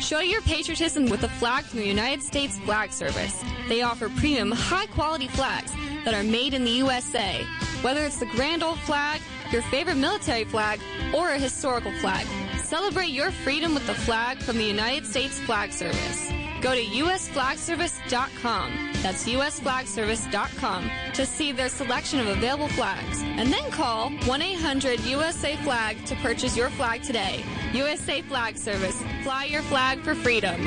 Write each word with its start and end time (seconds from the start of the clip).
Show 0.00 0.20
your 0.20 0.40
patriotism 0.40 1.10
with 1.10 1.24
a 1.24 1.28
flag 1.28 1.64
from 1.64 1.80
the 1.80 1.86
United 1.86 2.22
States 2.22 2.58
Flag 2.60 2.90
Service. 2.90 3.44
They 3.68 3.82
offer 3.82 4.08
premium, 4.08 4.50
high 4.50 4.86
quality 4.86 5.28
flags 5.28 5.74
that 6.06 6.14
are 6.14 6.22
made 6.22 6.54
in 6.54 6.64
the 6.64 6.70
USA. 6.70 7.44
Whether 7.82 8.06
it's 8.06 8.18
the 8.18 8.24
Grand 8.26 8.62
Old 8.62 8.78
Flag, 8.78 9.20
your 9.52 9.60
favorite 9.62 9.96
military 9.96 10.44
flag, 10.44 10.80
or 11.14 11.30
a 11.30 11.38
historical 11.38 11.92
flag, 12.00 12.26
celebrate 12.58 13.10
your 13.10 13.30
freedom 13.30 13.74
with 13.74 13.86
the 13.86 13.94
flag 13.94 14.38
from 14.38 14.56
the 14.56 14.64
United 14.64 15.06
States 15.06 15.38
Flag 15.40 15.70
Service. 15.70 16.32
Go 16.62 16.74
to 16.74 16.82
usflagservice.com. 16.82 18.92
That's 19.02 19.28
usflagservice.com 19.28 20.90
to 21.14 21.26
see 21.26 21.52
their 21.52 21.68
selection 21.68 22.20
of 22.20 22.28
available 22.28 22.68
flags. 22.68 23.22
And 23.22 23.52
then 23.52 23.70
call 23.70 24.08
1-800-USA-FLAG 24.10 26.04
to 26.06 26.14
purchase 26.16 26.56
your 26.56 26.70
flag 26.70 27.02
today. 27.02 27.44
USA 27.74 28.22
Flag 28.22 28.56
Service. 28.56 29.00
Fly 29.22 29.44
your 29.44 29.62
flag 29.62 30.00
for 30.00 30.14
freedom. 30.14 30.60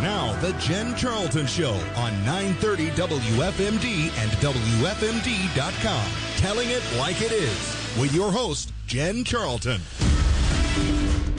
Now, 0.00 0.32
the 0.40 0.52
Jen 0.54 0.96
Charlton 0.96 1.46
Show 1.46 1.74
on 1.94 2.12
930 2.24 2.90
WFMD 2.90 4.10
and 4.18 4.30
WFMD.com. 4.32 6.06
Telling 6.38 6.70
it 6.70 6.82
like 6.98 7.22
it 7.22 7.30
is 7.30 7.96
with 8.00 8.12
your 8.12 8.32
host, 8.32 8.72
Jen 8.88 9.22
Charlton. 9.22 9.80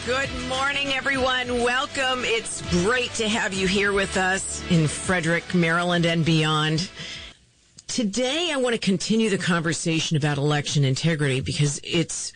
Good 0.05 0.29
morning, 0.47 0.93
everyone. 0.93 1.61
Welcome. 1.63 2.23
It's 2.23 2.61
great 2.83 3.11
to 3.15 3.27
have 3.27 3.53
you 3.53 3.67
here 3.67 3.91
with 3.91 4.15
us 4.15 4.63
in 4.69 4.88
Frederick, 4.88 5.53
Maryland, 5.53 6.05
and 6.05 6.25
beyond. 6.25 6.89
Today, 7.88 8.49
I 8.53 8.57
want 8.57 8.75
to 8.75 8.79
continue 8.79 9.29
the 9.29 9.38
conversation 9.38 10.15
about 10.15 10.38
election 10.38 10.85
integrity 10.85 11.41
because 11.41 11.81
it's 11.83 12.33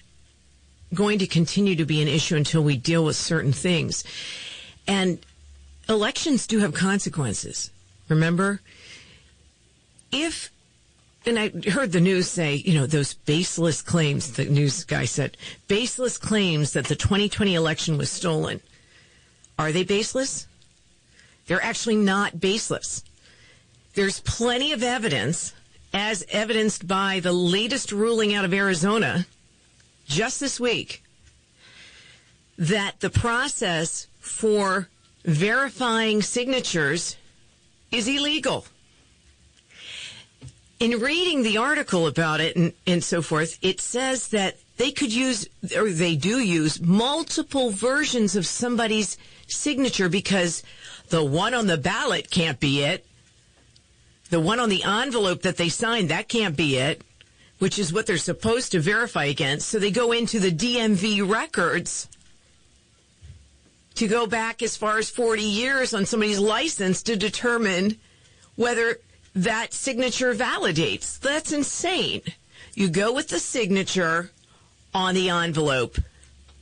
going 0.94 1.20
to 1.20 1.28
continue 1.28 1.76
to 1.76 1.86
be 1.86 2.02
an 2.02 2.08
issue 2.08 2.36
until 2.36 2.64
we 2.64 2.78
deal 2.78 3.04
with 3.04 3.16
certain 3.16 3.54
things. 3.54 4.04
And 4.88 5.20
elections 5.90 6.48
do 6.48 6.60
have 6.60 6.74
consequences. 6.74 7.72
Remember? 8.10 8.62
If 10.12 10.52
and 11.26 11.38
I 11.38 11.50
heard 11.70 11.92
the 11.92 12.00
news 12.00 12.30
say, 12.30 12.56
you 12.56 12.74
know, 12.74 12.86
those 12.86 13.14
baseless 13.14 13.82
claims, 13.82 14.32
the 14.32 14.46
news 14.46 14.86
guy 14.86 15.04
said, 15.04 15.36
baseless 15.68 16.18
claims 16.18 16.72
that 16.72 16.86
the 16.86 16.96
2020 16.96 17.54
election 17.54 17.98
was 17.98 18.10
stolen. 18.10 18.62
Are 19.60 19.74
they 19.74 19.84
baseless? 19.84 20.48
They're 21.48 21.64
actually 21.64 21.98
not 21.98 22.40
baseless. 22.40 23.04
There's 23.94 24.22
plenty 24.22 24.72
of 24.72 24.84
evidence, 24.84 25.54
as 25.94 26.26
evidenced 26.30 26.88
by 26.88 27.20
the 27.20 27.34
latest 27.34 27.92
ruling 27.92 28.34
out 28.34 28.46
of 28.46 28.54
Arizona 28.54 29.26
just 30.08 30.40
this 30.40 30.60
week, 30.60 31.04
that 32.58 33.00
the 33.00 33.10
process 33.10 34.08
for 34.20 34.90
verifying 35.24 36.22
signatures 36.22 37.18
is 37.92 38.08
illegal 38.08 38.66
in 40.80 41.00
reading 41.00 41.44
the 41.44 41.58
article 41.58 42.08
about 42.08 42.40
it 42.40 42.56
and, 42.56 42.74
and 42.86 43.04
so 43.04 43.22
forth, 43.22 43.58
it 43.62 43.82
says 43.82 44.28
that 44.30 44.58
they 44.78 44.92
could 44.92 45.14
use, 45.14 45.48
or 45.76 45.90
they 45.90 46.16
do 46.16 46.40
use, 46.40 46.80
multiple 46.80 47.72
versions 47.72 48.36
of 48.36 48.46
somebody's 48.46 49.18
signature 49.48 50.10
because 50.10 50.62
the 51.10 51.24
one 51.24 51.54
on 51.54 51.68
the 51.68 51.78
ballot 51.78 52.30
can't 52.30 52.60
be 52.60 52.84
it. 52.84 53.06
The 54.30 54.40
one 54.40 54.60
on 54.60 54.70
the 54.70 54.84
envelope 54.84 55.42
that 55.44 55.58
they 55.58 55.70
signed, 55.70 56.10
that 56.10 56.28
can't 56.28 56.56
be 56.56 56.76
it, 56.76 57.02
which 57.60 57.80
is 57.80 57.92
what 57.92 58.06
they're 58.06 58.18
supposed 58.18 58.72
to 58.72 58.80
verify 58.80 59.26
against. 59.26 59.70
So 59.70 59.80
they 59.80 59.92
go 59.92 60.12
into 60.12 60.40
the 60.40 60.52
DMV 60.52 61.28
records 61.28 62.08
to 63.96 64.08
go 64.08 64.28
back 64.28 64.62
as 64.62 64.78
far 64.78 65.00
as 65.00 65.10
40 65.10 65.42
years 65.42 65.94
on 65.94 66.06
somebody's 66.06 66.40
license 66.40 67.02
to 67.04 67.16
determine 67.16 67.98
whether 68.56 69.00
that 69.36 69.74
signature 69.74 70.34
validates. 70.34 71.20
That's 71.20 71.52
insane. 71.52 72.22
You 72.76 72.90
go 72.90 73.12
with 73.12 73.30
the 73.30 73.40
signature 73.40 74.32
on 74.94 75.16
the 75.16 75.30
envelope, 75.30 75.98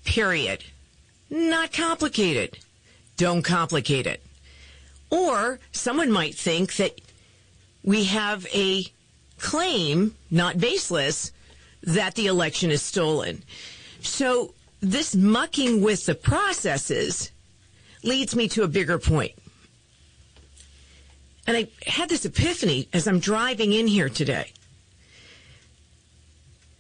period. 0.05 0.63
Not 1.29 1.73
complicated. 1.73 2.57
Don't 3.17 3.43
complicate 3.43 4.07
it. 4.07 4.23
Or 5.09 5.59
someone 5.71 6.11
might 6.11 6.35
think 6.35 6.75
that 6.77 6.99
we 7.83 8.05
have 8.05 8.47
a 8.53 8.85
claim, 9.45 10.15
not 10.31 10.57
baseless, 10.57 11.31
that 11.83 12.15
the 12.15 12.25
election 12.25 12.71
is 12.71 12.81
stolen. 12.81 13.43
So 14.01 14.55
this 14.81 15.15
mucking 15.15 15.81
with 15.81 16.07
the 16.07 16.15
processes 16.15 17.31
leads 18.03 18.35
me 18.35 18.47
to 18.49 18.63
a 18.63 18.67
bigger 18.67 18.97
point. 18.97 19.33
And 21.45 21.55
I 21.55 21.67
had 21.85 22.09
this 22.09 22.25
epiphany 22.25 22.89
as 22.91 23.07
I'm 23.07 23.19
driving 23.19 23.71
in 23.71 23.85
here 23.85 24.09
today. 24.09 24.51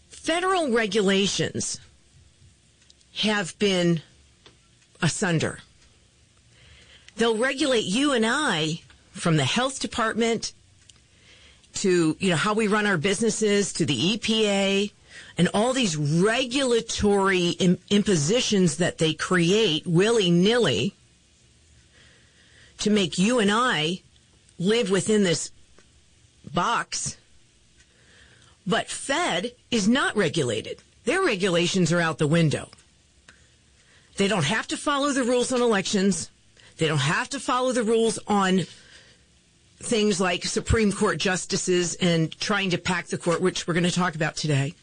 Federal 0.09 0.71
regulations 0.71 1.79
have 3.17 3.57
been 3.59 4.01
asunder. 5.03 5.59
They'll 7.17 7.37
regulate 7.37 7.85
you 7.85 8.11
and 8.11 8.25
I 8.25 8.81
from 9.11 9.37
the 9.37 9.45
health 9.45 9.79
department 9.79 10.53
to, 11.75 12.15
you 12.19 12.29
know, 12.29 12.35
how 12.35 12.53
we 12.53 12.67
run 12.67 12.85
our 12.85 12.97
businesses 12.97 13.73
to 13.73 13.85
the 13.85 14.17
EPA 14.17 14.91
and 15.37 15.49
all 15.53 15.73
these 15.73 15.97
regulatory 15.97 17.51
impositions 17.89 18.77
that 18.77 18.97
they 18.97 19.13
create 19.13 19.85
willy 19.85 20.31
nilly 20.31 20.95
to 22.79 22.89
make 22.89 23.17
you 23.17 23.39
and 23.39 23.51
I 23.51 24.01
live 24.57 24.89
within 24.89 25.23
this 25.23 25.51
box. 26.53 27.17
But 28.67 28.89
Fed 28.89 29.51
is 29.71 29.87
not 29.87 30.15
regulated. 30.15 30.81
Their 31.03 31.23
regulations 31.23 31.91
are 31.91 32.01
out 32.01 32.17
the 32.17 32.27
window. 32.27 32.69
They 34.17 34.27
don't 34.27 34.45
have 34.45 34.67
to 34.69 34.77
follow 34.77 35.11
the 35.11 35.23
rules 35.23 35.51
on 35.51 35.61
elections. 35.61 36.31
They 36.77 36.87
don't 36.87 36.97
have 36.97 37.29
to 37.29 37.39
follow 37.39 37.73
the 37.73 37.83
rules 37.83 38.17
on 38.27 38.65
things 39.79 40.19
like 40.21 40.43
Supreme 40.45 40.91
Court 40.91 41.17
justices 41.17 41.95
and 41.95 42.31
trying 42.39 42.69
to 42.71 42.77
pack 42.77 43.07
the 43.07 43.17
court, 43.17 43.41
which 43.41 43.67
we're 43.67 43.73
going 43.73 43.83
to 43.83 43.91
talk 43.91 44.15
about 44.15 44.35
today. 44.35 44.73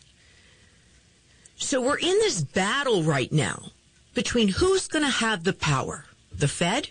So 1.56 1.80
we're 1.80 1.98
in 1.98 2.18
this 2.18 2.42
battle 2.42 3.02
right 3.02 3.32
now 3.32 3.70
between 4.14 4.48
who's 4.48 4.88
going 4.88 5.04
to 5.04 5.10
have 5.10 5.44
the 5.44 5.52
power, 5.52 6.04
the 6.36 6.48
Fed 6.48 6.90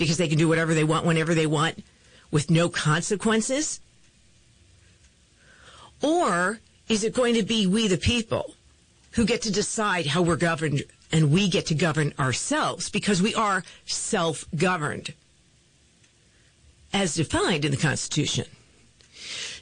because 0.00 0.16
they 0.16 0.28
can 0.28 0.38
do 0.38 0.48
whatever 0.48 0.74
they 0.74 0.82
want 0.82 1.04
whenever 1.04 1.34
they 1.34 1.46
want 1.46 1.84
with 2.30 2.50
no 2.50 2.68
consequences? 2.68 3.80
Or 6.02 6.58
is 6.88 7.04
it 7.04 7.14
going 7.14 7.34
to 7.34 7.42
be 7.42 7.66
we 7.66 7.86
the 7.86 7.98
people 7.98 8.54
who 9.12 9.26
get 9.26 9.42
to 9.42 9.52
decide 9.52 10.06
how 10.06 10.22
we're 10.22 10.36
governed 10.36 10.84
and 11.12 11.30
we 11.30 11.48
get 11.48 11.66
to 11.66 11.74
govern 11.74 12.14
ourselves 12.18 12.88
because 12.88 13.20
we 13.20 13.34
are 13.34 13.62
self-governed 13.84 15.12
as 16.92 17.14
defined 17.14 17.64
in 17.64 17.70
the 17.70 17.76
Constitution. 17.76 18.46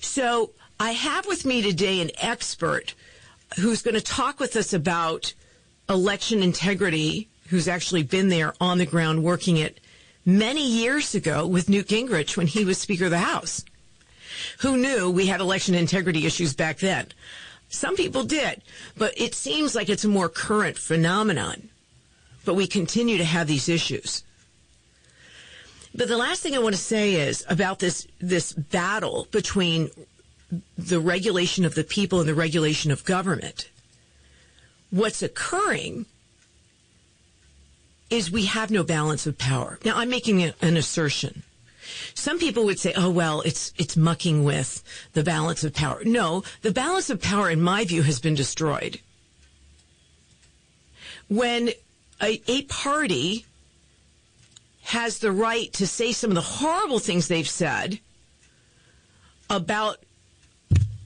So 0.00 0.50
I 0.80 0.92
have 0.92 1.26
with 1.26 1.44
me 1.44 1.62
today 1.62 2.00
an 2.00 2.10
expert 2.18 2.94
who's 3.56 3.82
going 3.82 3.94
to 3.94 4.00
talk 4.00 4.38
with 4.38 4.56
us 4.56 4.72
about 4.72 5.34
election 5.88 6.42
integrity, 6.42 7.28
who's 7.48 7.68
actually 7.68 8.02
been 8.02 8.28
there 8.28 8.54
on 8.60 8.78
the 8.78 8.86
ground 8.86 9.24
working 9.24 9.56
it 9.56 9.80
many 10.24 10.66
years 10.66 11.14
ago 11.14 11.46
with 11.46 11.68
Newt 11.68 11.88
Gingrich 11.88 12.36
when 12.36 12.46
he 12.46 12.64
was 12.64 12.78
Speaker 12.78 13.06
of 13.06 13.10
the 13.10 13.18
House. 13.18 13.64
Who 14.60 14.76
knew 14.76 15.10
we 15.10 15.26
had 15.26 15.40
election 15.40 15.74
integrity 15.74 16.26
issues 16.26 16.54
back 16.54 16.78
then? 16.78 17.08
Some 17.70 17.96
people 17.96 18.24
did, 18.24 18.62
but 18.96 19.18
it 19.18 19.34
seems 19.34 19.74
like 19.74 19.88
it's 19.88 20.04
a 20.04 20.08
more 20.08 20.28
current 20.28 20.78
phenomenon. 20.78 21.68
But 22.44 22.54
we 22.54 22.66
continue 22.66 23.18
to 23.18 23.24
have 23.24 23.46
these 23.46 23.68
issues. 23.68 24.22
But 25.98 26.06
the 26.06 26.16
last 26.16 26.42
thing 26.42 26.54
I 26.54 26.60
want 26.60 26.76
to 26.76 26.80
say 26.80 27.14
is 27.14 27.44
about 27.48 27.80
this 27.80 28.06
this 28.20 28.52
battle 28.52 29.26
between 29.32 29.90
the 30.78 31.00
regulation 31.00 31.64
of 31.64 31.74
the 31.74 31.82
people 31.82 32.20
and 32.20 32.28
the 32.28 32.36
regulation 32.36 32.92
of 32.92 33.04
government. 33.04 33.68
What's 34.90 35.24
occurring 35.24 36.06
is 38.10 38.30
we 38.30 38.44
have 38.44 38.70
no 38.70 38.84
balance 38.84 39.26
of 39.26 39.38
power. 39.38 39.80
Now, 39.84 39.96
I'm 39.96 40.08
making 40.08 40.40
an 40.62 40.76
assertion. 40.76 41.42
Some 42.14 42.38
people 42.38 42.64
would 42.64 42.78
say, 42.78 42.92
oh, 42.96 43.10
well, 43.10 43.40
it's, 43.40 43.72
it's 43.76 43.96
mucking 43.96 44.44
with 44.44 44.82
the 45.14 45.24
balance 45.24 45.64
of 45.64 45.74
power. 45.74 46.02
No, 46.04 46.44
the 46.62 46.70
balance 46.70 47.10
of 47.10 47.20
power, 47.20 47.50
in 47.50 47.60
my 47.60 47.84
view, 47.84 48.02
has 48.02 48.20
been 48.20 48.34
destroyed. 48.34 49.00
When 51.28 51.70
a, 52.22 52.40
a 52.46 52.62
party 52.62 53.44
has 54.88 55.18
the 55.18 55.30
right 55.30 55.70
to 55.74 55.86
say 55.86 56.12
some 56.12 56.30
of 56.30 56.34
the 56.34 56.40
horrible 56.40 56.98
things 56.98 57.28
they've 57.28 57.48
said 57.48 58.00
about 59.50 59.98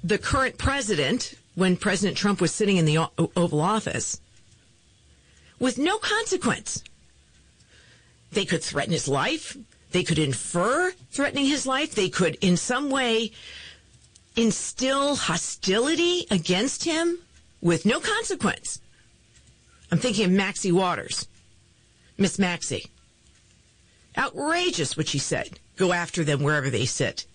the 0.05 0.19
current 0.19 0.57
president 0.57 1.35
when 1.57 1.77
President 1.77 2.17
Trump 2.17 2.41
was 2.41 2.55
sitting 2.55 2.77
in 2.77 2.85
the 2.85 2.97
Oval 3.37 3.61
Office, 3.61 4.21
with 5.59 5.79
no 5.79 5.99
consequence. 5.99 6.85
They 8.31 8.45
could 8.45 8.63
threaten 8.63 8.93
his 8.93 9.09
life. 9.09 9.57
They 9.91 10.05
could 10.05 10.19
infer 10.21 10.93
threatening 11.11 11.47
his 11.47 11.67
life. 11.67 11.97
They 11.97 12.09
could, 12.09 12.37
in 12.41 12.57
some 12.57 12.89
way, 12.89 13.33
instill 14.37 15.17
hostility 15.17 16.27
against 16.31 16.85
him 16.85 17.19
with 17.61 17.85
no 17.85 17.99
consequence. 17.99 18.81
I'm 19.91 19.99
thinking 19.99 20.25
of 20.27 20.31
Maxie 20.31 20.73
Waters, 20.73 21.27
Miss 22.17 22.39
Maxie. 22.39 22.92
Outrageous 24.17 24.97
what 24.97 25.09
she 25.09 25.19
said. 25.19 25.59
Go 25.77 25.93
after 25.93 26.25
them 26.25 26.43
wherever 26.43 26.71
they 26.71 26.85
sit. 26.85 27.27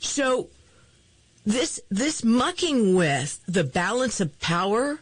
So 0.00 0.48
this 1.46 1.80
this 1.90 2.24
mucking 2.24 2.94
with 2.94 3.40
the 3.46 3.64
balance 3.64 4.20
of 4.20 4.38
power 4.40 5.00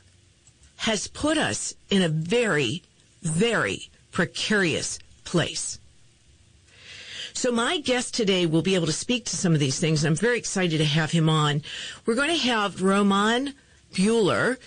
has 0.79 1.07
put 1.07 1.39
us 1.39 1.75
in 1.91 2.03
a 2.03 2.09
very, 2.09 2.83
very 3.23 3.89
precarious 4.11 4.99
place. 5.25 5.79
So 7.35 7.51
my 7.51 7.79
guest 7.79 8.15
today 8.15 8.47
will 8.47 8.63
be 8.63 8.75
able 8.75 8.87
to 8.87 8.93
speak 8.93 9.25
to 9.27 9.37
some 9.37 9.55
of 9.55 9.61
these 9.61 9.79
things. 9.79 10.05
I'm 10.05 10.17
very 10.17 10.39
excited 10.39 10.79
to 10.79 10.85
have 10.85 11.13
him 11.13 11.29
on. 11.29 11.63
We're 12.05 12.15
going 12.15 12.31
to 12.31 12.37
have 12.37 12.83
Roman 12.83 13.55
Buehler, 13.93 14.59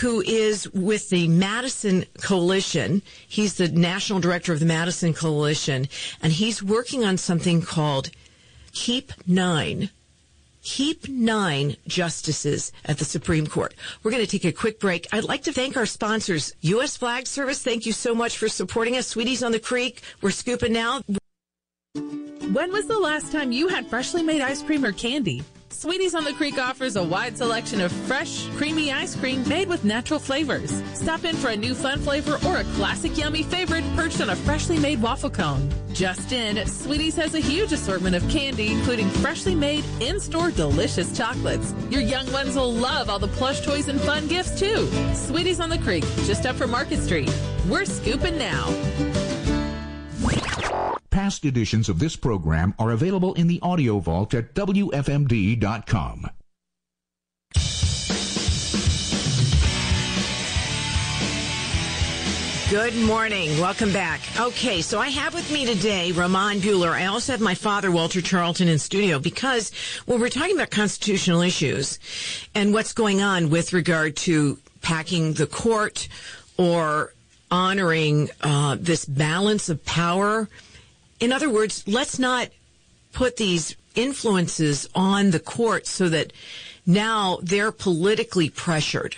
who 0.00 0.20
is 0.20 0.70
with 0.72 1.10
the 1.10 1.28
Madison 1.28 2.04
Coalition. 2.20 3.02
He's 3.28 3.54
the 3.54 3.68
national 3.68 4.20
director 4.20 4.52
of 4.52 4.60
the 4.60 4.66
Madison 4.66 5.14
Coalition, 5.14 5.88
and 6.22 6.32
he's 6.32 6.62
working 6.62 7.04
on 7.04 7.16
something 7.16 7.62
called 7.62 8.10
Keep 8.72 9.12
Nine. 9.26 9.90
Keep 10.62 11.08
nine 11.08 11.76
justices 11.88 12.70
at 12.84 12.98
the 12.98 13.04
Supreme 13.04 13.48
Court. 13.48 13.74
We're 14.02 14.12
going 14.12 14.24
to 14.24 14.30
take 14.30 14.44
a 14.44 14.52
quick 14.52 14.78
break. 14.78 15.08
I'd 15.12 15.24
like 15.24 15.42
to 15.44 15.52
thank 15.52 15.76
our 15.76 15.86
sponsors, 15.86 16.54
U.S. 16.60 16.96
Flag 16.96 17.26
Service. 17.26 17.62
Thank 17.62 17.84
you 17.84 17.92
so 17.92 18.14
much 18.14 18.38
for 18.38 18.48
supporting 18.48 18.96
us. 18.96 19.08
Sweeties 19.08 19.42
on 19.42 19.50
the 19.50 19.58
Creek. 19.58 20.02
We're 20.20 20.30
scooping 20.30 20.72
now. 20.72 21.02
When 21.94 22.72
was 22.72 22.86
the 22.86 22.98
last 22.98 23.32
time 23.32 23.50
you 23.50 23.66
had 23.66 23.88
freshly 23.88 24.22
made 24.22 24.40
ice 24.40 24.62
cream 24.62 24.84
or 24.84 24.92
candy? 24.92 25.42
Sweeties 25.72 26.14
on 26.14 26.24
the 26.24 26.34
Creek 26.34 26.58
offers 26.58 26.96
a 26.96 27.02
wide 27.02 27.36
selection 27.36 27.80
of 27.80 27.90
fresh, 27.90 28.46
creamy 28.56 28.92
ice 28.92 29.16
cream 29.16 29.46
made 29.48 29.68
with 29.68 29.84
natural 29.84 30.20
flavors. 30.20 30.82
Stop 30.92 31.24
in 31.24 31.34
for 31.34 31.48
a 31.48 31.56
new 31.56 31.74
fun 31.74 31.98
flavor 31.98 32.38
or 32.46 32.58
a 32.58 32.64
classic 32.74 33.16
yummy 33.16 33.42
favorite 33.42 33.82
perched 33.96 34.20
on 34.20 34.30
a 34.30 34.36
freshly 34.36 34.78
made 34.78 35.00
waffle 35.00 35.30
cone. 35.30 35.72
Just 35.92 36.32
in, 36.32 36.56
Sweeties 36.66 37.16
has 37.16 37.34
a 37.34 37.40
huge 37.40 37.72
assortment 37.72 38.14
of 38.14 38.28
candy, 38.28 38.70
including 38.70 39.08
freshly 39.08 39.54
made, 39.54 39.84
in-store 40.00 40.50
delicious 40.50 41.16
chocolates. 41.16 41.74
Your 41.90 42.02
young 42.02 42.30
ones 42.32 42.54
will 42.54 42.72
love 42.72 43.08
all 43.08 43.18
the 43.18 43.28
plush 43.28 43.62
toys 43.62 43.88
and 43.88 44.00
fun 44.02 44.28
gifts 44.28 44.60
too. 44.60 44.86
Sweeties 45.14 45.58
on 45.58 45.70
the 45.70 45.78
Creek, 45.78 46.04
just 46.24 46.44
up 46.44 46.54
from 46.54 46.70
Market 46.70 47.00
Street. 47.00 47.32
We're 47.68 47.86
scooping 47.86 48.36
now. 48.36 48.68
Past 51.12 51.44
editions 51.44 51.90
of 51.90 51.98
this 51.98 52.16
program 52.16 52.72
are 52.78 52.90
available 52.90 53.34
in 53.34 53.46
the 53.46 53.60
audio 53.60 53.98
vault 53.98 54.32
at 54.32 54.54
WFMD.com. 54.54 56.26
Good 62.70 62.96
morning. 62.96 63.60
Welcome 63.60 63.92
back. 63.92 64.22
Okay, 64.40 64.80
so 64.80 64.98
I 64.98 65.10
have 65.10 65.34
with 65.34 65.52
me 65.52 65.66
today 65.66 66.12
Roman 66.12 66.60
Buehler. 66.60 66.92
I 66.92 67.04
also 67.04 67.32
have 67.32 67.42
my 67.42 67.54
father, 67.54 67.90
Walter 67.90 68.22
Charlton, 68.22 68.68
in 68.68 68.78
studio 68.78 69.18
because 69.18 69.70
when 70.06 70.18
we're 70.18 70.30
talking 70.30 70.56
about 70.56 70.70
constitutional 70.70 71.42
issues 71.42 71.98
and 72.54 72.72
what's 72.72 72.94
going 72.94 73.20
on 73.20 73.50
with 73.50 73.74
regard 73.74 74.16
to 74.16 74.58
packing 74.80 75.34
the 75.34 75.46
court 75.46 76.08
or 76.56 77.12
honoring 77.50 78.30
uh, 78.40 78.78
this 78.80 79.04
balance 79.04 79.68
of 79.68 79.84
power, 79.84 80.48
in 81.22 81.32
other 81.32 81.48
words, 81.48 81.84
let's 81.86 82.18
not 82.18 82.48
put 83.12 83.36
these 83.36 83.76
influences 83.94 84.88
on 84.94 85.30
the 85.30 85.40
court 85.40 85.86
so 85.86 86.08
that 86.08 86.32
now 86.84 87.38
they're 87.42 87.72
politically 87.72 88.48
pressured 88.48 89.16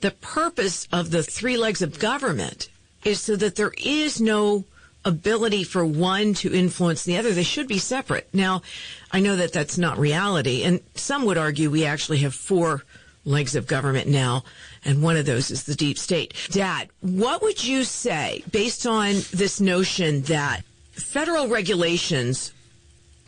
the 0.00 0.10
purpose 0.10 0.88
of 0.92 1.10
the 1.10 1.22
three 1.22 1.56
legs 1.56 1.82
of 1.82 1.98
government 1.98 2.68
is 3.04 3.20
so 3.20 3.36
that 3.36 3.56
there 3.56 3.72
is 3.78 4.20
no 4.20 4.64
ability 5.04 5.64
for 5.64 5.84
one 5.84 6.34
to 6.34 6.54
influence 6.54 7.04
the 7.04 7.16
other. 7.16 7.32
They 7.32 7.42
should 7.42 7.68
be 7.68 7.78
separate. 7.78 8.28
Now, 8.32 8.62
I 9.10 9.20
know 9.20 9.36
that 9.36 9.52
that's 9.52 9.78
not 9.78 9.98
reality, 9.98 10.62
and 10.62 10.80
some 10.94 11.24
would 11.24 11.38
argue 11.38 11.70
we 11.70 11.86
actually 11.86 12.18
have 12.18 12.34
four 12.34 12.82
legs 13.24 13.54
of 13.54 13.66
government 13.66 14.08
now, 14.08 14.44
and 14.84 15.02
one 15.02 15.16
of 15.16 15.26
those 15.26 15.50
is 15.50 15.64
the 15.64 15.74
deep 15.74 15.98
state. 15.98 16.34
Dad, 16.50 16.88
what 17.00 17.42
would 17.42 17.62
you 17.62 17.84
say 17.84 18.44
based 18.50 18.86
on 18.86 19.14
this 19.32 19.60
notion 19.60 20.22
that 20.22 20.64
federal 21.00 21.48
regulations 21.48 22.52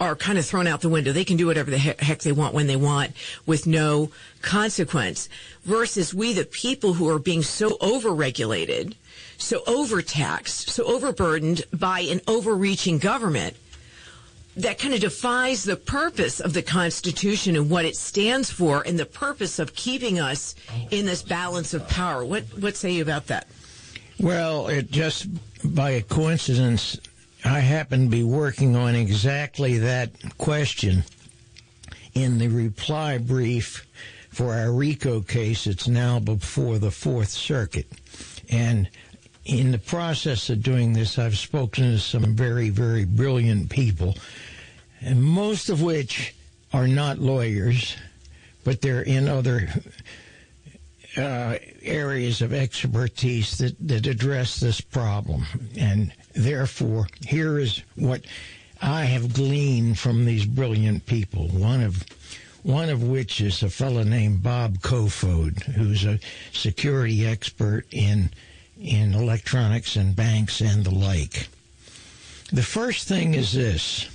are 0.00 0.16
kind 0.16 0.36
of 0.36 0.44
thrown 0.44 0.66
out 0.66 0.80
the 0.80 0.88
window. 0.88 1.12
They 1.12 1.24
can 1.24 1.36
do 1.36 1.46
whatever 1.46 1.70
the 1.70 1.78
heck 1.78 2.20
they 2.20 2.32
want 2.32 2.54
when 2.54 2.66
they 2.66 2.76
want 2.76 3.12
with 3.46 3.66
no 3.66 4.10
consequence 4.40 5.28
versus 5.64 6.12
we, 6.12 6.32
the 6.32 6.44
people 6.44 6.94
who 6.94 7.08
are 7.08 7.20
being 7.20 7.42
so 7.42 7.70
overregulated, 7.78 8.94
so 9.38 9.62
overtaxed, 9.66 10.70
so 10.70 10.84
overburdened 10.84 11.62
by 11.72 12.00
an 12.00 12.20
overreaching 12.26 12.98
government 12.98 13.56
that 14.56 14.78
kind 14.78 14.92
of 14.92 15.00
defies 15.00 15.64
the 15.64 15.76
purpose 15.76 16.40
of 16.40 16.52
the 16.52 16.62
Constitution 16.62 17.56
and 17.56 17.70
what 17.70 17.84
it 17.84 17.96
stands 17.96 18.50
for 18.50 18.82
and 18.82 18.98
the 18.98 19.06
purpose 19.06 19.58
of 19.58 19.74
keeping 19.74 20.18
us 20.18 20.54
in 20.90 21.06
this 21.06 21.22
balance 21.22 21.72
of 21.74 21.88
power. 21.88 22.24
What, 22.24 22.42
what 22.58 22.76
say 22.76 22.90
you 22.90 23.02
about 23.02 23.28
that? 23.28 23.46
Well, 24.18 24.68
it 24.68 24.90
just 24.90 25.26
by 25.64 25.90
a 25.90 26.02
coincidence 26.02 26.98
I 27.44 27.60
happen 27.60 28.04
to 28.04 28.10
be 28.10 28.22
working 28.22 28.76
on 28.76 28.94
exactly 28.94 29.78
that 29.78 30.10
question 30.38 31.04
in 32.14 32.38
the 32.38 32.48
reply 32.48 33.18
brief 33.18 33.86
for 34.30 34.54
our 34.54 34.72
RICO 34.72 35.20
case. 35.22 35.66
It's 35.66 35.88
now 35.88 36.20
before 36.20 36.78
the 36.78 36.90
Fourth 36.90 37.30
Circuit. 37.30 37.86
And 38.48 38.88
in 39.44 39.72
the 39.72 39.78
process 39.78 40.50
of 40.50 40.62
doing 40.62 40.92
this, 40.92 41.18
I've 41.18 41.36
spoken 41.36 41.84
to 41.84 41.98
some 41.98 42.36
very, 42.36 42.70
very 42.70 43.04
brilliant 43.04 43.70
people, 43.70 44.16
and 45.00 45.22
most 45.22 45.68
of 45.68 45.82
which 45.82 46.34
are 46.72 46.86
not 46.86 47.18
lawyers, 47.18 47.96
but 48.62 48.80
they're 48.80 49.02
in 49.02 49.28
other 49.28 49.68
uh, 51.16 51.58
areas 51.82 52.42
of 52.42 52.52
expertise 52.52 53.58
that, 53.58 53.76
that 53.86 54.06
address 54.06 54.60
this 54.60 54.80
problem. 54.80 55.44
And 55.76 56.12
Therefore, 56.34 57.08
here 57.26 57.58
is 57.58 57.82
what 57.94 58.22
I 58.80 59.04
have 59.04 59.34
gleaned 59.34 59.98
from 59.98 60.24
these 60.24 60.46
brilliant 60.46 61.06
people. 61.06 61.48
One 61.48 61.82
of 61.82 62.04
one 62.62 62.88
of 62.88 63.02
which 63.02 63.40
is 63.40 63.62
a 63.62 63.70
fellow 63.70 64.04
named 64.04 64.42
Bob 64.42 64.78
Kofod, 64.78 65.62
who's 65.62 66.04
a 66.04 66.20
security 66.52 67.26
expert 67.26 67.86
in 67.90 68.30
in 68.80 69.14
electronics 69.14 69.96
and 69.96 70.16
banks 70.16 70.60
and 70.60 70.84
the 70.84 70.94
like. 70.94 71.48
The 72.52 72.62
first 72.62 73.08
thing 73.08 73.34
is 73.34 73.52
this. 73.52 74.08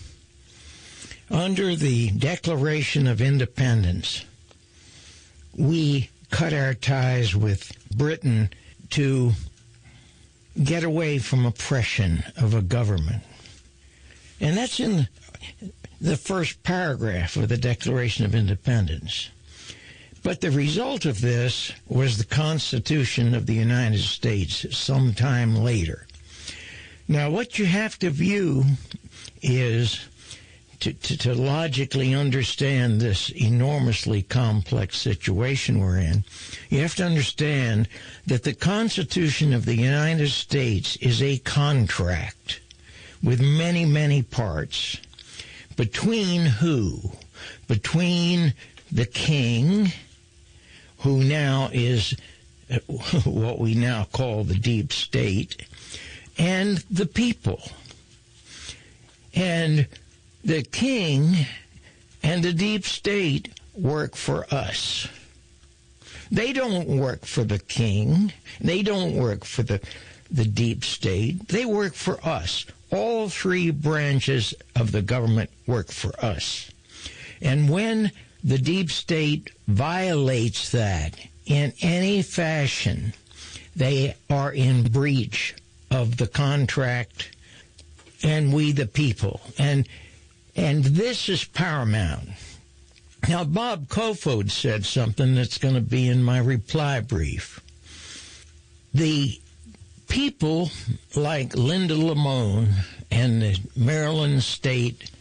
Under 1.30 1.76
the 1.76 2.12
Declaration 2.12 3.06
of 3.06 3.22
Independence, 3.22 4.24
we 5.58 6.10
cut 6.30 6.54
our 6.54 6.74
ties 6.74 7.36
with 7.36 7.72
Britain 7.96 8.50
to 8.92 9.32
get 10.64 10.84
away 10.84 11.20
from 11.20 11.46
oppression 11.46 12.24
of 12.38 12.54
a 12.54 12.62
government. 12.62 13.24
And 14.40 14.58
that's 14.58 14.80
in 14.80 15.08
the 16.00 16.18
first 16.18 16.64
paragraph 16.64 17.36
of 17.36 17.50
the 17.50 17.58
Declaration 17.58 18.26
of 18.26 18.36
Independence. 18.36 19.30
But 20.24 20.42
the 20.42 20.52
result 20.52 21.06
of 21.06 21.22
this 21.22 21.72
was 21.88 22.18
the 22.18 22.26
Constitution 22.26 23.34
of 23.34 23.46
the 23.46 23.54
United 23.54 24.02
States 24.02 24.66
sometime 24.78 25.56
later. 25.56 26.06
Now, 27.08 27.30
what 27.30 27.58
you 27.58 27.66
have 27.66 27.98
to 28.00 28.10
view 28.10 28.66
is 29.42 30.06
to, 30.80 30.94
to, 30.94 31.18
to, 31.18 31.34
logically 31.34 32.14
understand 32.14 33.02
this 33.02 33.30
enormously 33.30 34.22
complex 34.22 34.98
situation 34.98 35.80
we're 35.80 35.98
in, 35.98 36.24
you 36.70 36.82
have 36.82 36.96
to 36.96 37.06
understand 37.06 37.88
that 38.26 38.44
the 38.44 38.54
Constitution 38.54 39.54
of 39.54 39.66
the 39.66 39.76
United 39.76 40.30
States 40.30 40.96
is 40.98 41.22
a 41.22 41.40
contract 41.40 42.62
with 43.24 43.42
many, 43.42 43.86
many 43.86 44.22
parts. 44.22 44.98
Between 45.76 46.46
who? 46.46 47.12
Between 47.68 48.54
the 48.92 49.06
king, 49.06 49.92
who 51.00 51.24
now 51.24 51.70
is 51.72 52.16
what 53.26 53.60
we 53.60 53.74
now 53.74 54.08
call 54.12 54.44
the 54.44 54.56
deep 54.56 54.92
state, 54.92 55.66
and 56.38 56.78
the 56.92 57.06
people. 57.06 57.62
And 59.34 59.88
the 60.44 60.64
king 60.64 61.46
and 62.24 62.44
the 62.44 62.54
deep 62.54 62.86
state 62.86 63.50
work 63.76 64.16
for 64.16 64.46
us. 64.52 65.08
They 66.32 66.52
don't 66.54 66.88
work 66.88 67.26
for 67.26 67.44
the 67.44 67.60
king. 67.60 68.34
They 68.60 68.82
don't 68.82 69.16
work 69.16 69.46
for 69.46 69.64
the 69.64 69.82
the 70.30 70.46
deep 70.46 70.84
state. 70.84 71.48
They 71.48 71.66
work 71.66 71.94
for 71.94 72.20
us. 72.26 72.66
All 72.92 73.30
three 73.30 73.72
branches 73.72 74.54
of 74.76 74.92
the 74.92 75.02
government 75.02 75.50
work 75.66 75.90
for 75.90 76.14
us. 76.24 76.70
And 77.42 77.70
when 77.70 78.12
the 78.44 78.58
deep 78.58 78.92
state 78.92 79.52
violates 79.68 80.72
that 80.72 81.16
in 81.46 81.74
any 81.82 82.22
fashion, 82.22 83.14
they 83.76 84.16
are 84.30 84.52
in 84.52 84.90
breach 84.90 85.56
of 85.92 86.18
the 86.18 86.28
contract 86.28 87.36
and 88.24 88.54
we 88.54 88.72
the 88.72 88.88
people. 88.88 89.42
And 89.58 89.88
and 90.58 90.84
this 90.84 91.30
is 91.30 91.46
paramount. 91.46 92.30
Now 93.30 93.44
Bob 93.44 93.88
Kofod 93.88 94.52
said 94.52 94.86
something 94.86 95.36
that's 95.36 95.58
going 95.58 95.76
to 95.76 95.82
be 95.82 96.08
in 96.10 96.24
my 96.24 96.40
reply 96.40 97.00
brief. 97.00 97.62
The 98.94 99.40
people 100.10 100.72
like 101.16 101.56
Linda 101.56 101.94
Lamone 101.96 102.74
and 103.12 103.42
the 103.42 103.60
Maryland 103.76 104.44
State 104.44 105.12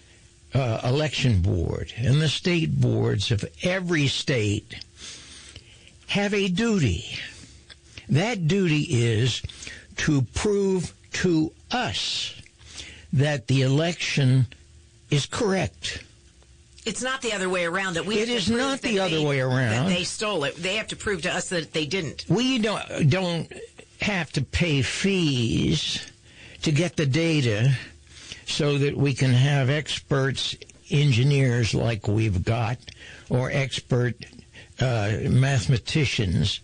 uh, 0.55 0.81
Election 0.85 1.43
Board 1.43 1.93
and 1.97 2.21
the 2.21 2.29
state 2.29 2.81
boards 2.81 3.31
of 3.31 3.45
every 3.63 4.07
state 4.07 4.77
have 6.09 6.33
a 6.33 6.49
duty. 6.49 7.05
That 8.09 8.49
duty 8.49 8.87
is 8.89 9.43
to 9.99 10.23
prove 10.23 10.95
to 11.15 11.53
us 11.71 12.41
that 13.13 13.49
the 13.49 13.63
election 13.63 14.47
is 15.17 15.27
correct. 15.27 16.03
It's 16.85 17.03
not 17.03 17.21
the 17.21 17.33
other 17.33 17.49
way 17.49 17.65
around 17.65 17.95
that 17.95 18.07
we. 18.07 18.19
It 18.19 18.29
is 18.29 18.49
not 18.49 18.81
the 18.81 19.01
other 19.01 19.17
they- 19.17 19.25
way 19.25 19.41
around. 19.41 19.87
That 19.87 19.89
they 19.89 20.05
stole 20.05 20.45
it. 20.45 20.55
They 20.57 20.77
have 20.77 20.87
to 20.89 20.97
prove 20.97 21.23
to 21.23 21.33
us 21.33 21.49
that 21.49 21.73
they 21.73 21.87
didn't. 21.87 22.25
We 22.29 22.59
don't 22.59 23.11
don't 23.11 23.53
have 24.01 24.31
to 24.33 24.43
pay 24.43 24.83
fees 24.83 26.07
to 26.63 26.71
get 26.71 26.97
the 26.97 27.07
data 27.07 27.73
so 28.47 28.79
that 28.79 28.97
we 28.97 29.15
can 29.15 29.33
have 29.33 29.69
experts 29.69 30.55
engineers 30.91 31.75
like 31.75 32.07
we've 32.07 32.45
got 32.45 32.79
or 33.29 33.51
expert 33.51 34.15
uh, 34.79 35.11
mathematicians 35.29 36.61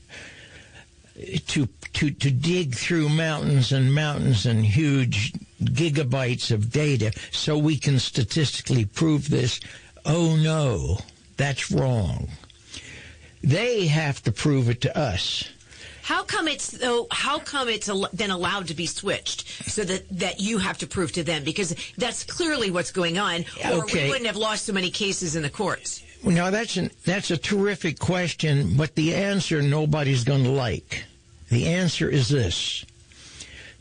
to 1.49 1.67
to 1.95 2.11
to 2.11 2.31
dig 2.31 2.75
through 2.75 3.09
mountains 3.09 3.73
and 3.73 3.93
mountains 3.93 4.47
and 4.47 4.65
huge 4.65 5.33
gigabytes 5.67 6.51
of 6.51 6.71
data 6.71 7.13
so 7.31 7.57
we 7.59 7.77
can 7.77 7.99
statistically 7.99 8.85
prove 8.85 9.29
this 9.31 9.61
oh 10.05 10.37
no 10.37 10.99
that's 11.37 11.71
wrong 11.71 12.29
they 13.43 13.87
have 13.87 14.23
to 14.23 14.31
prove 14.33 14.69
it 14.69 14.81
to 14.81 14.97
us 14.97 15.49
How 16.03 16.23
come 16.25 16.49
it's 16.49 16.71
though? 16.71 17.07
How 17.11 17.39
come 17.39 17.69
it's 17.69 17.89
then 18.13 18.31
allowed 18.31 18.67
to 18.69 18.75
be 18.75 18.87
switched 18.87 19.47
so 19.71 19.85
that 19.85 20.03
that 20.19 20.41
you 20.41 20.59
have 20.59 20.79
to 20.79 20.87
prove 20.87 21.13
to 21.13 21.23
them 21.23 21.45
because 21.45 21.75
that's 21.97 22.25
clearly 22.25 22.71
what's 22.71 22.91
going 22.93 23.19
on, 23.19 23.45
or 23.65 23.85
Okay. 23.85 24.05
we 24.05 24.09
wouldn't 24.11 24.27
have 24.27 24.37
lost 24.37 24.67
so 24.67 24.73
many 24.73 24.91
cases 24.91 25.37
in 25.37 25.43
the 25.43 25.51
courts. 25.51 26.03
Now 26.25 26.51
that's 26.51 26.77
an, 26.77 26.91
that's 27.05 27.31
a 27.31 27.37
terrific 27.37 27.99
question, 28.01 28.77
but 28.77 28.95
the 28.95 29.15
answer 29.15 29.63
nobody's 29.63 30.25
going 30.25 30.43
to 30.45 30.51
like. 30.51 31.05
The 31.51 31.67
answer 31.69 32.09
is 32.09 32.29
this: 32.29 32.85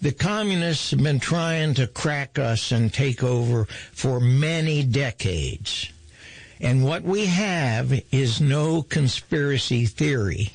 the 0.02 0.12
communists 0.12 0.92
have 0.92 1.04
been 1.04 1.20
trying 1.20 1.74
to 1.76 1.88
crack 1.88 2.40
us 2.40 2.72
and 2.72 2.92
take 2.92 3.24
over 3.24 3.66
for 3.92 4.20
many 4.20 4.84
decades, 4.84 5.92
and 6.60 6.84
what 6.84 7.04
we 7.04 7.26
have 7.26 7.92
is 8.12 8.42
no 8.42 8.82
conspiracy 8.82 9.86
theory. 9.86 10.52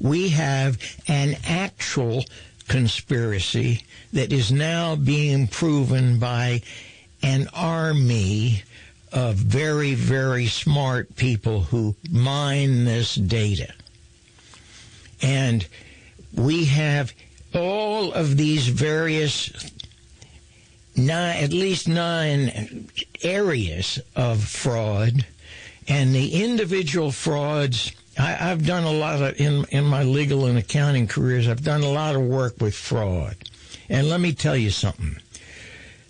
We 0.00 0.30
have 0.30 0.78
an 1.08 1.36
actual 1.46 2.24
conspiracy 2.68 3.82
that 4.12 4.32
is 4.32 4.52
now 4.52 4.94
being 4.94 5.48
proven 5.48 6.18
by 6.18 6.62
an 7.22 7.48
army 7.54 8.62
of 9.12 9.36
very, 9.36 9.94
very 9.94 10.46
smart 10.46 11.16
people 11.16 11.62
who 11.62 11.96
mine 12.10 12.84
this 12.84 13.14
data. 13.14 13.72
And 15.22 15.66
we 16.34 16.66
have 16.66 17.12
all 17.58 18.12
of 18.12 18.36
these 18.36 18.68
various 18.68 19.70
nine, 20.96 21.36
at 21.42 21.52
least 21.52 21.88
nine 21.88 22.88
areas 23.22 24.00
of 24.16 24.42
fraud, 24.44 25.26
and 25.86 26.14
the 26.14 26.42
individual 26.42 27.12
frauds. 27.12 27.92
I, 28.18 28.50
I've 28.50 28.66
done 28.66 28.84
a 28.84 28.92
lot 28.92 29.22
of 29.22 29.40
in 29.40 29.64
in 29.70 29.84
my 29.84 30.02
legal 30.02 30.46
and 30.46 30.58
accounting 30.58 31.06
careers. 31.06 31.48
I've 31.48 31.64
done 31.64 31.82
a 31.82 31.90
lot 31.90 32.14
of 32.16 32.22
work 32.22 32.60
with 32.60 32.74
fraud, 32.74 33.36
and 33.88 34.08
let 34.08 34.20
me 34.20 34.32
tell 34.32 34.56
you 34.56 34.70
something 34.70 35.16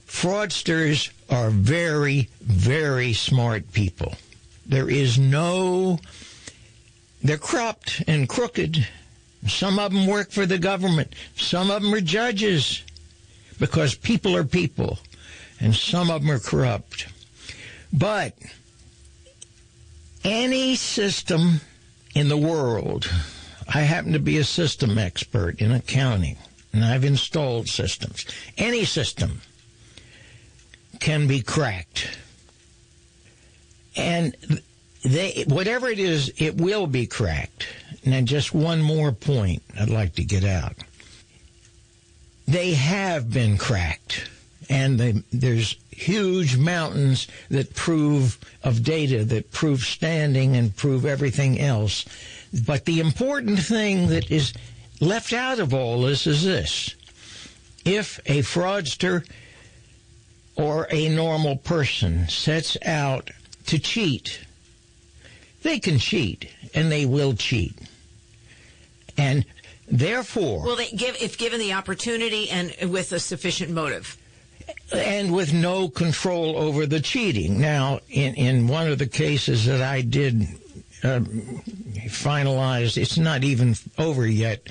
fraudsters 0.09 1.11
are 1.31 1.50
very, 1.50 2.28
very 2.40 3.12
smart 3.12 3.73
people. 3.73 4.14
There 4.67 4.90
is 4.90 5.19
no, 5.19 6.00
they're 7.23 7.38
cropped 7.38 8.02
and 8.09 8.28
crooked. 8.28 8.88
Some 9.49 9.78
of 9.78 9.93
them 9.93 10.07
work 10.07 10.31
for 10.31 10.47
the 10.47 10.59
government. 10.59 11.14
Some 11.37 11.71
of 11.71 11.83
them 11.83 11.95
are 11.95 12.00
judges 12.00 12.83
because 13.59 13.95
people 13.95 14.37
are 14.37 14.45
people. 14.45 14.99
And 15.61 15.75
some 15.75 16.11
of 16.11 16.23
them 16.23 16.31
are 16.31 16.38
corrupt. 16.38 17.09
But 17.93 18.35
any 20.25 20.76
system 20.76 21.61
in 22.14 22.28
the 22.28 22.37
world, 22.37 23.11
I 23.73 23.81
happen 23.81 24.12
to 24.12 24.19
be 24.19 24.38
a 24.38 24.45
system 24.45 24.99
expert 24.99 25.61
in 25.61 25.73
accounting, 25.73 26.37
and 26.73 26.85
I've 26.85 27.05
installed 27.05 27.69
systems. 27.69 28.25
Any 28.57 28.85
system 28.85 29.40
can 31.00 31.26
be 31.26 31.43
cracked. 31.43 32.19
And 33.97 34.37
they, 35.05 35.45
whatever 35.49 35.88
it 35.88 35.99
is, 35.99 36.33
it 36.38 36.61
will 36.61 36.87
be 36.87 37.07
cracked. 37.07 37.67
Now, 38.09 38.23
just 38.23 38.55
one 38.55 38.81
more 38.81 39.12
point 39.12 39.62
I'd 39.79 39.91
like 39.91 40.15
to 40.15 40.25
get 40.25 40.43
out. 40.43 40.73
They 42.47 42.73
have 42.73 43.31
been 43.31 43.59
cracked, 43.59 44.31
and 44.71 44.99
they, 44.99 45.23
there's 45.31 45.77
huge 45.91 46.57
mountains 46.57 47.29
that 47.50 47.75
prove 47.75 48.38
of 48.65 48.83
data 48.83 49.25
that 49.25 49.50
prove 49.50 49.83
standing 49.83 50.57
and 50.57 50.75
prove 50.75 51.05
everything 51.05 51.61
else. 51.61 52.07
But 52.67 52.87
the 52.87 53.00
important 53.00 53.59
thing 53.59 54.09
that 54.09 54.31
is 54.31 54.55
left 55.00 55.35
out 55.35 55.59
of 55.59 55.75
all 55.75 56.00
this 56.00 56.27
is 56.27 56.43
this. 56.43 56.95
If 57.85 58.19
a 58.25 58.41
fraudster 58.41 59.29
or 60.57 60.88
a 60.91 61.11
normal 61.11 61.57
person 61.57 62.27
sets 62.29 62.79
out 62.87 63.31
to 63.67 63.79
cheat, 63.79 64.41
they 65.62 65.79
can 65.79 65.99
cheat 65.99 66.50
and 66.75 66.91
they 66.91 67.05
will 67.05 67.35
cheat. 67.35 67.75
And 69.19 69.45
therefore, 69.91 70.65
Well, 70.65 70.77
they 70.77 70.89
give 70.91 71.17
if 71.21 71.37
given 71.37 71.59
the 71.61 71.75
opportunity 71.75 72.49
and 72.51 72.73
with 72.91 73.13
a 73.13 73.19
sufficient 73.21 73.71
motive. 73.71 74.17
and 74.93 75.33
with 75.33 75.53
no 75.53 75.89
control 75.89 76.57
over 76.57 76.87
the 76.87 77.01
cheating. 77.01 77.61
Now, 77.61 78.01
in, 78.09 78.35
in 78.35 78.67
one 78.69 78.87
of 78.89 78.99
the 78.99 79.07
cases 79.07 79.65
that 79.67 79.83
I 79.83 80.03
did 80.03 80.47
uh, 81.03 81.21
finalize, 82.07 82.97
it's 82.97 83.19
not 83.19 83.45
even 83.45 83.77
over 83.99 84.27
yet. 84.27 84.67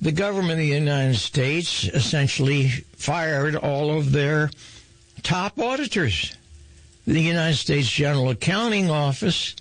The 0.00 0.12
government 0.12 0.52
of 0.52 0.58
the 0.58 0.66
United 0.66 1.16
States 1.16 1.84
essentially 1.84 2.68
fired 2.96 3.56
all 3.56 3.96
of 3.96 4.12
their 4.12 4.50
top 5.22 5.58
auditors. 5.58 6.36
The 7.06 7.20
United 7.20 7.56
States 7.56 7.88
General 7.88 8.30
Accounting 8.30 8.90
Office 8.90 9.56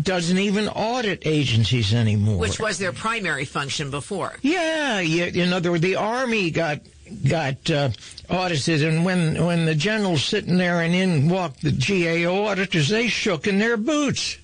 doesn't 0.00 0.38
even 0.38 0.68
audit 0.68 1.26
agencies 1.26 1.92
anymore. 1.92 2.38
Which 2.38 2.58
was 2.58 2.78
their 2.78 2.92
primary 2.92 3.44
function 3.44 3.90
before. 3.90 4.36
Yeah. 4.42 5.00
In 5.00 5.52
other 5.52 5.70
words, 5.70 5.82
the 5.82 5.96
army 5.96 6.50
got 6.50 6.80
got 7.28 7.70
uh, 7.70 7.90
audited, 8.30 8.82
and 8.82 9.04
when 9.04 9.44
when 9.44 9.66
the 9.66 9.74
general's 9.74 10.24
sitting 10.24 10.56
there 10.56 10.80
and 10.80 10.94
in 10.94 11.28
walked 11.28 11.60
the 11.60 11.72
GAO 11.72 12.46
auditors, 12.46 12.88
they 12.88 13.08
shook 13.08 13.46
in 13.46 13.58
their 13.58 13.76
boots 13.76 14.38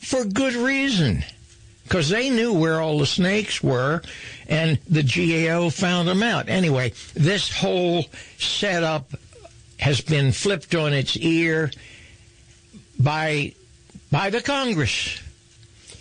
for 0.00 0.24
good 0.24 0.54
reason, 0.54 1.24
because 1.84 2.10
they 2.10 2.28
knew 2.28 2.52
where 2.52 2.80
all 2.80 2.98
the 2.98 3.06
snakes 3.06 3.62
were, 3.62 4.02
and 4.48 4.78
the 4.88 5.02
GAO 5.02 5.70
found 5.70 6.08
them 6.08 6.22
out. 6.22 6.48
Anyway, 6.48 6.92
this 7.14 7.50
whole 7.50 8.04
setup 8.36 9.14
has 9.78 10.00
been 10.02 10.30
flipped 10.30 10.74
on 10.74 10.92
its 10.92 11.16
ear 11.16 11.70
by 12.98 13.54
by 14.10 14.30
the 14.30 14.40
Congress, 14.40 15.20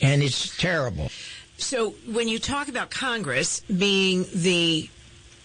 and 0.02 0.24
it's 0.24 0.56
terrible. 0.58 1.10
So 1.58 1.92
when 2.12 2.28
you 2.28 2.40
talk 2.40 2.68
about 2.68 2.90
Congress 2.90 3.62
being 3.62 4.26
the, 4.34 4.90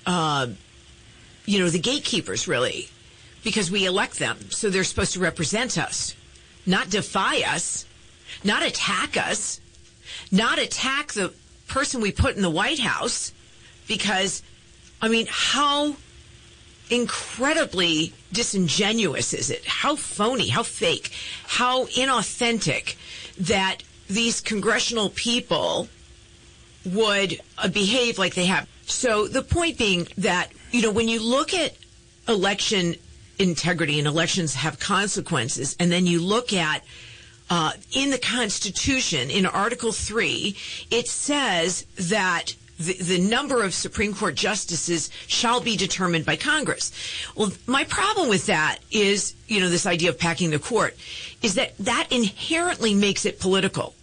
uh, 0.07 0.49
you 1.47 1.59
know, 1.59 1.71
the 1.71 1.78
gatekeepers, 1.78 2.47
really, 2.47 2.88
because 3.42 3.71
we 3.71 3.87
elect 3.87 4.19
them, 4.19 4.38
so 4.50 4.71
they're 4.71 4.85
supposed 4.85 5.14
to 5.14 5.21
represent 5.21 5.78
us, 5.78 6.14
not 6.66 6.90
defy 6.90 7.42
us, 7.42 7.87
not 8.45 8.62
attack 8.62 9.16
us, 9.16 9.61
not 10.31 10.59
attack 10.59 11.12
the 11.12 11.33
person 11.66 12.00
we 12.00 12.12
put 12.12 12.37
in 12.37 12.42
the 12.42 12.50
White 12.50 12.78
House 12.78 13.33
because, 13.88 14.42
I 15.00 15.09
mean, 15.09 15.26
how 15.28 15.97
incredibly 16.90 18.12
disingenuous 18.32 19.32
is 19.32 19.50
it? 19.50 19.64
How 19.64 19.96
phony, 19.96 20.48
how 20.48 20.62
fake, 20.62 21.10
how 21.46 21.86
inauthentic 21.86 22.96
that 23.38 23.78
these 24.08 24.40
congressional 24.40 25.10
people 25.10 25.88
would 26.84 27.40
uh, 27.58 27.68
behave 27.68 28.18
like 28.18 28.34
they 28.34 28.46
have. 28.46 28.68
So 28.86 29.26
the 29.28 29.42
point 29.42 29.78
being 29.78 30.08
that, 30.18 30.50
you 30.70 30.82
know, 30.82 30.90
when 30.90 31.08
you 31.08 31.22
look 31.22 31.54
at 31.54 31.74
election 32.28 32.96
integrity 33.38 33.98
and 33.98 34.06
elections 34.06 34.54
have 34.54 34.78
consequences, 34.78 35.76
and 35.80 35.90
then 35.90 36.06
you 36.06 36.20
look 36.20 36.52
at 36.52 36.84
uh, 37.50 37.72
in 37.92 38.10
the 38.10 38.18
Constitution, 38.18 39.30
in 39.30 39.46
Article 39.46 39.92
3, 39.92 40.56
it 40.90 41.08
says 41.08 41.86
that 41.96 42.54
the, 42.86 42.94
the, 42.94 43.18
number 43.18 43.62
of 43.62 43.74
Supreme 43.74 44.14
Court 44.14 44.34
justices 44.34 45.10
shall 45.26 45.60
be 45.60 45.76
determined 45.76 46.24
by 46.24 46.36
Congress. 46.36 46.92
Well, 47.34 47.52
my 47.66 47.84
problem 47.84 48.28
with 48.28 48.46
that 48.46 48.78
is, 48.90 49.34
you 49.48 49.60
know, 49.60 49.68
this 49.68 49.86
idea 49.86 50.10
of 50.10 50.18
packing 50.18 50.50
the 50.50 50.58
court, 50.58 50.96
is 51.42 51.54
that 51.54 51.76
that 51.78 52.08
inherently 52.10 52.94
makes 52.94 53.24
it 53.24 53.40
political 53.40 53.94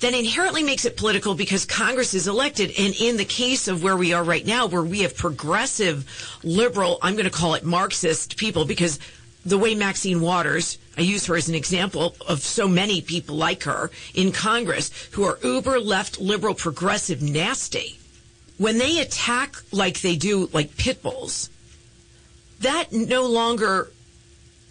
that 0.00 0.12
inherently 0.12 0.62
makes 0.62 0.84
it 0.84 0.96
political 0.96 1.34
because 1.34 1.64
Congress 1.64 2.12
is 2.12 2.28
elected. 2.28 2.70
And 2.78 2.94
in 3.00 3.16
the 3.16 3.24
case 3.24 3.66
of 3.66 3.82
where 3.82 3.96
we 3.96 4.12
are 4.12 4.22
right 4.22 4.44
now, 4.44 4.66
where 4.66 4.82
we 4.82 5.00
have 5.00 5.16
progressive, 5.16 6.38
liberal, 6.44 6.98
I'm 7.02 7.14
going 7.14 7.24
to 7.24 7.30
call 7.30 7.54
it 7.54 7.64
Marxist 7.64 8.36
people, 8.36 8.66
because 8.66 8.98
the 9.46 9.56
way 9.56 9.74
Maxine 9.74 10.20
Waters, 10.20 10.76
I 10.96 11.02
use 11.02 11.26
her 11.26 11.36
as 11.36 11.48
an 11.48 11.54
example 11.54 12.16
of 12.26 12.40
so 12.40 12.66
many 12.66 13.00
people 13.00 13.36
like 13.36 13.64
her 13.64 13.90
in 14.14 14.32
Congress 14.32 14.90
who 15.12 15.24
are 15.24 15.38
uber 15.42 15.78
left, 15.78 16.20
liberal, 16.20 16.54
progressive, 16.54 17.20
nasty. 17.22 17.98
When 18.58 18.78
they 18.78 19.00
attack 19.00 19.56
like 19.72 20.00
they 20.00 20.16
do, 20.16 20.48
like 20.52 20.76
pit 20.76 21.02
bulls, 21.02 21.50
that 22.60 22.92
no 22.92 23.26
longer 23.26 23.90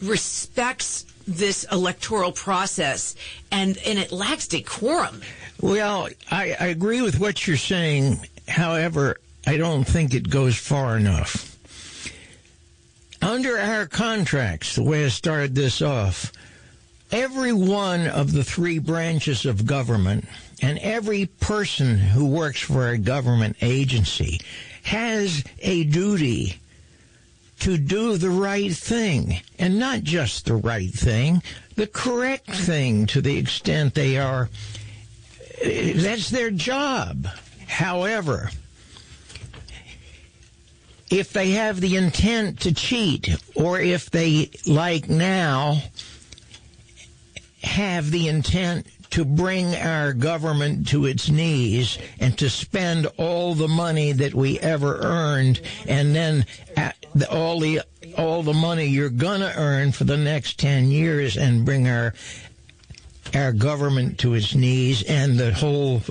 respects 0.01 1.05
this 1.27 1.65
electoral 1.71 2.31
process 2.31 3.15
and, 3.51 3.77
and 3.85 3.99
it 3.99 4.11
lacks 4.11 4.47
decorum. 4.47 5.21
Well, 5.61 6.09
I, 6.31 6.55
I 6.59 6.67
agree 6.67 7.01
with 7.01 7.19
what 7.19 7.47
you're 7.47 7.57
saying. 7.57 8.27
However, 8.47 9.17
I 9.47 9.57
don't 9.57 9.83
think 9.83 10.13
it 10.13 10.29
goes 10.29 10.57
far 10.57 10.97
enough. 10.97 11.54
Under 13.25 13.57
our 13.57 13.87
contracts, 13.87 14.75
the 14.75 14.83
way 14.83 15.03
I 15.03 15.07
started 15.07 15.55
this 15.55 15.81
off, 15.81 16.31
every 17.11 17.51
one 17.51 18.05
of 18.05 18.33
the 18.33 18.43
three 18.43 18.77
branches 18.77 19.47
of 19.47 19.65
government 19.65 20.25
and 20.61 20.77
every 20.77 21.25
person 21.25 21.97
who 21.97 22.27
works 22.27 22.61
for 22.61 22.89
a 22.89 22.99
government 22.99 23.57
agency 23.61 24.41
has 24.83 25.43
a 25.57 25.85
duty 25.85 26.59
to 27.61 27.79
do 27.79 28.17
the 28.17 28.29
right 28.29 28.71
thing, 28.71 29.41
and 29.57 29.79
not 29.79 30.03
just 30.03 30.45
the 30.45 30.57
right 30.57 30.91
thing, 30.91 31.41
the 31.77 31.87
correct 31.87 32.51
thing 32.51 33.07
to 33.07 33.21
the 33.21 33.39
extent 33.39 33.95
they 33.95 34.19
are. 34.19 34.49
That's 35.63 36.29
their 36.29 36.51
job. 36.51 37.27
However, 37.65 38.51
if 41.09 41.31
they 41.33 41.51
have 41.51 41.81
the 41.81 41.95
intent 41.95 42.61
to 42.61 42.73
cheat, 42.73 43.29
or 43.55 43.79
if 43.79 44.09
they, 44.09 44.49
like 44.65 45.09
now, 45.09 45.81
have 47.61 48.11
the 48.11 48.27
intent 48.27 48.87
to 49.11 49.23
bring 49.23 49.73
our 49.75 50.13
government 50.13 50.87
to 50.89 51.05
its 51.05 51.29
knees 51.29 51.97
and 52.19 52.37
to 52.37 52.49
spend 52.49 53.07
all 53.17 53.55
the 53.55 53.67
money 53.67 54.11
that 54.11 54.33
we 54.33 54.59
ever 54.59 54.99
earned 55.01 55.61
and 55.87 56.13
then 56.13 56.45
uh, 56.75 56.91
all 57.31 57.59
the 57.59 57.81
all 58.17 58.43
the 58.43 58.53
money 58.53 58.85
you're 58.85 59.09
going 59.09 59.39
to 59.39 59.57
earn 59.57 59.91
for 59.91 60.03
the 60.03 60.17
next 60.17 60.59
10 60.59 60.91
years 60.91 61.37
and 61.37 61.63
bring 61.63 61.87
our 61.87 62.13
our 63.33 63.51
government 63.51 64.19
to 64.19 64.33
its 64.33 64.53
knees 64.53 65.01
and 65.03 65.37
the 65.37 65.53
whole 65.53 66.01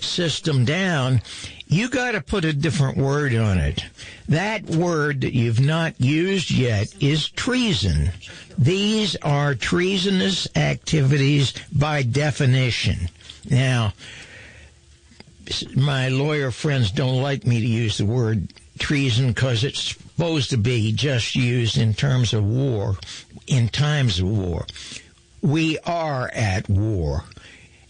system 0.00 0.64
down 0.64 1.20
you 1.66 1.88
got 1.88 2.12
to 2.12 2.20
put 2.20 2.44
a 2.44 2.52
different 2.52 2.98
word 2.98 3.34
on 3.34 3.58
it. 3.58 3.84
That 4.28 4.64
word 4.64 5.22
that 5.22 5.34
you've 5.34 5.60
not 5.60 6.00
used 6.00 6.50
yet 6.50 6.94
is 7.02 7.28
treason. 7.28 8.10
These 8.58 9.16
are 9.16 9.54
treasonous 9.54 10.46
activities 10.56 11.54
by 11.72 12.02
definition. 12.02 13.08
Now, 13.48 13.92
my 15.74 16.08
lawyer 16.08 16.50
friends 16.50 16.90
don't 16.90 17.22
like 17.22 17.46
me 17.46 17.60
to 17.60 17.66
use 17.66 17.98
the 17.98 18.06
word 18.06 18.52
treason 18.78 19.28
because 19.28 19.64
it's 19.64 19.80
supposed 19.80 20.50
to 20.50 20.56
be 20.56 20.92
just 20.92 21.34
used 21.34 21.76
in 21.76 21.94
terms 21.94 22.32
of 22.32 22.44
war, 22.44 22.96
in 23.46 23.68
times 23.68 24.20
of 24.20 24.28
war. 24.28 24.66
We 25.42 25.78
are 25.80 26.30
at 26.32 26.68
war 26.68 27.24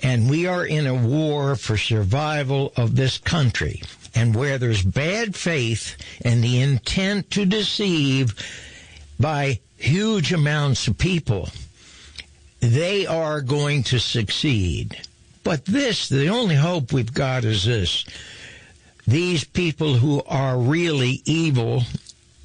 and 0.04 0.28
we 0.28 0.46
are 0.46 0.66
in 0.66 0.86
a 0.86 0.94
war 0.94 1.56
for 1.56 1.78
survival 1.78 2.74
of 2.76 2.94
this 2.94 3.16
country. 3.16 3.82
And 4.14 4.36
where 4.36 4.58
there's 4.58 4.82
bad 4.82 5.34
faith 5.34 5.96
and 6.22 6.44
the 6.44 6.60
intent 6.60 7.30
to 7.32 7.46
deceive 7.46 8.34
by 9.18 9.60
huge 9.76 10.30
amounts 10.32 10.86
of 10.86 10.98
people, 10.98 11.48
they 12.60 13.06
are 13.06 13.40
going 13.40 13.82
to 13.84 13.98
succeed. 13.98 15.00
But 15.42 15.64
this, 15.64 16.10
the 16.10 16.28
only 16.28 16.56
hope 16.56 16.92
we've 16.92 17.12
got 17.12 17.44
is 17.46 17.64
this. 17.64 18.04
These 19.06 19.44
people 19.44 19.94
who 19.94 20.22
are 20.26 20.58
really 20.58 21.22
evil 21.24 21.82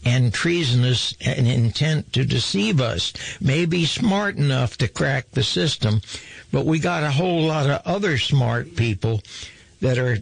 and 0.10 0.34
treasonous 0.34 1.13
and 1.22 1.48
intent 1.48 2.12
to 2.13 2.26
deceive 2.26 2.82
us 2.82 3.13
may 3.39 3.65
be 3.65 3.86
smart 3.86 4.38
enough 4.38 4.76
to 4.76 4.88
crack 4.88 5.30
the 5.32 5.43
system, 5.43 6.02
but 6.52 6.65
we 6.65 6.80
got 6.80 7.04
a 7.04 7.12
whole 7.12 7.43
lot 7.43 7.69
of 7.69 7.82
other 7.86 8.17
smart 8.17 8.76
people 8.76 9.22
that 9.82 10.00
are 10.00 10.17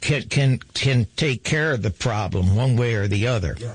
can 0.00 0.22
can 0.22 0.58
can 0.72 1.06
take 1.16 1.44
care 1.44 1.72
of 1.72 1.82
the 1.82 1.90
problem 1.90 2.56
one 2.56 2.74
way 2.76 2.94
or 2.94 3.06
the 3.06 3.26
other. 3.26 3.54
Yeah, 3.58 3.74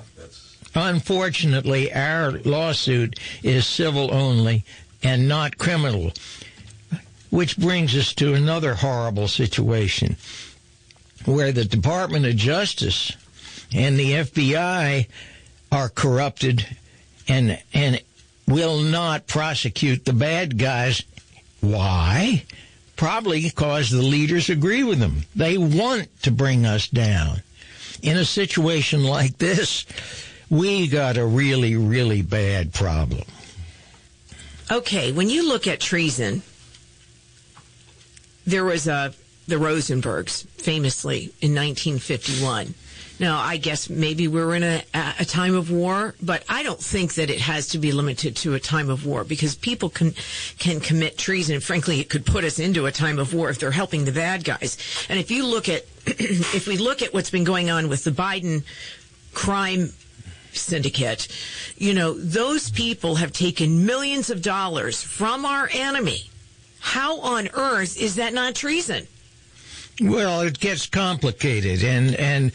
Unfortunately, 0.75 1.93
our 1.93 2.31
lawsuit 2.31 3.19
is 3.43 3.67
civil 3.67 4.11
only 4.11 4.65
and 5.03 5.27
not 5.27 5.59
criminal, 5.59 6.11
which 7.29 7.59
brings 7.59 7.95
us 7.95 8.11
to 8.15 8.33
another 8.33 8.73
horrible 8.73 9.27
situation 9.27 10.15
where 11.25 11.51
the 11.51 11.63
Department 11.63 12.25
of 12.25 12.35
Justice 12.35 13.11
and 13.73 13.97
the 13.97 14.11
FBI 14.13 15.07
are 15.71 15.89
corrupted 15.89 16.65
and 17.27 17.61
and 17.73 18.01
will 18.47 18.79
not 18.79 19.27
prosecute 19.27 20.05
the 20.05 20.13
bad 20.13 20.57
guys. 20.57 21.03
Why? 21.61 22.43
Probably 22.95 23.41
because 23.41 23.89
the 23.89 24.01
leaders 24.01 24.49
agree 24.49 24.83
with 24.83 24.99
them. 24.99 25.23
They 25.35 25.57
want 25.57 26.09
to 26.23 26.31
bring 26.31 26.65
us 26.65 26.87
down. 26.87 27.41
In 28.01 28.17
a 28.17 28.25
situation 28.25 29.03
like 29.03 29.37
this, 29.37 29.85
we 30.49 30.87
got 30.87 31.17
a 31.17 31.25
really, 31.25 31.75
really 31.75 32.21
bad 32.21 32.73
problem. 32.73 33.23
Okay, 34.69 35.11
when 35.11 35.29
you 35.29 35.47
look 35.47 35.67
at 35.67 35.79
treason, 35.79 36.41
there 38.45 38.65
was 38.65 38.87
a 38.87 39.13
the 39.47 39.55
Rosenbergs 39.55 40.45
famously 40.49 41.33
in 41.41 41.53
1951 41.53 42.73
now, 43.19 43.39
I 43.39 43.57
guess 43.57 43.89
maybe 43.89 44.27
we're 44.27 44.55
in 44.55 44.63
a, 44.63 44.83
a 44.93 45.25
time 45.25 45.55
of 45.55 45.69
war, 45.69 46.15
but 46.21 46.43
I 46.49 46.63
don't 46.63 46.79
think 46.79 47.13
that 47.15 47.29
it 47.29 47.39
has 47.39 47.67
to 47.69 47.77
be 47.77 47.91
limited 47.91 48.35
to 48.37 48.55
a 48.55 48.59
time 48.59 48.89
of 48.89 49.05
war 49.05 49.23
because 49.23 49.55
people 49.55 49.89
can 49.89 50.13
can 50.57 50.79
commit 50.79 51.17
treason. 51.17 51.59
Frankly, 51.59 51.99
it 51.99 52.09
could 52.09 52.25
put 52.25 52.43
us 52.43 52.57
into 52.57 52.87
a 52.87 52.91
time 52.91 53.19
of 53.19 53.33
war 53.33 53.49
if 53.49 53.59
they're 53.59 53.71
helping 53.71 54.05
the 54.05 54.11
bad 54.11 54.43
guys. 54.43 54.77
And 55.09 55.19
if 55.19 55.29
you 55.29 55.45
look 55.45 55.69
at 55.69 55.85
if 56.07 56.67
we 56.67 56.77
look 56.77 57.01
at 57.01 57.13
what's 57.13 57.29
been 57.29 57.43
going 57.43 57.69
on 57.69 57.87
with 57.87 58.03
the 58.03 58.11
Biden 58.11 58.63
crime 59.33 59.89
syndicate, 60.51 61.27
you 61.77 61.93
know, 61.93 62.13
those 62.13 62.71
people 62.71 63.15
have 63.15 63.31
taken 63.31 63.85
millions 63.85 64.31
of 64.31 64.41
dollars 64.41 65.03
from 65.03 65.45
our 65.45 65.69
enemy. 65.71 66.29
How 66.79 67.19
on 67.21 67.47
earth 67.53 67.95
is 68.01 68.15
that 68.15 68.33
not 68.33 68.55
treason? 68.55 69.07
Well, 70.01 70.41
it 70.41 70.59
gets 70.59 70.87
complicated, 70.87 71.83
and 71.83 72.15
and 72.15 72.51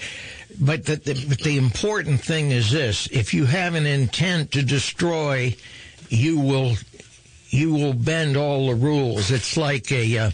but 0.60 0.84
the, 0.84 0.96
the, 0.96 1.26
but 1.28 1.38
the 1.40 1.56
important 1.56 2.20
thing 2.20 2.50
is 2.50 2.70
this: 2.70 3.06
if 3.08 3.32
you 3.32 3.46
have 3.46 3.74
an 3.74 3.86
intent 3.86 4.52
to 4.52 4.62
destroy, 4.62 5.54
you 6.08 6.38
will 6.38 6.76
you 7.50 7.72
will 7.72 7.94
bend 7.94 8.36
all 8.36 8.68
the 8.68 8.74
rules. 8.74 9.30
It's 9.30 9.56
like 9.56 9.90
a, 9.90 10.18
uh, 10.18 10.30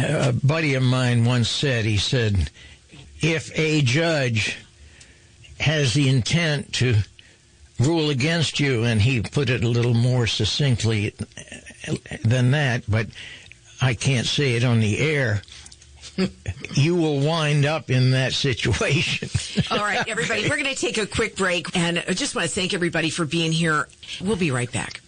a 0.00 0.32
buddy 0.32 0.74
of 0.74 0.82
mine 0.82 1.24
once 1.24 1.48
said. 1.48 1.84
He 1.84 1.96
said, 1.96 2.50
if 3.20 3.56
a 3.56 3.82
judge 3.82 4.58
has 5.60 5.94
the 5.94 6.08
intent 6.08 6.72
to 6.74 6.96
rule 7.78 8.10
against 8.10 8.58
you, 8.58 8.84
and 8.84 9.00
he 9.00 9.22
put 9.22 9.48
it 9.48 9.64
a 9.64 9.68
little 9.68 9.94
more 9.94 10.26
succinctly 10.26 11.14
than 12.24 12.50
that, 12.50 12.82
but 12.88 13.06
I 13.80 13.94
can't 13.94 14.26
say 14.26 14.54
it 14.54 14.64
on 14.64 14.80
the 14.80 14.98
air, 14.98 15.42
you 16.74 16.96
will 16.96 17.20
wind 17.20 17.64
up 17.64 17.90
in 17.90 18.10
that 18.12 18.32
situation. 18.32 19.28
All 19.70 19.78
right, 19.78 20.06
everybody, 20.08 20.42
we're 20.42 20.56
going 20.56 20.64
to 20.64 20.74
take 20.74 20.98
a 20.98 21.06
quick 21.06 21.36
break. 21.36 21.74
And 21.76 22.02
I 22.06 22.12
just 22.12 22.34
want 22.34 22.48
to 22.48 22.54
thank 22.54 22.74
everybody 22.74 23.10
for 23.10 23.24
being 23.24 23.52
here. 23.52 23.88
We'll 24.20 24.36
be 24.36 24.50
right 24.50 24.70
back. 24.70 25.00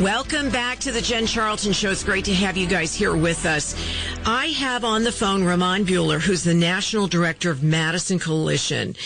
Welcome 0.00 0.50
back 0.50 0.80
to 0.80 0.90
the 0.90 1.00
Jen 1.00 1.26
Charlton 1.26 1.72
Show. 1.72 1.92
It's 1.92 2.02
great 2.02 2.24
to 2.24 2.34
have 2.34 2.56
you 2.56 2.66
guys 2.66 2.92
here 2.92 3.14
with 3.14 3.46
us. 3.46 3.76
I 4.26 4.46
have 4.46 4.84
on 4.84 5.04
the 5.04 5.12
phone 5.12 5.44
Ramon 5.44 5.84
Buehler, 5.84 6.20
who's 6.20 6.42
the 6.42 6.54
National 6.54 7.06
Director 7.06 7.52
of 7.52 7.62
Madison 7.62 8.18
Coalition. 8.18 8.96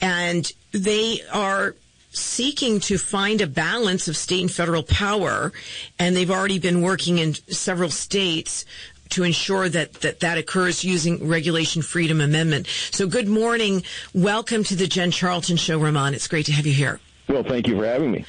And 0.00 0.52
they 0.70 1.22
are 1.32 1.74
seeking 2.14 2.80
to 2.80 2.98
find 2.98 3.40
a 3.40 3.46
balance 3.46 4.08
of 4.08 4.16
state 4.16 4.42
and 4.42 4.50
federal 4.50 4.82
power. 4.82 5.52
And 5.98 6.16
they've 6.16 6.30
already 6.30 6.58
been 6.58 6.82
working 6.82 7.18
in 7.18 7.34
several 7.34 7.90
states 7.90 8.64
to 9.10 9.22
ensure 9.22 9.68
that, 9.68 9.94
that 9.94 10.20
that 10.20 10.38
occurs 10.38 10.84
using 10.84 11.28
Regulation 11.28 11.82
Freedom 11.82 12.20
Amendment. 12.20 12.66
So 12.90 13.06
good 13.06 13.28
morning. 13.28 13.84
Welcome 14.14 14.64
to 14.64 14.74
the 14.74 14.86
Jen 14.86 15.10
Charlton 15.10 15.56
Show, 15.56 15.78
Ramon. 15.78 16.14
It's 16.14 16.26
great 16.26 16.46
to 16.46 16.52
have 16.52 16.66
you 16.66 16.72
here. 16.72 17.00
Well, 17.28 17.42
thank 17.42 17.66
you 17.66 17.78
for 17.78 17.86
having 17.86 18.12
me. 18.12 18.24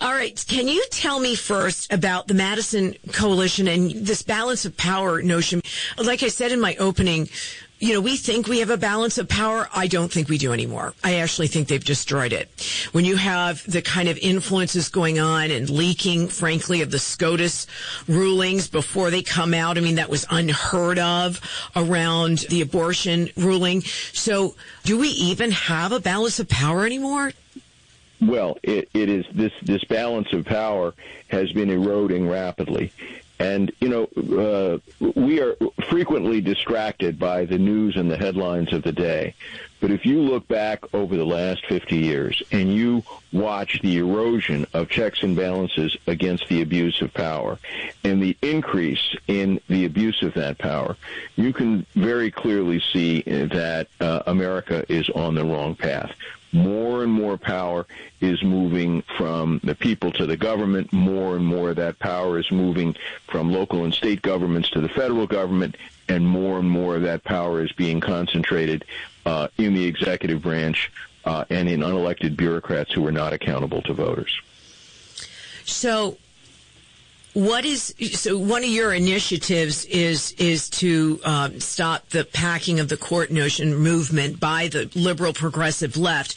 All 0.00 0.12
right. 0.12 0.42
Can 0.48 0.66
you 0.66 0.82
tell 0.90 1.20
me 1.20 1.34
first 1.34 1.92
about 1.92 2.28
the 2.28 2.34
Madison 2.34 2.94
Coalition 3.12 3.68
and 3.68 3.90
this 3.90 4.22
balance 4.22 4.64
of 4.64 4.74
power 4.76 5.20
notion? 5.20 5.60
Like 5.98 6.22
I 6.22 6.28
said 6.28 6.50
in 6.50 6.60
my 6.60 6.74
opening, 6.76 7.28
you 7.82 7.92
know, 7.92 8.00
we 8.00 8.16
think 8.16 8.46
we 8.46 8.60
have 8.60 8.70
a 8.70 8.76
balance 8.76 9.18
of 9.18 9.28
power. 9.28 9.68
I 9.74 9.88
don't 9.88 10.10
think 10.10 10.28
we 10.28 10.38
do 10.38 10.52
anymore. 10.52 10.94
I 11.02 11.16
actually 11.16 11.48
think 11.48 11.66
they've 11.66 11.84
destroyed 11.84 12.32
it. 12.32 12.48
When 12.92 13.04
you 13.04 13.16
have 13.16 13.68
the 13.68 13.82
kind 13.82 14.08
of 14.08 14.16
influences 14.18 14.88
going 14.88 15.18
on 15.18 15.50
and 15.50 15.68
leaking, 15.68 16.28
frankly, 16.28 16.82
of 16.82 16.92
the 16.92 17.00
SCOTUS 17.00 17.66
rulings 18.06 18.68
before 18.68 19.10
they 19.10 19.24
come 19.24 19.52
out, 19.52 19.78
I 19.78 19.80
mean, 19.80 19.96
that 19.96 20.08
was 20.08 20.24
unheard 20.30 21.00
of 21.00 21.40
around 21.74 22.46
the 22.50 22.62
abortion 22.62 23.30
ruling. 23.36 23.80
So 24.12 24.54
do 24.84 24.96
we 24.96 25.08
even 25.08 25.50
have 25.50 25.90
a 25.90 25.98
balance 25.98 26.38
of 26.38 26.48
power 26.48 26.86
anymore? 26.86 27.32
Well, 28.20 28.58
it, 28.62 28.88
it 28.94 29.08
is 29.08 29.26
this 29.34 29.52
this 29.62 29.82
balance 29.82 30.32
of 30.32 30.44
power 30.44 30.94
has 31.26 31.50
been 31.50 31.68
eroding 31.68 32.28
rapidly, 32.28 32.92
and 33.42 33.72
you 33.80 33.88
know 33.88 34.04
uh, 34.38 35.10
we 35.16 35.40
are 35.40 35.56
frequently 35.88 36.40
distracted 36.40 37.18
by 37.18 37.44
the 37.44 37.58
news 37.58 37.96
and 37.96 38.10
the 38.10 38.16
headlines 38.16 38.72
of 38.72 38.82
the 38.82 38.92
day. 38.92 39.34
But 39.80 39.90
if 39.90 40.06
you 40.06 40.20
look 40.20 40.46
back 40.46 40.94
over 40.94 41.16
the 41.16 41.24
last 41.24 41.66
50 41.66 41.96
years 41.96 42.40
and 42.52 42.72
you 42.72 43.02
watch 43.32 43.80
the 43.82 43.98
erosion 43.98 44.64
of 44.72 44.88
checks 44.88 45.24
and 45.24 45.34
balances 45.34 45.96
against 46.06 46.48
the 46.48 46.62
abuse 46.62 47.02
of 47.02 47.12
power 47.12 47.58
and 48.04 48.22
the 48.22 48.36
increase 48.42 49.16
in 49.26 49.60
the 49.68 49.84
abuse 49.84 50.22
of 50.22 50.34
that 50.34 50.58
power, 50.58 50.96
you 51.34 51.52
can 51.52 51.84
very 51.96 52.30
clearly 52.30 52.80
see 52.92 53.22
that 53.22 53.88
uh, 54.00 54.22
America 54.28 54.84
is 54.88 55.10
on 55.10 55.34
the 55.34 55.44
wrong 55.44 55.74
path 55.74 56.12
more 56.52 57.02
and 57.02 57.10
more 57.10 57.36
power 57.38 57.86
is 58.20 58.42
moving 58.42 59.02
from 59.16 59.60
the 59.64 59.74
people 59.74 60.12
to 60.12 60.26
the 60.26 60.36
government. 60.36 60.92
More 60.92 61.36
and 61.36 61.44
more 61.44 61.70
of 61.70 61.76
that 61.76 61.98
power 61.98 62.38
is 62.38 62.50
moving 62.50 62.94
from 63.28 63.52
local 63.52 63.84
and 63.84 63.92
state 63.92 64.22
governments 64.22 64.70
to 64.70 64.80
the 64.80 64.88
federal 64.88 65.26
government, 65.26 65.76
and 66.08 66.26
more 66.26 66.58
and 66.58 66.70
more 66.70 66.96
of 66.96 67.02
that 67.02 67.24
power 67.24 67.62
is 67.62 67.72
being 67.72 68.00
concentrated 68.00 68.84
uh, 69.24 69.48
in 69.56 69.74
the 69.74 69.84
executive 69.84 70.42
branch 70.42 70.92
uh, 71.24 71.44
and 71.50 71.68
in 71.68 71.80
unelected 71.80 72.36
bureaucrats 72.36 72.92
who 72.92 73.06
are 73.06 73.12
not 73.12 73.32
accountable 73.32 73.82
to 73.82 73.94
voters. 73.94 74.40
So, 75.64 76.18
what 77.34 77.64
is 77.64 77.94
so? 78.12 78.36
One 78.36 78.62
of 78.62 78.68
your 78.68 78.92
initiatives 78.92 79.86
is 79.86 80.32
is 80.32 80.68
to 80.70 81.18
um, 81.24 81.60
stop 81.60 82.08
the 82.10 82.24
packing 82.24 82.78
of 82.78 82.88
the 82.88 82.96
court 82.96 83.30
notion 83.30 83.74
movement 83.74 84.38
by 84.38 84.68
the 84.68 84.90
liberal 84.94 85.32
progressive 85.32 85.96
left. 85.96 86.36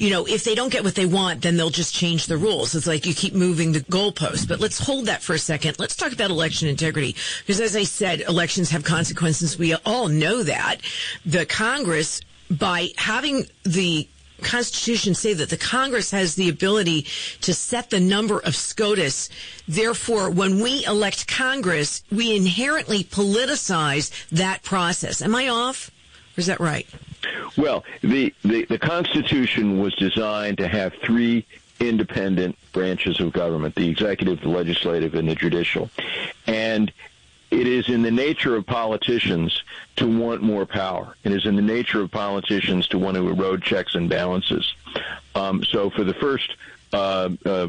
You 0.00 0.10
know, 0.10 0.26
if 0.26 0.42
they 0.42 0.56
don't 0.56 0.72
get 0.72 0.82
what 0.82 0.96
they 0.96 1.06
want, 1.06 1.42
then 1.42 1.56
they'll 1.56 1.70
just 1.70 1.94
change 1.94 2.26
the 2.26 2.36
rules. 2.36 2.74
It's 2.74 2.88
like 2.88 3.06
you 3.06 3.14
keep 3.14 3.34
moving 3.34 3.72
the 3.72 3.80
goalpost. 3.80 4.48
But 4.48 4.58
let's 4.58 4.80
hold 4.80 5.06
that 5.06 5.22
for 5.22 5.34
a 5.34 5.38
second. 5.38 5.78
Let's 5.78 5.94
talk 5.94 6.12
about 6.12 6.30
election 6.30 6.68
integrity 6.68 7.14
because, 7.46 7.60
as 7.60 7.76
I 7.76 7.84
said, 7.84 8.22
elections 8.22 8.70
have 8.70 8.82
consequences. 8.82 9.58
We 9.58 9.74
all 9.74 10.08
know 10.08 10.42
that. 10.42 10.78
The 11.24 11.46
Congress 11.46 12.20
by 12.50 12.88
having 12.96 13.46
the 13.62 14.08
Constitution 14.42 15.14
say 15.14 15.34
that 15.34 15.50
the 15.50 15.56
Congress 15.56 16.10
has 16.10 16.34
the 16.34 16.48
ability 16.48 17.06
to 17.40 17.54
set 17.54 17.90
the 17.90 18.00
number 18.00 18.38
of 18.40 18.54
SCOTUS. 18.54 19.28
Therefore, 19.66 20.30
when 20.30 20.60
we 20.60 20.84
elect 20.84 21.26
Congress, 21.28 22.02
we 22.10 22.36
inherently 22.36 23.04
politicize 23.04 24.10
that 24.30 24.62
process. 24.62 25.22
Am 25.22 25.34
I 25.34 25.48
off? 25.48 25.90
Or 26.36 26.40
is 26.40 26.46
that 26.46 26.60
right? 26.60 26.86
Well, 27.56 27.84
the, 28.00 28.34
the, 28.42 28.64
the 28.64 28.78
Constitution 28.78 29.78
was 29.78 29.94
designed 29.94 30.58
to 30.58 30.68
have 30.68 30.92
three 31.04 31.46
independent 31.80 32.56
branches 32.72 33.20
of 33.20 33.32
government 33.32 33.74
the 33.74 33.88
executive, 33.88 34.40
the 34.40 34.48
legislative, 34.48 35.14
and 35.14 35.28
the 35.28 35.34
judicial. 35.34 35.90
And 36.46 36.92
it 37.52 37.66
is 37.66 37.88
in 37.90 38.00
the 38.00 38.10
nature 38.10 38.56
of 38.56 38.64
politicians 38.64 39.62
to 39.96 40.06
want 40.06 40.42
more 40.42 40.64
power. 40.64 41.14
It 41.22 41.32
is 41.32 41.44
in 41.44 41.54
the 41.54 41.62
nature 41.62 42.00
of 42.00 42.10
politicians 42.10 42.88
to 42.88 42.98
want 42.98 43.16
to 43.16 43.28
erode 43.28 43.62
checks 43.62 43.94
and 43.94 44.08
balances. 44.08 44.74
Um, 45.34 45.62
so 45.62 45.90
for 45.90 46.02
the 46.02 46.14
first 46.14 46.56
uh, 46.94 47.28
uh, 47.44 47.68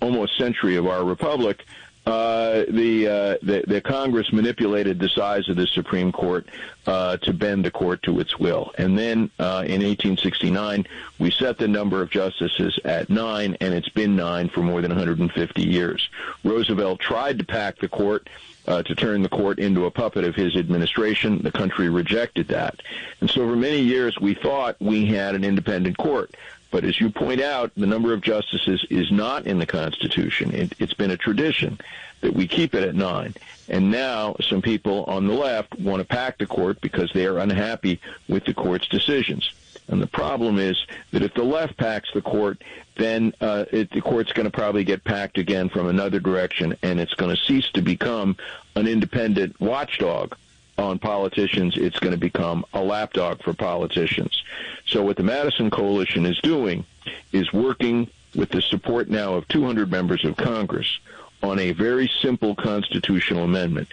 almost 0.00 0.38
century 0.38 0.76
of 0.76 0.86
our 0.86 1.04
republic, 1.04 1.66
uh, 2.08 2.64
the, 2.70 3.06
uh, 3.06 3.38
the, 3.42 3.64
the 3.66 3.80
Congress 3.82 4.32
manipulated 4.32 4.98
the 4.98 5.10
size 5.10 5.46
of 5.50 5.56
the 5.56 5.66
Supreme 5.66 6.10
Court 6.10 6.46
uh, 6.86 7.18
to 7.18 7.34
bend 7.34 7.66
the 7.66 7.70
court 7.70 8.02
to 8.04 8.18
its 8.18 8.38
will, 8.38 8.72
and 8.78 8.98
then 8.98 9.30
uh, 9.38 9.62
in 9.66 9.82
1869 9.82 10.86
we 11.18 11.30
set 11.30 11.58
the 11.58 11.68
number 11.68 12.00
of 12.00 12.10
justices 12.10 12.78
at 12.86 13.10
nine, 13.10 13.58
and 13.60 13.74
it's 13.74 13.90
been 13.90 14.16
nine 14.16 14.48
for 14.48 14.60
more 14.60 14.80
than 14.80 14.90
150 14.90 15.62
years. 15.62 16.08
Roosevelt 16.44 16.98
tried 16.98 17.38
to 17.40 17.44
pack 17.44 17.78
the 17.78 17.88
court 17.88 18.28
uh, 18.66 18.82
to 18.82 18.94
turn 18.94 19.22
the 19.22 19.28
court 19.28 19.58
into 19.58 19.86
a 19.86 19.90
puppet 19.90 20.24
of 20.24 20.34
his 20.34 20.56
administration. 20.56 21.40
The 21.42 21.52
country 21.52 21.88
rejected 21.88 22.48
that. 22.48 22.82
And 23.20 23.28
so 23.28 23.48
for 23.48 23.56
many 23.56 23.80
years, 23.80 24.18
we 24.18 24.34
thought 24.34 24.76
we 24.78 25.06
had 25.06 25.34
an 25.34 25.44
independent 25.44 25.96
court. 25.98 26.34
But 26.70 26.84
as 26.84 27.00
you 27.00 27.10
point 27.10 27.40
out, 27.40 27.72
the 27.76 27.86
number 27.86 28.12
of 28.12 28.20
justices 28.20 28.84
is 28.90 29.10
not 29.10 29.46
in 29.46 29.58
the 29.58 29.66
Constitution. 29.66 30.54
It, 30.54 30.74
it's 30.78 30.94
been 30.94 31.10
a 31.10 31.16
tradition 31.16 31.78
that 32.20 32.34
we 32.34 32.46
keep 32.46 32.74
it 32.74 32.82
at 32.82 32.94
nine. 32.94 33.34
And 33.68 33.90
now 33.90 34.36
some 34.40 34.60
people 34.60 35.04
on 35.04 35.26
the 35.26 35.34
left 35.34 35.78
want 35.78 36.00
to 36.00 36.04
pack 36.04 36.38
the 36.38 36.46
court 36.46 36.80
because 36.80 37.10
they 37.12 37.26
are 37.26 37.38
unhappy 37.38 38.00
with 38.28 38.44
the 38.44 38.54
court's 38.54 38.88
decisions. 38.88 39.50
And 39.88 40.02
the 40.02 40.06
problem 40.06 40.58
is 40.58 40.76
that 41.12 41.22
if 41.22 41.32
the 41.34 41.44
left 41.44 41.76
packs 41.78 42.10
the 42.12 42.20
court, 42.20 42.62
then 42.96 43.32
uh, 43.40 43.64
it, 43.72 43.90
the 43.90 44.02
court's 44.02 44.32
going 44.32 44.44
to 44.44 44.50
probably 44.50 44.84
get 44.84 45.04
packed 45.04 45.38
again 45.38 45.68
from 45.70 45.86
another 45.86 46.20
direction, 46.20 46.76
and 46.82 47.00
it's 47.00 47.14
going 47.14 47.34
to 47.34 47.42
cease 47.42 47.70
to 47.70 47.80
become 47.80 48.36
an 48.74 48.86
independent 48.86 49.58
watchdog 49.60 50.34
on 50.78 50.98
politicians. 50.98 51.76
It's 51.76 51.98
going 51.98 52.14
to 52.14 52.20
become 52.20 52.64
a 52.72 52.80
lapdog 52.80 53.42
for 53.42 53.52
politicians. 53.52 54.42
So 54.86 55.02
what 55.02 55.16
the 55.16 55.22
Madison 55.22 55.70
Coalition 55.70 56.24
is 56.24 56.38
doing 56.38 56.84
is 57.32 57.52
working 57.52 58.08
with 58.34 58.50
the 58.50 58.62
support 58.62 59.08
now 59.08 59.34
of 59.34 59.48
200 59.48 59.90
members 59.90 60.24
of 60.24 60.36
Congress 60.36 60.98
on 61.42 61.58
a 61.58 61.72
very 61.72 62.10
simple 62.20 62.54
constitutional 62.54 63.44
amendment. 63.44 63.88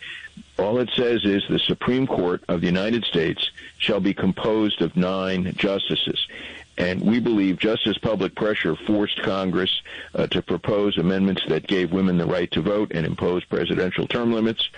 All 0.58 0.80
it 0.80 0.90
says 0.96 1.26
is 1.26 1.44
the 1.50 1.60
Supreme 1.60 2.08
Court 2.08 2.44
of 2.48 2.62
the 2.62 2.68
United 2.68 3.06
States 3.06 3.52
shall 3.78 4.00
be 4.00 4.14
composed 4.14 4.82
of 4.82 4.96
nine 4.96 5.54
justices. 5.58 6.28
And 6.78 7.02
we 7.02 7.20
believe 7.20 7.58
just 7.58 7.88
as 7.88 7.98
public 7.98 8.36
pressure 8.36 8.76
forced 8.76 9.22
Congress 9.22 9.82
uh, 10.14 10.28
to 10.28 10.42
propose 10.42 10.98
amendments 10.98 11.44
that 11.48 11.68
gave 11.68 11.94
women 11.94 12.18
the 12.18 12.26
right 12.26 12.52
to 12.52 12.62
vote 12.62 12.92
and 12.94 13.06
impose 13.06 13.46
presidential 13.46 14.08
term 14.08 14.34
limits, 14.34 14.70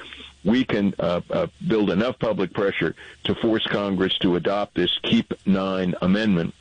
we 0.43 0.63
can 0.63 0.93
uh, 0.99 1.21
uh, 1.29 1.47
build 1.67 1.89
enough 1.89 2.19
public 2.19 2.53
pressure 2.53 2.95
to 3.25 3.35
force 3.35 3.65
Congress 3.67 4.17
to 4.19 4.35
adopt 4.35 4.75
this 4.75 4.97
Keep 5.03 5.33
Nine 5.45 5.95
amendment 6.01 6.53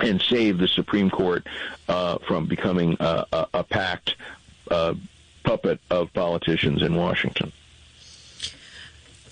and 0.00 0.20
save 0.20 0.58
the 0.58 0.68
Supreme 0.68 1.10
Court 1.10 1.46
uh, 1.88 2.18
from 2.18 2.46
becoming 2.46 2.96
a, 3.00 3.46
a 3.54 3.64
packed 3.64 4.14
uh, 4.70 4.94
puppet 5.44 5.80
of 5.90 6.12
politicians 6.12 6.82
in 6.82 6.94
Washington. 6.94 7.52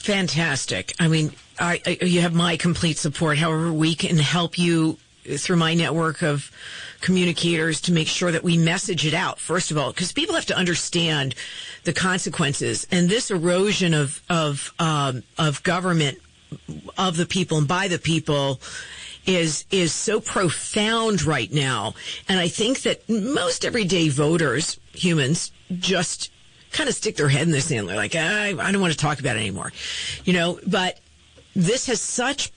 Fantastic. 0.06 0.94
I 1.00 1.08
mean, 1.08 1.32
I, 1.58 1.80
I, 1.84 2.04
you 2.04 2.20
have 2.20 2.32
my 2.32 2.56
complete 2.56 2.96
support. 2.96 3.38
However, 3.38 3.72
we 3.72 3.94
can 3.94 4.18
help 4.18 4.58
you 4.58 4.98
through 5.38 5.56
my 5.56 5.74
network 5.74 6.22
of 6.22 6.50
communicators 7.00 7.80
to 7.82 7.92
make 7.92 8.08
sure 8.08 8.32
that 8.32 8.42
we 8.42 8.56
message 8.56 9.06
it 9.06 9.14
out 9.14 9.38
first 9.38 9.70
of 9.70 9.76
all 9.76 9.92
because 9.92 10.12
people 10.12 10.34
have 10.34 10.46
to 10.46 10.56
understand 10.56 11.34
the 11.84 11.92
consequences 11.92 12.86
and 12.90 13.08
this 13.08 13.30
erosion 13.30 13.92
of 13.92 14.22
of 14.30 14.72
um, 14.78 15.22
of 15.38 15.62
government 15.62 16.18
of 16.96 17.16
the 17.16 17.26
people 17.26 17.58
and 17.58 17.68
by 17.68 17.86
the 17.88 17.98
people 17.98 18.60
is 19.26 19.66
is 19.70 19.92
so 19.92 20.20
profound 20.20 21.22
right 21.24 21.52
now 21.52 21.94
and 22.28 22.40
i 22.40 22.48
think 22.48 22.82
that 22.82 23.06
most 23.08 23.64
everyday 23.64 24.08
voters 24.08 24.78
humans 24.94 25.52
just 25.78 26.30
kind 26.76 26.88
of 26.88 26.94
stick 26.94 27.16
their 27.16 27.28
head 27.28 27.42
in 27.42 27.50
the 27.50 27.60
sand. 27.60 27.88
They're 27.88 27.96
like, 27.96 28.14
I, 28.14 28.48
I 28.48 28.72
don't 28.72 28.80
want 28.80 28.92
to 28.92 28.98
talk 28.98 29.18
about 29.18 29.36
it 29.36 29.40
anymore, 29.40 29.72
you 30.24 30.32
know. 30.32 30.60
But 30.66 31.00
this 31.54 31.86
has 31.86 32.00
such 32.00 32.52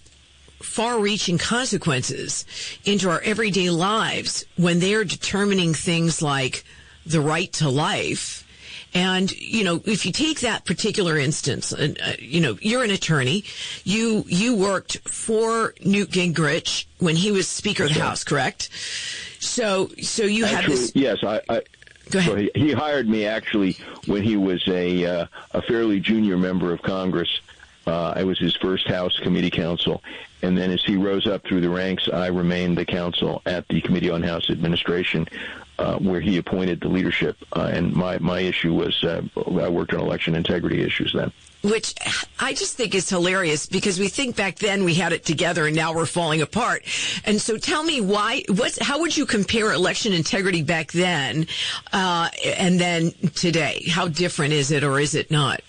far-reaching 0.62 1.38
consequences 1.38 2.46
into 2.86 3.10
our 3.10 3.22
everyday 3.22 3.70
lives 3.70 4.46
when 4.58 4.80
they're 4.80 5.04
determining 5.04 5.74
things 5.74 6.22
like 6.22 6.64
the 7.06 7.22
right 7.22 7.52
to 7.54 7.70
life. 7.70 8.46
And, 8.94 9.32
you 9.32 9.64
know, 9.64 9.82
if 9.86 10.06
you 10.06 10.12
take 10.12 10.40
that 10.40 10.66
particular 10.66 11.18
instance, 11.18 11.72
uh, 11.72 11.94
you 12.18 12.42
know, 12.42 12.58
you're 12.60 12.84
an 12.84 12.90
attorney. 12.90 13.44
You, 13.84 14.26
you 14.28 14.56
worked 14.56 14.98
for 15.08 15.76
Newt 15.86 16.10
Gingrich 16.10 16.86
when 16.98 17.16
he 17.16 17.32
was 17.32 17.48
Speaker 17.48 17.84
of 17.84 17.94
the 17.94 18.00
House, 18.00 18.24
correct? 18.24 18.70
So, 19.40 19.92
so 20.02 20.24
you 20.24 20.46
actually, 20.46 20.62
had 20.62 20.72
this. 20.72 20.92
Yes, 20.96 21.24
I. 21.24 21.42
I 21.50 21.62
Go 22.10 22.18
ahead. 22.18 22.32
So 22.32 22.36
he, 22.38 22.52
he 22.56 22.72
hired 22.72 23.08
me 23.08 23.26
actually 23.26 23.78
when 24.08 24.24
he 24.24 24.36
was 24.36 24.68
a 24.68 25.06
uh, 25.06 25.28
a 25.52 25.62
fairly 25.62 26.00
junior 26.00 26.38
member 26.38 26.74
of 26.74 26.82
Congress. 26.82 27.30
Uh, 27.90 28.14
I 28.16 28.24
was 28.24 28.38
his 28.38 28.56
first 28.56 28.88
House 28.88 29.18
committee 29.26 29.50
counsel, 29.50 30.04
and 30.44 30.56
then 30.56 30.70
as 30.72 30.84
he 30.86 30.96
rose 30.96 31.26
up 31.26 31.42
through 31.44 31.62
the 31.62 31.70
ranks, 31.70 32.08
I 32.08 32.28
remained 32.28 32.78
the 32.78 32.86
counsel 32.86 33.42
at 33.46 33.68
the 33.68 33.82
Committee 33.82 34.12
on 34.12 34.22
House 34.22 34.50
Administration, 34.50 35.28
uh, 35.80 35.98
where 35.98 36.22
he 36.22 36.38
appointed 36.38 36.82
the 36.82 36.88
leadership. 36.88 37.36
Uh, 37.56 37.72
and 37.74 37.92
my 37.94 38.20
my 38.20 38.40
issue 38.42 38.74
was 38.76 39.04
uh, 39.04 39.22
I 39.36 39.70
worked 39.70 39.94
on 39.94 40.02
election 40.02 40.36
integrity 40.36 40.82
issues 40.84 41.14
then. 41.14 41.32
which 41.64 41.94
I 42.40 42.54
just 42.54 42.78
think 42.78 42.96
is 42.96 43.10
hilarious 43.10 43.66
because 43.66 44.00
we 44.00 44.08
think 44.08 44.36
back 44.36 44.58
then 44.60 44.84
we 44.84 44.94
had 44.94 45.12
it 45.12 45.26
together 45.26 45.68
and 45.68 45.76
now 45.76 45.94
we're 45.94 46.06
falling 46.06 46.42
apart. 46.42 46.84
And 47.26 47.42
so 47.42 47.58
tell 47.58 47.84
me 47.84 48.00
why, 48.02 48.44
what's, 48.50 48.82
how 48.82 49.00
would 49.02 49.16
you 49.16 49.26
compare 49.26 49.74
election 49.74 50.14
integrity 50.14 50.64
back 50.64 50.92
then, 50.92 51.48
uh, 51.92 52.30
and 52.46 52.80
then 52.80 53.12
today? 53.36 53.84
How 53.90 54.08
different 54.08 54.54
is 54.54 54.72
it 54.72 54.84
or 54.84 55.00
is 55.00 55.16
it 55.16 55.32
not? 55.32 55.62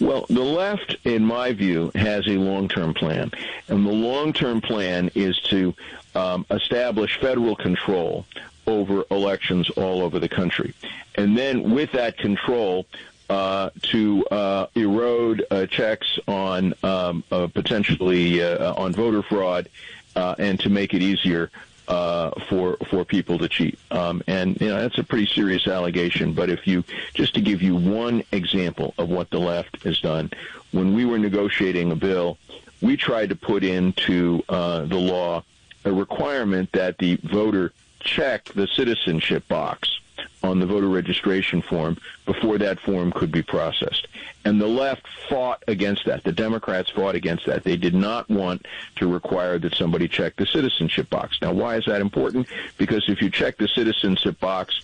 Well, 0.00 0.26
the 0.28 0.42
left, 0.42 0.96
in 1.04 1.24
my 1.24 1.52
view, 1.52 1.90
has 1.94 2.26
a 2.26 2.32
long-term 2.38 2.94
plan, 2.94 3.32
and 3.68 3.86
the 3.86 3.92
long-term 3.92 4.60
plan 4.60 5.10
is 5.14 5.38
to 5.42 5.74
um, 6.14 6.46
establish 6.50 7.18
federal 7.20 7.56
control 7.56 8.24
over 8.66 9.04
elections 9.10 9.70
all 9.70 10.02
over 10.02 10.18
the 10.18 10.28
country, 10.28 10.74
and 11.16 11.36
then 11.36 11.74
with 11.74 11.92
that 11.92 12.18
control. 12.18 12.86
Uh, 13.30 13.68
to 13.82 14.26
uh, 14.28 14.68
erode 14.74 15.44
uh, 15.50 15.66
checks 15.66 16.18
on 16.26 16.72
um, 16.82 17.22
uh, 17.30 17.46
potentially 17.48 18.42
uh, 18.42 18.72
on 18.72 18.94
voter 18.94 19.22
fraud, 19.22 19.68
uh, 20.16 20.34
and 20.38 20.58
to 20.58 20.70
make 20.70 20.94
it 20.94 21.02
easier 21.02 21.50
uh, 21.88 22.30
for 22.48 22.76
for 22.88 23.04
people 23.04 23.38
to 23.38 23.48
cheat. 23.48 23.78
Um, 23.90 24.22
and 24.26 24.60
you 24.60 24.68
know 24.68 24.80
that's 24.80 24.98
a 24.98 25.04
pretty 25.04 25.26
serious 25.26 25.66
allegation. 25.66 26.32
But 26.32 26.50
if 26.50 26.66
you 26.66 26.84
just 27.14 27.34
to 27.34 27.40
give 27.40 27.62
you 27.62 27.74
one 27.74 28.22
example 28.30 28.94
of 28.98 29.08
what 29.08 29.30
the 29.30 29.40
left 29.40 29.82
has 29.82 29.98
done, 29.98 30.30
when 30.70 30.94
we 30.94 31.04
were 31.04 31.18
negotiating 31.18 31.90
a 31.90 31.96
bill, 31.96 32.38
we 32.80 32.96
tried 32.96 33.30
to 33.30 33.36
put 33.36 33.64
into 33.64 34.42
uh, 34.48 34.84
the 34.84 34.96
law 34.96 35.42
a 35.84 35.92
requirement 35.92 36.70
that 36.72 36.98
the 36.98 37.18
voter 37.24 37.72
check 38.00 38.44
the 38.54 38.66
citizenship 38.66 39.46
box 39.48 39.98
on 40.42 40.60
the 40.60 40.66
voter 40.66 40.88
registration 40.88 41.62
form 41.62 41.96
before 42.26 42.58
that 42.58 42.78
form 42.80 43.12
could 43.12 43.32
be 43.32 43.42
processed. 43.42 44.06
And 44.44 44.60
the 44.60 44.66
left 44.66 45.06
fought 45.28 45.62
against 45.66 46.04
that. 46.06 46.24
The 46.24 46.32
Democrats 46.32 46.90
fought 46.90 47.14
against 47.14 47.46
that. 47.46 47.64
They 47.64 47.76
did 47.76 47.94
not 47.94 48.28
want 48.30 48.66
to 48.96 49.06
require 49.06 49.58
that 49.58 49.74
somebody 49.74 50.08
check 50.08 50.36
the 50.36 50.46
citizenship 50.46 51.10
box. 51.10 51.38
Now, 51.42 51.52
why 51.52 51.76
is 51.76 51.84
that 51.86 52.00
important? 52.00 52.46
Because 52.76 53.08
if 53.08 53.20
you 53.20 53.30
check 53.30 53.58
the 53.58 53.68
citizenship 53.68 54.38
box, 54.40 54.80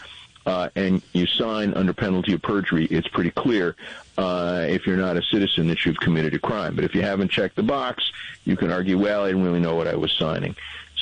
uh, 0.46 0.68
and 0.76 1.02
you 1.12 1.26
sign 1.26 1.72
under 1.74 1.92
penalty 1.92 2.34
of 2.34 2.42
perjury, 2.42 2.84
it's 2.86 3.08
pretty 3.08 3.30
clear 3.30 3.76
uh, 4.18 4.66
if 4.68 4.86
you're 4.86 4.96
not 4.96 5.16
a 5.16 5.22
citizen 5.22 5.68
that 5.68 5.84
you've 5.84 5.96
committed 5.96 6.34
a 6.34 6.38
crime. 6.38 6.74
But 6.74 6.84
if 6.84 6.94
you 6.94 7.02
haven't 7.02 7.30
checked 7.30 7.56
the 7.56 7.62
box, 7.62 8.12
you 8.44 8.56
can 8.56 8.70
argue, 8.70 8.98
well, 8.98 9.24
I 9.24 9.28
didn't 9.28 9.44
really 9.44 9.60
know 9.60 9.74
what 9.74 9.88
I 9.88 9.96
was 9.96 10.12
signing. 10.12 10.54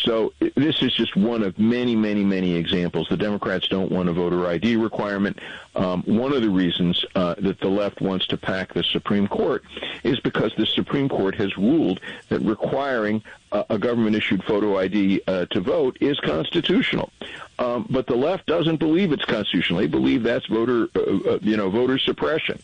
So 0.03 0.33
this 0.57 0.83
is 0.83 0.93
just 0.95 1.17
one 1.17 1.43
of 1.43 1.59
many, 1.59 1.95
many, 1.95 2.25
many 2.25 2.55
examples. 2.55 3.09
The 3.09 3.17
Democrats 3.17 3.69
don't 3.69 3.91
want 3.91 4.09
a 4.09 4.12
voter 4.12 4.47
ID 4.47 4.77
requirement. 4.77 5.38
Um, 5.77 6.03
one 6.03 6.33
of 6.33 6.43
the 6.43 6.51
reasons 6.51 7.05
uh, 7.15 7.37
that 7.38 7.61
the 7.61 7.69
left 7.69 8.01
wants 8.01 8.27
to 8.29 8.37
pack 8.37 8.75
the 8.75 8.83
Supreme 8.83 9.29
Court 9.29 9.65
is 10.03 10.19
because 10.21 10.53
the 10.57 10.67
Supreme 10.67 11.09
Court 11.09 11.37
has 11.37 11.57
ruled 11.57 12.01
that 12.31 12.41
requiring 12.41 13.23
uh, 13.53 13.65
a 13.71 13.79
government-issued 13.79 14.43
photo 14.45 14.79
ID 14.79 15.23
uh, 15.27 15.47
to 15.47 15.61
vote 15.61 15.97
is 16.01 16.19
constitutional. 16.21 17.11
Um, 17.59 17.87
but 17.88 18.07
the 18.07 18.17
left 18.17 18.47
doesn't 18.47 18.79
believe 18.79 19.12
it's 19.12 19.25
constitutional. 19.25 19.81
They 19.81 19.87
believe 19.87 20.25
that's 20.25 20.47
voter, 20.47 20.88
uh, 20.97 21.01
uh, 21.01 21.38
you 21.43 21.57
know, 21.57 21.71
voter 21.71 21.99
suppression. 21.99 22.59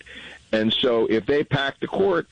And 0.50 0.72
so 0.72 1.06
if 1.06 1.26
they 1.26 1.44
pack 1.44 1.78
the 1.78 1.86
court, 1.86 2.26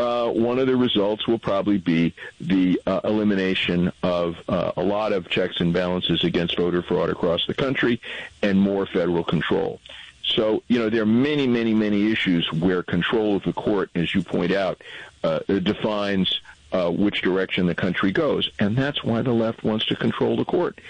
uh, 0.00 0.30
one 0.30 0.58
of 0.58 0.66
the 0.66 0.76
results 0.76 1.26
will 1.28 1.38
probably 1.38 1.76
be 1.76 2.14
the 2.40 2.80
uh, 2.86 3.00
elimination 3.04 3.92
of 4.02 4.36
uh, 4.48 4.72
a 4.76 4.82
lot 4.82 5.12
of 5.12 5.28
checks 5.28 5.60
and 5.60 5.74
balances 5.74 6.24
against 6.24 6.56
voter 6.56 6.82
fraud 6.82 7.10
across 7.10 7.46
the 7.46 7.54
country 7.54 8.00
and 8.42 8.58
more 8.58 8.86
federal 8.86 9.22
control. 9.22 9.78
So, 10.24 10.62
you 10.68 10.78
know, 10.78 10.88
there 10.88 11.02
are 11.02 11.06
many, 11.06 11.46
many, 11.46 11.74
many 11.74 12.10
issues 12.10 12.50
where 12.52 12.82
control 12.82 13.36
of 13.36 13.42
the 13.42 13.52
court, 13.52 13.90
as 13.94 14.14
you 14.14 14.22
point 14.22 14.52
out, 14.52 14.80
uh, 15.22 15.40
defines 15.40 16.40
uh, 16.72 16.90
which 16.90 17.20
direction 17.20 17.66
the 17.66 17.74
country 17.74 18.10
goes. 18.10 18.50
And 18.58 18.76
that's 18.76 19.04
why 19.04 19.20
the 19.22 19.32
left 19.32 19.64
wants 19.64 19.84
to 19.86 19.96
control 19.96 20.36
the 20.36 20.44
court. 20.44 20.80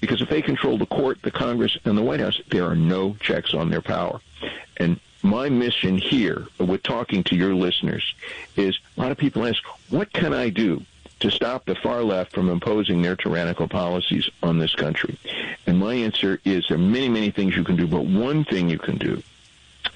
Because 0.00 0.22
if 0.22 0.28
they 0.28 0.42
control 0.42 0.78
the 0.78 0.86
court, 0.86 1.18
the 1.22 1.30
Congress, 1.30 1.76
and 1.84 1.98
the 1.98 2.02
White 2.02 2.20
House, 2.20 2.40
there 2.50 2.64
are 2.64 2.76
no 2.76 3.14
checks 3.20 3.52
on 3.52 3.68
their 3.68 3.82
power. 3.82 4.20
And 4.76 5.00
my 5.24 5.48
mission 5.48 5.96
here 5.96 6.46
with 6.58 6.82
talking 6.82 7.24
to 7.24 7.34
your 7.34 7.54
listeners 7.54 8.14
is 8.56 8.78
a 8.96 9.00
lot 9.00 9.10
of 9.10 9.18
people 9.18 9.46
ask, 9.46 9.62
what 9.88 10.12
can 10.12 10.34
I 10.34 10.50
do 10.50 10.82
to 11.20 11.30
stop 11.30 11.64
the 11.64 11.74
far 11.74 12.02
left 12.02 12.32
from 12.32 12.50
imposing 12.50 13.00
their 13.00 13.16
tyrannical 13.16 13.66
policies 13.66 14.28
on 14.42 14.58
this 14.58 14.74
country? 14.74 15.18
And 15.66 15.78
my 15.78 15.94
answer 15.94 16.40
is 16.44 16.66
there 16.68 16.76
are 16.76 16.80
many, 16.80 17.08
many 17.08 17.30
things 17.30 17.56
you 17.56 17.64
can 17.64 17.76
do, 17.76 17.86
but 17.86 18.04
one 18.04 18.44
thing 18.44 18.68
you 18.68 18.78
can 18.78 18.98
do 18.98 19.22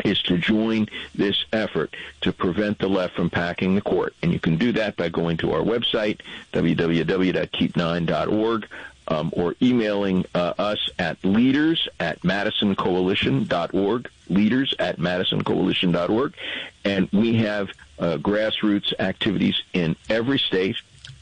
is 0.04 0.22
to 0.22 0.38
join 0.38 0.86
this 1.14 1.44
effort 1.52 1.94
to 2.22 2.32
prevent 2.32 2.78
the 2.78 2.88
left 2.88 3.14
from 3.14 3.28
packing 3.28 3.74
the 3.74 3.80
court. 3.80 4.14
And 4.22 4.32
you 4.32 4.40
can 4.40 4.56
do 4.56 4.72
that 4.72 4.96
by 4.96 5.08
going 5.08 5.36
to 5.38 5.52
our 5.52 5.62
website, 5.62 6.20
www.keep9.org 6.52 8.68
um, 9.08 9.30
or 9.32 9.54
emailing 9.60 10.24
uh, 10.34 10.54
us 10.58 10.88
at 10.98 11.22
leaders 11.24 11.88
at 11.98 12.20
madisoncoalition.org, 12.22 14.10
leaders 14.28 14.74
at 14.78 14.98
madisoncoalition.org. 14.98 16.34
And 16.84 17.08
we 17.12 17.36
have 17.36 17.70
uh, 17.98 18.18
grassroots 18.18 18.92
activities 19.00 19.60
in 19.72 19.96
every 20.08 20.38
state, 20.38 20.76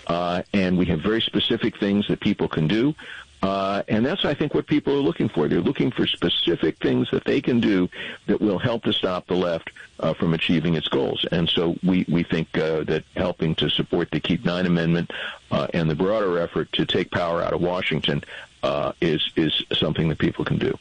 uh, 0.07 0.42
and 0.53 0.77
we 0.77 0.87
have 0.87 1.01
very 1.01 1.22
specific 1.22 1.79
things 1.79 2.07
that 2.09 2.20
people 2.20 2.49
can 2.49 2.68
do. 2.68 2.94
Uh, 3.42 3.83
and 3.88 4.05
that's, 4.05 4.25
I 4.25 4.35
think, 4.35 4.55
what 4.55 4.66
people 4.66 4.94
are 4.94 5.03
looking 5.03 5.29
for. 5.29 5.46
They're 5.46 5.61
looking 5.61 5.90
for 5.90 6.07
specific 6.07 6.79
things 6.79 7.09
that 7.11 7.25
they 7.25 7.40
can 7.40 7.61
do 7.61 7.88
that 8.27 8.40
will 8.40 8.59
help 8.59 8.85
to 8.85 8.92
stop 8.92 9.27
the 9.27 9.35
left 9.35 9.70
uh, 10.01 10.14
from 10.14 10.35
achieving 10.35 10.75
its 10.75 10.88
goals. 10.88 11.25
And 11.31 11.49
so 11.49 11.77
we, 11.85 12.07
we 12.09 12.22
think 12.22 12.57
uh, 12.57 12.85
that 12.85 13.05
helping 13.14 13.55
to 13.57 13.68
support 13.68 14.11
the 14.11 14.20
Keep 14.20 14.44
Nine 14.44 14.66
Amendment 14.66 15.11
uh, 15.51 15.66
and 15.75 15.88
the 15.88 15.94
broader 15.94 16.38
effort 16.38 16.72
to 16.72 16.87
take 16.87 17.11
power 17.11 17.42
out 17.42 17.53
of 17.53 17.61
Washington 17.61 18.25
uh, 18.62 18.92
is, 19.01 19.31
is 19.37 19.62
something 19.72 20.09
that 20.09 20.18
people 20.18 20.44
can 20.44 20.59
do. 20.59 20.77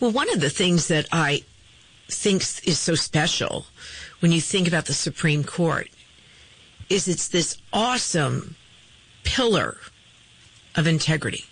Well, 0.00 0.12
one 0.12 0.32
of 0.32 0.40
the 0.40 0.50
things 0.50 0.88
that 0.88 1.06
I 1.12 1.42
think 2.08 2.42
is 2.42 2.78
so 2.78 2.94
special 2.94 3.66
when 4.20 4.32
you 4.32 4.40
think 4.40 4.68
about 4.68 4.86
the 4.86 4.94
Supreme 4.94 5.44
Court 5.44 5.88
is 6.88 7.08
it's 7.08 7.28
this 7.28 7.58
awesome 7.72 8.56
pillar 9.22 9.78
of 10.76 10.86
integrity. 10.86 11.44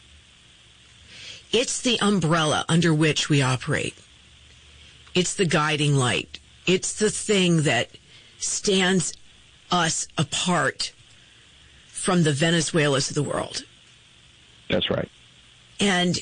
It's 1.52 1.82
the 1.82 2.00
umbrella 2.00 2.64
under 2.66 2.94
which 2.94 3.28
we 3.28 3.42
operate. 3.42 3.94
It's 5.14 5.34
the 5.34 5.44
guiding 5.44 5.96
light. 5.96 6.38
It's 6.66 6.94
the 6.94 7.10
thing 7.10 7.62
that 7.62 7.90
stands 8.38 9.12
us 9.70 10.08
apart 10.16 10.92
from 11.88 12.22
the 12.22 12.32
Venezuelas 12.32 13.10
of 13.10 13.14
the 13.14 13.22
world. 13.22 13.64
That's 14.70 14.90
right. 14.90 15.10
And 15.78 16.18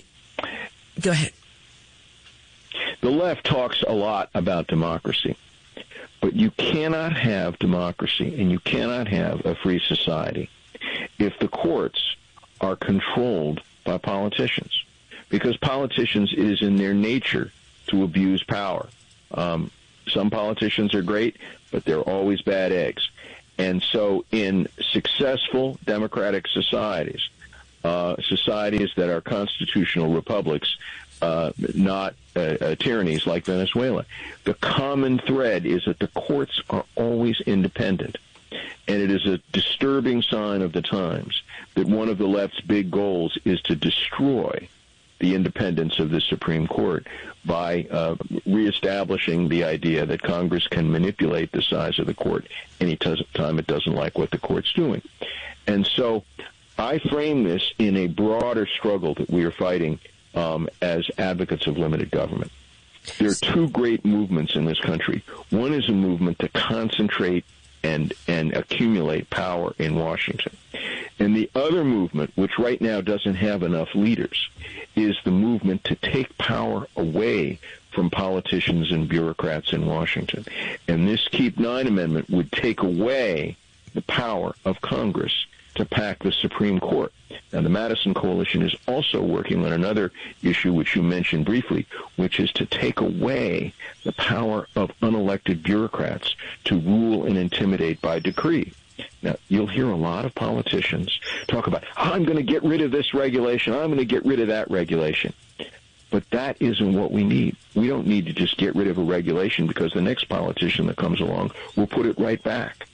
go 1.01 1.13
ahead. 1.13 1.33
The 3.01 3.11
left 3.11 3.47
talks 3.47 3.83
a 3.87 3.93
lot 3.93 4.31
about 4.35 4.67
democracy, 4.67 5.37
but 6.21 6.35
you 6.35 6.51
cannot 6.53 7.17
have 7.17 7.59
democracy 7.61 8.41
and 8.41 8.51
you 8.51 8.59
cannot 8.59 9.07
have 9.07 9.47
a 9.47 9.55
free 9.55 9.79
society 9.79 10.51
if 11.19 11.39
the 11.39 11.49
courts 11.49 12.17
are 12.61 12.77
controlled 12.77 13.61
by 13.85 13.97
politicians 13.97 14.85
because 15.31 15.57
politicians, 15.57 16.33
it 16.33 16.39
is 16.39 16.61
in 16.61 16.77
their 16.77 16.93
nature 16.93 17.51
to 17.87 18.05
abuse 18.05 18.43
power. 18.43 18.89
Um, 19.33 19.71
some 20.09 20.29
politicians 20.29 20.95
are 20.95 21.03
great, 21.03 21.37
but 21.71 21.85
they're 21.85 22.01
always 22.01 22.43
bad 22.43 22.73
eggs. 22.73 23.09
And 23.59 23.83
so, 23.83 24.25
in 24.33 24.69
successful 24.81 25.79
democratic 25.85 26.49
societies, 26.49 27.29
uh, 27.85 28.17
societies 28.23 28.91
that 28.97 29.09
are 29.09 29.21
constitutional 29.21 30.13
republics, 30.13 30.77
uh, 31.23 31.53
not 31.75 32.15
uh, 32.35 32.41
uh, 32.41 32.75
tyrannies 32.77 33.27
like 33.27 33.45
Venezuela. 33.45 34.07
The 34.45 34.55
common 34.55 35.19
thread 35.19 35.67
is 35.67 35.85
that 35.85 35.99
the 35.99 36.09
courts 36.09 36.63
are 36.71 36.85
always 36.97 37.41
independent. 37.43 38.17
And 38.89 39.01
it 39.01 39.11
is 39.11 39.27
a 39.27 39.39
disturbing 39.53 40.23
sign 40.23 40.63
of 40.63 40.73
the 40.73 40.83
times 40.83 41.43
that 41.75 41.87
one 41.87 42.09
of 42.09 42.19
the 42.19 42.27
left's 42.27 42.61
big 42.63 42.91
goals 42.91 43.39
is 43.45 43.61
to 43.63 43.77
destroy 43.77 44.69
the 45.21 45.35
independence 45.35 45.99
of 45.99 46.11
the 46.11 46.21
Supreme 46.21 46.67
Court 46.67 47.07
by 47.45 47.87
uh, 47.91 48.17
reestablishing 48.45 49.49
the 49.49 49.65
idea 49.65 50.05
that 50.07 50.23
Congress 50.23 50.67
can 50.67 50.91
manipulate 50.91 51.53
the 51.53 51.63
size 51.63 51.99
of 51.99 52.07
the 52.07 52.15
court 52.15 52.47
any 52.81 52.97
time 52.97 53.59
it 53.59 53.67
doesn't 53.67 53.95
like 53.95 54.19
what 54.19 54.31
the 54.31 54.39
court's 54.39 54.73
doing. 54.73 55.01
And 55.67 55.87
so 55.87 56.25
I 56.79 56.99
frame 56.99 57.45
this 57.45 57.63
in 57.79 57.97
a 57.97 58.09
broader 58.09 58.67
struggle 58.67 59.15
that 59.15 59.31
we 59.31 59.45
are 59.45 59.51
fighting 59.51 60.01
um, 60.35 60.69
as 60.83 61.07
advocates 61.19 61.67
of 61.67 61.79
limited 61.79 62.11
government. 62.11 62.51
There 63.19 63.31
are 63.31 63.35
two 63.35 63.69
great 63.69 64.05
movements 64.05 64.55
in 64.55 64.65
this 64.65 64.81
country. 64.81 65.23
One 65.51 65.73
is 65.73 65.89
a 65.89 65.93
movement 65.93 66.39
to 66.41 66.49
concentrate 66.49 67.45
and 67.83 68.13
and 68.27 68.53
accumulate 68.55 69.31
power 69.31 69.75
in 69.79 69.95
Washington. 69.95 70.57
And 71.19 71.37
the 71.37 71.51
other 71.55 71.85
movement, 71.85 72.33
which 72.35 72.59
right 72.59 72.81
now 72.81 73.01
doesn't 73.01 73.35
have 73.35 73.63
enough 73.63 73.95
leaders, 73.95 74.49
is 74.97 75.17
the 75.25 75.31
movement 75.31 75.85
to 75.85 75.95
take 75.97 76.37
power 76.39 76.87
away 76.97 77.59
from 77.93 78.11
politicians 78.11 78.91
and 78.93 79.09
bureaucrats 79.09 79.73
in 79.73 79.85
Washington. 79.87 80.45
And 80.89 81.07
this 81.07 81.27
Keep 81.29 81.59
Nine 81.59 81.87
Amendment 81.87 82.31
would 82.31 82.53
take 82.53 82.83
away 82.83 83.57
the 83.95 84.03
power 84.03 84.55
of 84.65 84.81
Congress 84.81 85.47
to 85.81 85.87
pack 85.87 86.23
the 86.23 86.33
Supreme 86.33 86.79
Court. 86.79 87.13
Now, 87.53 87.63
the 87.63 87.69
Madison 87.69 88.15
Coalition 88.15 88.63
is 88.63 88.75
also 88.87 89.23
working 89.23 89.65
on 89.65 89.73
another 89.73 90.13
issue, 90.43 90.73
which 90.73 90.95
you 90.95 91.03
mentioned 91.03 91.45
briefly, 91.45 91.87
which 92.17 92.39
is 92.39 92.53
to 92.53 92.67
take 92.67 93.01
away 93.01 93.73
the 94.05 94.13
power 94.13 94.69
of 94.77 94.93
unelected 95.01 95.63
bureaucrats 95.63 96.37
to 96.65 96.79
rule 96.79 97.25
and 97.25 97.37
intimidate 97.37 98.01
by 98.01 98.19
decree. 98.19 98.73
Now, 99.23 99.37
you'll 99.49 99.67
hear 99.67 99.89
a 99.89 99.97
lot 99.97 100.25
of 100.25 100.35
politicians 100.35 101.19
talk 101.49 101.67
about, 101.67 101.85
I'm 101.97 102.25
going 102.25 102.37
to 102.37 102.43
get 102.43 102.63
rid 102.63 102.83
of 102.83 102.91
this 102.91 103.15
regulation, 103.15 103.73
I'm 103.73 103.87
going 103.87 103.99
to 103.99 104.05
get 104.05 104.25
rid 104.25 104.41
of 104.41 104.49
that 104.49 104.71
regulation. 104.71 105.33
But 106.11 106.29
that 106.31 106.57
isn't 106.61 106.93
what 106.93 107.13
we 107.13 107.23
need. 107.23 107.57
We 107.75 107.87
don't 107.87 108.07
need 108.07 108.27
to 108.27 108.33
just 108.33 108.57
get 108.57 108.75
rid 108.75 108.89
of 108.89 108.99
a 108.99 109.03
regulation 109.03 109.67
because 109.67 109.93
the 109.93 110.03
next 110.03 110.25
politician 110.25 110.87
that 110.89 110.97
comes 110.97 111.21
along 111.21 111.53
will 111.77 111.87
put 111.87 112.07
it 112.07 112.19
right 112.19 112.43
back. 112.43 112.89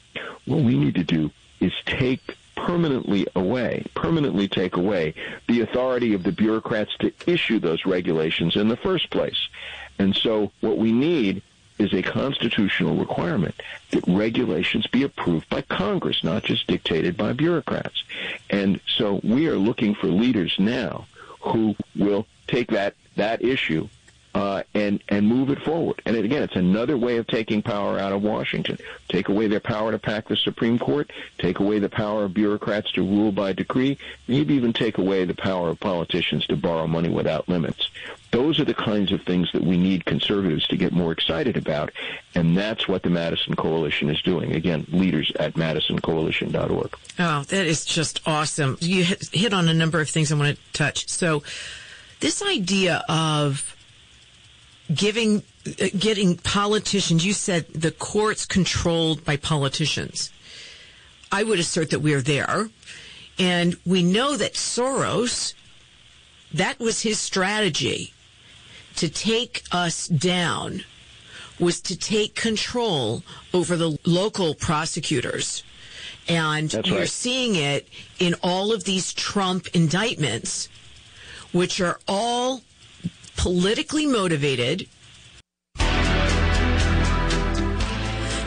What 0.45 0.61
we 0.61 0.77
need 0.77 0.95
to 0.97 1.05
do 1.05 1.31
is 1.61 1.73
take 1.87 2.37
permanently 2.57 3.27
away, 3.37 3.85
permanently 3.95 4.49
take 4.49 4.77
away 4.77 5.15
the 5.49 5.61
authority 5.61 6.15
of 6.15 6.25
the 6.25 6.33
bureaucrats 6.33 6.97
to 6.99 7.13
issue 7.27 7.61
those 7.61 7.87
regulations 7.87 8.57
in 8.57 8.69
the 8.69 8.77
first 8.77 9.11
place. 9.11 9.49
And 9.99 10.15
so 10.17 10.51
what 10.61 10.79
we 10.79 10.93
need 10.93 11.43
is 11.79 11.93
a 11.93 12.03
constitutional 12.03 12.97
requirement 12.97 13.55
that 13.91 14.03
regulations 14.09 14.87
be 14.87 15.03
approved 15.03 15.49
by 15.51 15.61
Congress, 15.63 16.25
not 16.25 16.43
just 16.43 16.67
dictated 16.67 17.17
by 17.17 17.33
bureaucrats. 17.33 18.03
And 18.51 18.81
so 18.97 19.21
we 19.23 19.47
are 19.49 19.57
looking 19.57 19.95
for 19.95 20.07
leaders 20.07 20.55
now 20.59 21.07
who 21.41 21.77
will 21.95 22.27
take 22.49 22.71
that, 22.71 22.95
that 23.17 23.45
issue 23.45 23.89
uh, 24.37 24.63
and 24.75 25.03
and 25.09 25.27
move 25.27 25.49
it 25.49 25.59
forward. 25.63 26.03
And 26.05 26.15
again, 26.15 26.43
it's 26.43 26.57
another 26.57 26.99
way 26.99 27.17
of 27.17 27.27
taking 27.27 27.63
power 27.63 27.99
out 27.99 28.13
of 28.13 28.23
Washington. 28.23 28.77
Take 29.09 29.31
away 29.31 29.47
their 29.49 29.61
power 29.61 29.91
to 29.93 29.99
pack 29.99 30.29
the 30.29 30.37
Supreme 30.37 30.79
Court. 30.79 31.11
Take 31.39 31.59
away 31.59 31.79
the 31.79 31.89
power 31.89 32.25
of 32.25 32.35
bureaucrats 32.35 32.93
to 32.93 33.03
rule 33.03 33.33
by 33.33 33.55
decree. 33.55 33.97
Maybe 34.29 34.53
even 34.53 34.75
take 34.75 34.99
away 34.99 35.25
the 35.25 35.35
power 35.35 35.71
of 35.71 35.81
politicians 35.81 36.45
to 36.49 36.57
borrow 36.57 36.87
money 36.87 37.09
without 37.09 37.49
limits. 37.49 37.89
Those 38.31 38.61
are 38.61 38.67
the 38.67 38.75
kinds 38.75 39.11
of 39.11 39.23
things 39.23 39.51
that 39.53 39.63
we 39.63 39.79
need 39.79 40.05
conservatives 40.05 40.67
to 40.67 40.77
get 40.77 40.93
more 40.93 41.13
excited 41.13 41.57
about, 41.57 41.91
and 42.35 42.55
that's 42.55 42.87
what 42.87 43.05
the 43.05 43.09
Madison 43.09 43.57
Coalition 43.57 44.11
is 44.11 44.21
doing. 44.21 44.53
Again, 44.55 44.87
leaders 44.91 45.33
at 45.37 45.55
madisoncoalition.org. 45.55 46.95
Oh, 47.19 47.43
that 47.45 47.67
is 47.67 47.87
just 47.87 48.21
awesome. 48.27 48.77
You 48.81 49.05
hit 49.33 49.55
on 49.55 49.69
a 49.71 49.75
number 49.75 49.99
of 50.03 50.11
things 50.11 50.31
I 50.31 50.35
want 50.35 50.57
to 50.57 50.73
touch. 50.75 51.09
So, 51.09 51.43
this 52.21 52.43
idea 52.43 53.03
of 53.09 53.76
giving 54.95 55.43
uh, 55.67 55.87
getting 55.99 56.37
politicians 56.37 57.25
you 57.25 57.33
said 57.33 57.67
the 57.69 57.91
courts 57.91 58.47
controlled 58.47 59.25
by 59.25 59.37
politicians. 59.37 60.33
I 61.33 61.43
would 61.43 61.59
assert 61.59 61.91
that 61.91 62.01
we 62.01 62.15
are 62.15 62.23
there. 62.23 62.71
And 63.39 63.77
we 63.85 64.03
know 64.03 64.37
that 64.37 64.55
soros 64.55 65.55
that 66.55 66.79
was 66.79 67.03
his 67.03 67.19
strategy 67.19 68.15
to 68.97 69.09
take 69.09 69.63
us 69.73 70.09
down 70.09 70.85
was 71.59 71.81
to 71.83 71.97
take 71.97 72.35
control 72.35 73.23
over 73.53 73.77
the 73.77 73.99
local 74.05 74.55
prosecutors. 74.55 75.65
And 76.29 76.71
That's 76.71 76.89
you're 76.89 77.01
right. 77.01 77.09
seeing 77.09 77.57
it 77.57 77.89
in 78.19 78.35
all 78.43 78.73
of 78.73 78.85
these 78.85 79.13
trump 79.13 79.69
indictments 79.75 80.69
which 81.53 81.81
are 81.81 81.99
all 82.09 82.63
politically 83.37 84.07
motivated. 84.07 84.89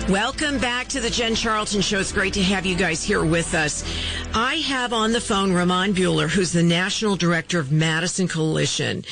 Welcome 0.10 0.58
back 0.58 0.88
to 0.88 0.99
the 0.99 1.12
Jen 1.12 1.36
Charlton 1.36 1.82
Show. 1.82 1.99
It's 1.99 2.12
great 2.12 2.34
to 2.34 2.41
have 2.41 2.65
you 2.65 2.75
guys 2.75 3.04
here 3.04 3.23
with 3.23 3.54
us. 3.54 3.84
I 4.34 4.56
have 4.56 4.91
on 4.91 5.12
the 5.12 5.21
phone 5.21 5.54
Roman 5.54 5.93
Buehler, 5.93 6.28
who's 6.28 6.52
the 6.52 6.63
National 6.63 7.15
Director 7.15 7.60
of 7.60 7.71
Madison 7.71 8.28
Coalition, 8.28 9.06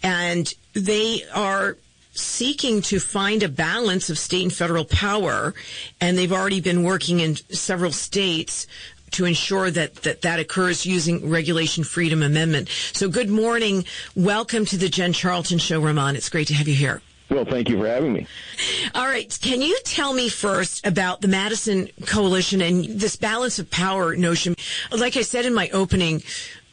and 0.00 0.54
they 0.72 1.24
are 1.34 1.76
seeking 2.12 2.80
to 2.82 3.00
find 3.00 3.42
a 3.42 3.48
balance 3.48 4.08
of 4.08 4.18
state 4.18 4.42
and 4.44 4.52
federal 4.52 4.84
power, 4.84 5.54
and 6.00 6.16
they've 6.16 6.32
already 6.32 6.60
been 6.60 6.84
working 6.84 7.18
in 7.18 7.34
several 7.34 7.90
states 7.90 8.68
to 9.14 9.24
ensure 9.24 9.70
that, 9.70 9.94
that 9.96 10.22
that 10.22 10.40
occurs 10.40 10.84
using 10.84 11.30
Regulation 11.30 11.84
Freedom 11.84 12.22
Amendment. 12.22 12.68
So 12.92 13.08
good 13.08 13.30
morning. 13.30 13.84
Welcome 14.14 14.64
to 14.66 14.76
the 14.76 14.88
Jen 14.88 15.12
Charlton 15.12 15.58
Show, 15.58 15.80
Roman. 15.80 16.16
It's 16.16 16.28
great 16.28 16.48
to 16.48 16.54
have 16.54 16.68
you 16.68 16.74
here. 16.74 17.00
Well, 17.30 17.44
thank 17.44 17.68
you 17.68 17.78
for 17.78 17.86
having 17.86 18.12
me. 18.12 18.26
All 18.94 19.06
right. 19.06 19.36
Can 19.40 19.62
you 19.62 19.78
tell 19.84 20.12
me 20.12 20.28
first 20.28 20.86
about 20.86 21.20
the 21.20 21.28
Madison 21.28 21.88
Coalition 22.06 22.60
and 22.60 22.84
this 22.84 23.16
balance 23.16 23.58
of 23.58 23.70
power 23.70 24.14
notion? 24.14 24.54
Like 24.92 25.16
I 25.16 25.22
said 25.22 25.46
in 25.46 25.54
my 25.54 25.70
opening, 25.70 26.22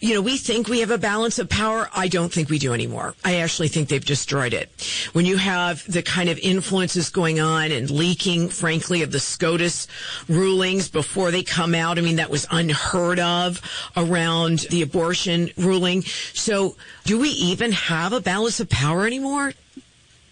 you 0.02 0.16
know, 0.16 0.22
we 0.22 0.38
think 0.38 0.68
we 0.68 0.80
have 0.80 0.90
a 0.90 0.98
balance 0.98 1.38
of 1.38 1.48
power. 1.48 1.88
I 1.96 2.08
don't 2.08 2.34
think 2.34 2.50
we 2.50 2.58
do 2.58 2.74
anymore. 2.74 3.14
I 3.24 3.38
actually 3.38 3.68
think 3.68 3.88
they've 3.88 4.04
destroyed 4.04 4.54
it. 4.54 4.70
When 5.14 5.28
you 5.28 5.38
have 5.38 5.90
the 5.90 6.02
kind 6.02 6.28
of 6.28 6.40
influences 6.40 7.10
going 7.10 7.40
on 7.40 7.72
and 7.72 7.90
leaking, 7.90 8.50
frankly, 8.50 9.04
of 9.04 9.12
the 9.12 9.20
SCOTUS 9.20 9.88
rulings 10.28 10.90
before 10.90 11.30
they 11.30 11.44
come 11.44 11.76
out, 11.76 12.00
I 12.00 12.02
mean, 12.02 12.16
that 12.16 12.32
was 12.32 12.48
unheard 12.50 13.20
of 13.20 13.62
around 13.96 14.60
the 14.72 14.82
abortion 14.82 15.52
ruling. 15.56 16.02
So 16.34 16.76
do 17.04 17.20
we 17.20 17.30
even 17.30 17.72
have 17.72 18.12
a 18.12 18.22
balance 18.22 18.60
of 18.60 18.70
power 18.70 19.06
anymore? 19.06 19.54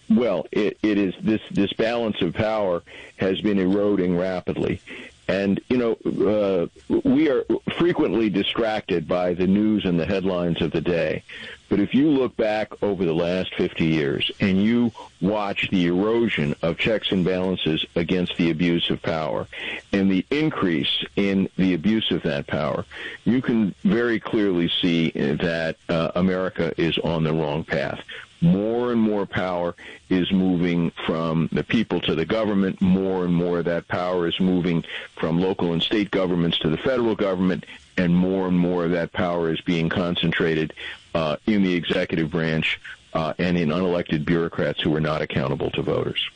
Well, 0.10 0.48
it, 0.52 0.80
it 0.82 0.98
is 0.98 1.14
this 1.22 1.42
this 1.52 1.72
balance 1.74 2.20
of 2.22 2.34
power 2.34 2.82
has 3.18 3.40
been 3.42 3.60
eroding 3.60 4.18
rapidly, 4.18 4.82
and 5.30 5.62
you 5.70 5.78
know 5.78 5.94
uh, 6.28 6.68
we 7.04 7.30
are 7.30 7.46
frequently 7.78 8.30
distracted 8.30 9.08
by 9.08 9.34
the 9.36 9.46
news 9.46 9.86
and 9.86 10.00
the 10.00 10.06
headlines 10.06 10.62
of 10.62 10.72
the 10.72 10.82
day. 10.82 11.24
But 11.70 11.80
if 11.80 11.94
you 11.94 12.10
look 12.10 12.36
back 12.36 12.82
over 12.82 13.06
the 13.06 13.14
last 13.14 13.54
50 13.54 13.86
years 13.86 14.32
and 14.40 14.64
you 14.64 14.92
watch 15.22 15.70
the 15.70 15.86
erosion 15.86 16.56
of 16.64 16.80
checks 16.80 17.12
and 17.12 17.24
balances 17.24 17.86
against 17.96 18.38
the 18.38 18.50
abuse 18.50 18.90
of 18.90 19.04
power 19.04 19.48
and 19.94 20.10
the 20.10 20.26
increase 20.32 21.06
in 21.16 21.48
the 21.58 21.76
abuse 21.76 22.10
of 22.10 22.24
that 22.24 22.48
power, 22.48 22.86
you 23.24 23.40
can 23.40 23.76
very 23.84 24.20
clearly 24.20 24.72
see 24.82 25.12
that 25.12 25.76
uh, 25.90 26.12
America 26.16 26.74
is 26.76 26.98
on 26.98 27.24
the 27.24 27.34
wrong 27.34 27.64
path 27.64 28.02
more 28.42 28.92
and 28.92 29.02
more 29.02 29.26
power 29.26 29.76
is 30.10 30.32
moving 30.32 30.92
from 31.06 31.50
the 31.52 31.64
people 31.64 32.00
to 32.02 32.16
the 32.16 32.26
government. 32.26 32.82
More 32.82 33.26
and 33.26 33.34
more 33.34 33.60
of 33.60 33.66
that 33.66 33.88
power 33.88 34.28
is 34.28 34.40
moving 34.40 34.84
from 35.18 35.40
local 35.40 35.74
and 35.74 35.82
state 35.82 36.12
governments 36.12 36.58
to 36.60 36.70
the 36.70 36.78
federal 36.78 37.16
government, 37.16 37.66
and 37.98 38.16
more 38.16 38.48
and 38.48 38.58
more 38.58 38.86
of 38.86 38.92
that 38.92 39.12
power 39.12 39.52
is 39.52 39.62
being 39.62 39.90
concentrated 39.90 40.74
uh, 41.14 41.38
in 41.46 41.64
the 41.64 41.74
executive 41.74 42.32
branch 42.32 42.80
uh, 43.14 43.34
and 43.38 43.58
in 43.58 43.70
unelected 43.70 44.26
bureaucrats 44.26 44.82
who 44.82 44.96
are 44.96 45.02
not 45.02 45.22
accountable 45.22 45.70
to 45.72 45.82
voters. 45.82 46.30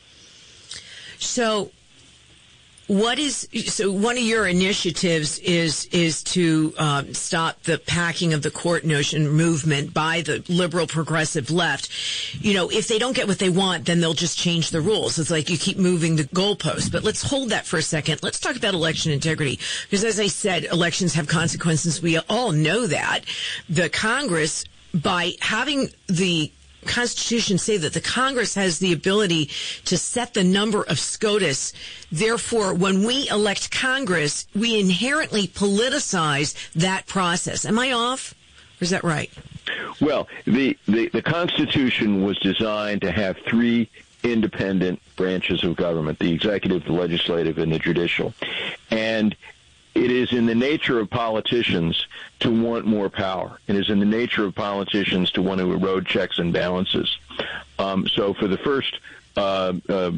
So, 1.18 1.70
what 2.86 3.18
is 3.18 3.48
so? 3.66 3.90
One 3.90 4.18
of 4.18 4.22
your 4.22 4.46
initiatives 4.46 5.38
is 5.38 5.86
is 5.86 6.22
to 6.24 6.74
um, 6.76 7.14
stop 7.14 7.62
the 7.62 7.78
packing 7.78 8.34
of 8.34 8.42
the 8.42 8.50
court 8.50 8.84
notion 8.84 9.28
movement 9.28 9.94
by 9.94 10.20
the 10.20 10.44
liberal 10.48 10.86
progressive 10.86 11.50
left. 11.50 11.90
You 12.44 12.54
know, 12.54 12.70
if 12.70 12.88
they 12.88 12.98
don't 12.98 13.16
get 13.16 13.26
what 13.26 13.38
they 13.38 13.48
want, 13.48 13.86
then 13.86 14.00
they'll 14.00 14.12
just 14.12 14.38
change 14.38 14.70
the 14.70 14.82
rules. 14.82 15.18
It's 15.18 15.30
like 15.30 15.48
you 15.48 15.56
keep 15.56 15.78
moving 15.78 16.16
the 16.16 16.24
goalpost. 16.24 16.92
But 16.92 17.04
let's 17.04 17.22
hold 17.22 17.50
that 17.50 17.64
for 17.64 17.78
a 17.78 17.82
second. 17.82 18.22
Let's 18.22 18.38
talk 18.38 18.56
about 18.56 18.74
election 18.74 19.12
integrity 19.12 19.58
because, 19.84 20.04
as 20.04 20.20
I 20.20 20.26
said, 20.26 20.64
elections 20.64 21.14
have 21.14 21.26
consequences. 21.26 22.02
We 22.02 22.18
all 22.18 22.52
know 22.52 22.86
that 22.86 23.20
the 23.68 23.88
Congress, 23.88 24.64
by 24.92 25.32
having 25.40 25.88
the 26.08 26.52
Constitution 26.84 27.58
say 27.58 27.76
that 27.76 27.92
the 27.92 28.00
Congress 28.00 28.54
has 28.54 28.78
the 28.78 28.92
ability 28.92 29.50
to 29.86 29.96
set 29.98 30.34
the 30.34 30.44
number 30.44 30.82
of 30.82 30.98
SCOTUS. 30.98 31.72
Therefore, 32.12 32.74
when 32.74 33.04
we 33.04 33.28
elect 33.28 33.70
Congress, 33.70 34.46
we 34.54 34.78
inherently 34.78 35.48
politicize 35.48 36.54
that 36.74 37.06
process. 37.06 37.64
Am 37.64 37.78
I 37.78 37.92
off? 37.92 38.34
Or 38.80 38.84
is 38.84 38.90
that 38.90 39.04
right? 39.04 39.30
Well, 40.00 40.28
the, 40.44 40.76
the, 40.86 41.08
the 41.08 41.22
Constitution 41.22 42.24
was 42.24 42.38
designed 42.38 43.00
to 43.02 43.10
have 43.10 43.36
three 43.46 43.88
independent 44.22 45.00
branches 45.16 45.62
of 45.64 45.76
government 45.76 46.18
the 46.18 46.32
executive, 46.32 46.84
the 46.84 46.92
legislative, 46.92 47.58
and 47.58 47.72
the 47.72 47.78
judicial. 47.78 48.34
And 48.90 49.36
it 49.94 50.10
is 50.10 50.32
in 50.32 50.46
the 50.46 50.54
nature 50.54 50.98
of 50.98 51.08
politicians 51.08 52.06
to 52.40 52.50
want 52.50 52.84
more 52.84 53.08
power. 53.08 53.58
It 53.66 53.76
is 53.76 53.90
in 53.90 54.00
the 54.00 54.06
nature 54.06 54.44
of 54.44 54.54
politicians 54.54 55.30
to 55.32 55.42
want 55.42 55.60
to 55.60 55.72
erode 55.72 56.06
checks 56.06 56.38
and 56.38 56.52
balances. 56.52 57.16
Um, 57.78 58.08
so 58.08 58.34
for 58.34 58.48
the 58.48 58.58
first 58.58 58.98
uh, 59.36 59.74
uh, 59.88 60.12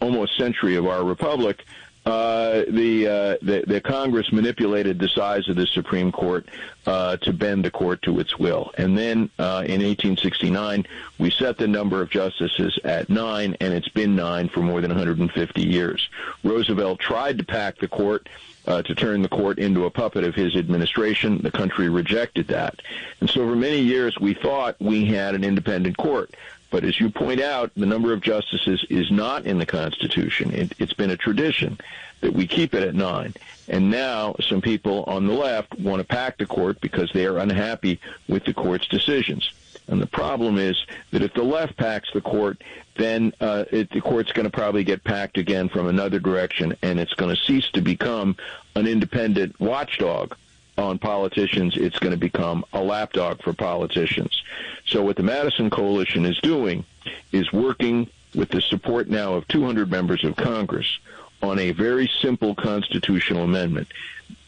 almost 0.00 0.36
century 0.36 0.76
of 0.76 0.86
our 0.86 1.04
republic, 1.04 1.64
uh, 2.06 2.64
the, 2.68 3.06
uh, 3.06 3.36
the, 3.42 3.64
the 3.66 3.80
Congress 3.80 4.32
manipulated 4.32 4.98
the 4.98 5.08
size 5.08 5.48
of 5.48 5.56
the 5.56 5.66
Supreme 5.66 6.12
Court 6.12 6.46
uh, 6.86 7.16
to 7.18 7.32
bend 7.32 7.64
the 7.64 7.70
court 7.70 8.00
to 8.02 8.20
its 8.20 8.38
will, 8.38 8.70
and 8.78 8.96
then 8.96 9.28
uh, 9.40 9.64
in 9.66 9.82
1869 9.82 10.86
we 11.18 11.30
set 11.30 11.58
the 11.58 11.66
number 11.66 12.00
of 12.00 12.08
justices 12.08 12.78
at 12.84 13.08
nine, 13.08 13.56
and 13.60 13.74
it's 13.74 13.88
been 13.88 14.14
nine 14.14 14.48
for 14.48 14.60
more 14.60 14.80
than 14.80 14.90
150 14.90 15.62
years. 15.62 16.08
Roosevelt 16.44 17.00
tried 17.00 17.38
to 17.38 17.44
pack 17.44 17.78
the 17.78 17.88
court 17.88 18.28
uh, 18.66 18.82
to 18.82 18.94
turn 18.94 19.22
the 19.22 19.28
court 19.28 19.58
into 19.58 19.84
a 19.84 19.90
puppet 19.90 20.24
of 20.24 20.34
his 20.34 20.56
administration. 20.56 21.38
The 21.38 21.50
country 21.50 21.88
rejected 21.88 22.48
that. 22.48 22.82
And 23.20 23.30
so 23.30 23.48
for 23.48 23.56
many 23.56 23.80
years, 23.80 24.18
we 24.18 24.34
thought 24.34 24.76
we 24.80 25.06
had 25.06 25.34
an 25.34 25.44
independent 25.44 25.96
court. 25.96 26.34
But 26.70 26.84
as 26.84 26.98
you 27.00 27.10
point 27.10 27.40
out, 27.40 27.70
the 27.76 27.86
number 27.86 28.12
of 28.12 28.20
justices 28.20 28.84
is 28.90 29.10
not 29.10 29.46
in 29.46 29.58
the 29.58 29.66
Constitution. 29.66 30.52
It, 30.52 30.72
it's 30.78 30.92
been 30.92 31.10
a 31.10 31.16
tradition 31.16 31.78
that 32.20 32.32
we 32.32 32.46
keep 32.46 32.74
it 32.74 32.82
at 32.82 32.94
nine. 32.94 33.34
And 33.68 33.90
now 33.90 34.34
some 34.40 34.60
people 34.60 35.04
on 35.04 35.26
the 35.26 35.32
left 35.32 35.78
want 35.78 36.00
to 36.00 36.04
pack 36.04 36.38
the 36.38 36.46
court 36.46 36.80
because 36.80 37.10
they 37.12 37.26
are 37.26 37.38
unhappy 37.38 38.00
with 38.28 38.44
the 38.44 38.54
court's 38.54 38.88
decisions. 38.88 39.52
And 39.88 40.02
the 40.02 40.06
problem 40.06 40.58
is 40.58 40.76
that 41.12 41.22
if 41.22 41.34
the 41.34 41.44
left 41.44 41.76
packs 41.76 42.08
the 42.12 42.20
court, 42.20 42.62
then 42.96 43.32
uh, 43.40 43.64
it, 43.70 43.90
the 43.90 44.00
court's 44.00 44.32
going 44.32 44.44
to 44.44 44.50
probably 44.50 44.82
get 44.82 45.04
packed 45.04 45.38
again 45.38 45.68
from 45.68 45.86
another 45.86 46.18
direction, 46.18 46.76
and 46.82 46.98
it's 46.98 47.14
going 47.14 47.34
to 47.34 47.40
cease 47.40 47.70
to 47.70 47.80
become 47.80 48.36
an 48.74 48.86
independent 48.88 49.58
watchdog 49.60 50.34
on 50.78 50.98
politicians. 50.98 51.76
It's 51.76 51.98
going 51.98 52.12
to 52.12 52.18
become 52.18 52.64
a 52.72 52.80
lapdog 52.80 53.42
for 53.42 53.52
politicians. 53.52 54.42
So 54.86 55.02
what 55.02 55.16
the 55.16 55.22
Madison 55.22 55.70
Coalition 55.70 56.24
is 56.24 56.38
doing 56.38 56.84
is 57.32 57.52
working 57.52 58.08
with 58.34 58.50
the 58.50 58.60
support 58.60 59.08
now 59.08 59.34
of 59.34 59.48
200 59.48 59.90
members 59.90 60.24
of 60.24 60.36
Congress 60.36 60.98
on 61.42 61.58
a 61.58 61.72
very 61.72 62.10
simple 62.20 62.54
constitutional 62.54 63.44
amendment. 63.44 63.88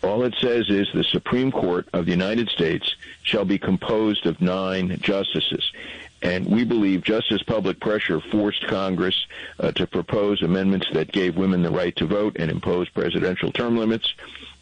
All 0.03 0.25
it 0.25 0.35
says 0.41 0.71
is 0.71 0.89
the 0.93 1.05
Supreme 1.05 1.51
Court 1.51 1.89
of 1.93 2.05
the 2.05 2.11
United 2.11 2.49
States 2.51 2.95
shall 3.23 3.45
be 3.45 3.59
composed 3.59 4.27
of 4.27 4.41
nine 4.41 4.99
justices. 5.01 5.73
And 6.23 6.47
we 6.47 6.65
believe 6.65 7.03
just 7.05 7.31
as 7.31 7.43
public 7.43 7.79
pressure 7.79 8.21
forced 8.21 8.67
Congress 8.67 9.27
uh, 9.61 9.71
to 9.73 9.87
propose 9.87 10.43
amendments 10.43 10.89
that 10.93 11.13
gave 11.13 11.37
women 11.37 11.63
the 11.63 11.71
right 11.71 11.95
to 11.97 12.07
vote 12.07 12.37
and 12.39 12.51
impose 12.51 12.89
presidential 12.89 13.53
term 13.53 13.77
limits, 13.77 14.13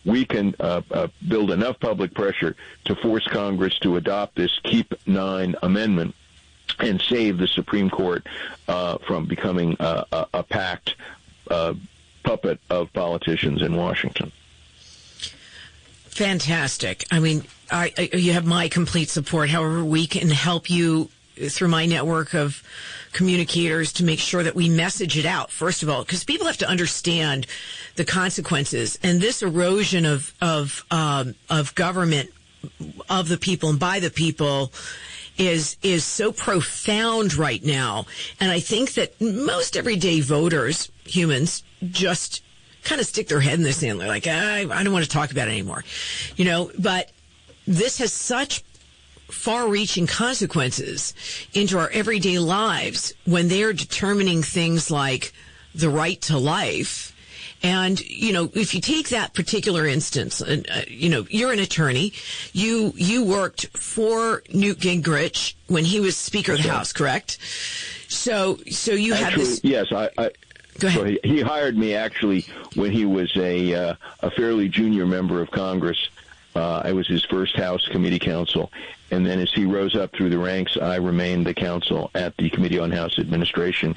we 0.07 0.25
can 0.25 0.55
uh, 0.61 0.81
uh, 0.91 1.09
build 1.29 1.51
enough 1.51 1.79
public 1.81 2.15
pressure 2.15 2.57
to 2.87 2.95
force 2.95 3.27
Congress 3.27 3.79
to 3.81 3.97
adopt 3.97 4.37
this 4.37 4.59
Keep 4.63 4.95
Nine 5.07 5.57
amendment 5.63 6.15
and 6.79 7.01
save 7.03 7.39
the 7.39 7.49
Supreme 7.49 7.91
Court 7.91 8.27
uh, 8.69 8.99
from 8.99 9.27
becoming 9.27 9.77
a, 9.81 10.27
a 10.33 10.43
packed 10.43 10.95
uh, 11.51 11.75
puppet 12.23 12.61
of 12.71 12.93
politicians 12.93 13.63
in 13.63 13.77
Washington. 13.77 14.33
Fantastic. 16.17 17.05
I 17.11 17.21
mean, 17.21 17.45
I, 17.71 17.93
I, 17.99 18.17
you 18.17 18.33
have 18.33 18.47
my 18.47 18.69
complete 18.69 19.11
support. 19.11 19.51
However, 19.51 19.85
we 19.85 20.07
can 20.07 20.31
help 20.31 20.71
you 20.71 21.11
through 21.37 21.69
my 21.69 21.87
network 21.87 22.35
of 22.35 22.63
communicators 23.13 23.93
to 23.95 24.05
make 24.05 24.19
sure 24.19 24.43
that 24.43 24.55
we 24.55 24.69
message 24.69 25.17
it 25.17 25.25
out 25.25 25.51
first 25.51 25.83
of 25.83 25.89
all 25.89 26.03
because 26.03 26.25
people 26.25 26.47
have 26.47 26.59
to 26.59 26.69
understand 26.69 27.47
the 27.97 28.05
consequences. 28.05 28.99
And 29.03 29.21
this 29.21 29.43
erosion 29.43 30.05
of 30.05 30.35
of 30.41 30.85
um, 30.91 31.35
of 31.49 31.75
government 31.75 32.31
of 33.09 33.29
the 33.29 33.37
people 33.37 33.71
and 33.71 33.79
by 33.79 34.01
the 34.01 34.11
people 34.11 34.73
is 35.39 35.77
is 35.83 36.05
so 36.05 36.33
profound 36.33 37.35
right 37.35 37.63
now. 37.65 38.07
And 38.41 38.51
i 38.51 38.61
think 38.61 38.95
that 38.95 39.21
most 39.21 39.77
everyday 39.77 40.21
voters 40.21 40.91
humans 41.05 41.63
just 41.91 42.43
kind 42.85 43.01
of 43.01 43.07
stick 43.07 43.29
their 43.29 43.41
head 43.41 43.55
in 43.55 43.63
the 43.63 43.73
sand. 43.73 44.01
They're 44.01 44.09
like 44.09 44.27
I, 44.27 44.61
I 44.61 44.83
don't 44.83 44.93
want 44.93 45.05
to 45.05 45.11
talk 45.11 45.31
about 45.31 45.49
it 45.49 45.53
anymore 45.53 45.85
you 46.37 46.45
know? 46.45 46.71
But 46.79 47.11
this 47.67 47.99
has 47.99 48.13
such 48.13 48.63
far 49.29 49.69
reaching 49.69 50.07
consequences 50.07 51.15
into 51.53 51.79
our 51.79 51.91
everyday 51.91 52.39
lives 52.39 53.15
when 53.25 53.49
they're 53.49 53.73
determining 53.73 54.43
things 54.43 54.91
like 54.91 55.33
the 55.75 55.89
right 55.89 56.21
to 56.23 56.39
life. 56.39 57.13
And, 57.63 57.99
you 58.09 58.33
know, 58.33 58.51
if 58.55 58.75
you 58.75 58.81
take 58.81 59.09
that 59.09 59.35
particular 59.35 59.87
instance, 59.87 60.43
uh, 60.43 60.85
you 60.89 61.09
know, 61.09 61.27
you're 61.31 61.53
an 61.53 61.59
attorney. 61.59 62.13
You, 62.53 62.93
you 62.97 63.25
worked 63.25 63.67
for 63.77 64.43
Newt 64.53 64.79
Gingrich 64.79 65.55
when 65.67 65.85
he 65.85 65.99
was 65.99 66.17
Speaker 66.17 66.53
of 66.53 66.63
the 66.63 66.69
House, 66.69 66.93
correct? 66.93 67.39
So, 68.09 68.59
so 68.71 68.93
you 68.93 69.15
actually, 69.15 69.31
had 69.31 69.41
this. 69.41 69.61
Yes, 69.65 69.91
I, 69.91 70.11
I 70.19 70.31
Go 70.79 70.89
ahead. 70.89 71.01
So 71.01 71.05
he, 71.05 71.21
he 71.23 71.41
hired 71.41 71.77
me 71.77 71.95
actually 71.95 72.45
when 72.75 72.91
he 72.91 73.05
was 73.05 73.35
a 73.37 73.75
uh, 73.75 73.95
a 74.21 74.31
fairly 74.31 74.69
junior 74.69 75.07
member 75.07 75.41
of 75.41 75.51
Congress. 75.51 76.09
Uh, 76.55 76.83
I 76.85 76.93
was 76.93 77.07
his 77.07 77.25
first 77.25 77.57
House 77.57 77.87
committee 77.89 78.19
counsel, 78.19 78.73
and 79.11 79.25
then 79.25 79.41
as 79.41 79.53
he 79.53 79.65
rose 79.65 79.95
up 79.95 80.13
through 80.13 80.31
the 80.31 80.39
ranks, 80.39 80.77
I 80.77 80.97
remained 80.97 81.47
the 81.47 81.55
counsel 81.55 82.11
at 82.15 82.37
the 82.37 82.51
Committee 82.51 82.79
on 82.79 82.91
House 82.91 83.19
Administration, 83.19 83.95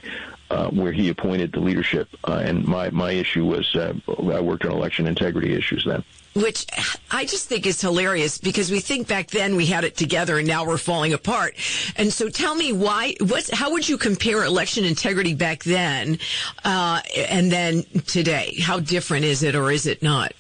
uh, 0.50 0.70
where 0.70 0.92
he 0.92 1.10
appointed 1.10 1.52
the 1.52 1.60
leadership. 1.60 2.10
Uh, 2.28 2.42
and 2.44 2.66
my, 2.66 2.90
my 2.92 3.12
issue 3.12 3.46
was 3.46 3.76
uh, 3.76 3.94
I 4.08 4.40
worked 4.42 4.66
on 4.66 4.72
election 4.72 5.08
integrity 5.08 5.54
issues 5.54 5.86
then. 5.86 6.04
Which 6.36 6.68
I 7.10 7.26
just 7.26 7.50
think 7.50 7.66
is 7.66 7.82
hilarious 7.82 8.38
because 8.38 8.70
we 8.70 8.82
think 8.82 9.08
back 9.08 9.30
then 9.32 9.56
we 9.56 9.66
had 9.66 9.84
it 9.84 9.98
together 9.98 10.38
and 10.38 10.48
now 10.48 10.64
we're 10.64 10.78
falling 10.78 11.14
apart. 11.14 11.56
And 11.96 12.14
so 12.14 12.30
tell 12.30 12.54
me 12.54 12.72
why, 12.72 13.16
what's, 13.20 13.50
how 13.50 13.72
would 13.72 13.90
you 13.90 13.98
compare 13.98 14.44
election 14.44 14.86
integrity 14.86 15.34
back 15.34 15.64
then 15.64 16.20
uh, 16.64 17.02
and 17.16 17.52
then 17.52 17.84
today? 18.06 18.56
How 18.62 18.80
different 18.80 19.26
is 19.26 19.42
it 19.42 19.56
or 19.56 19.72
is 19.72 19.88
it 19.88 20.04
not? 20.04 20.34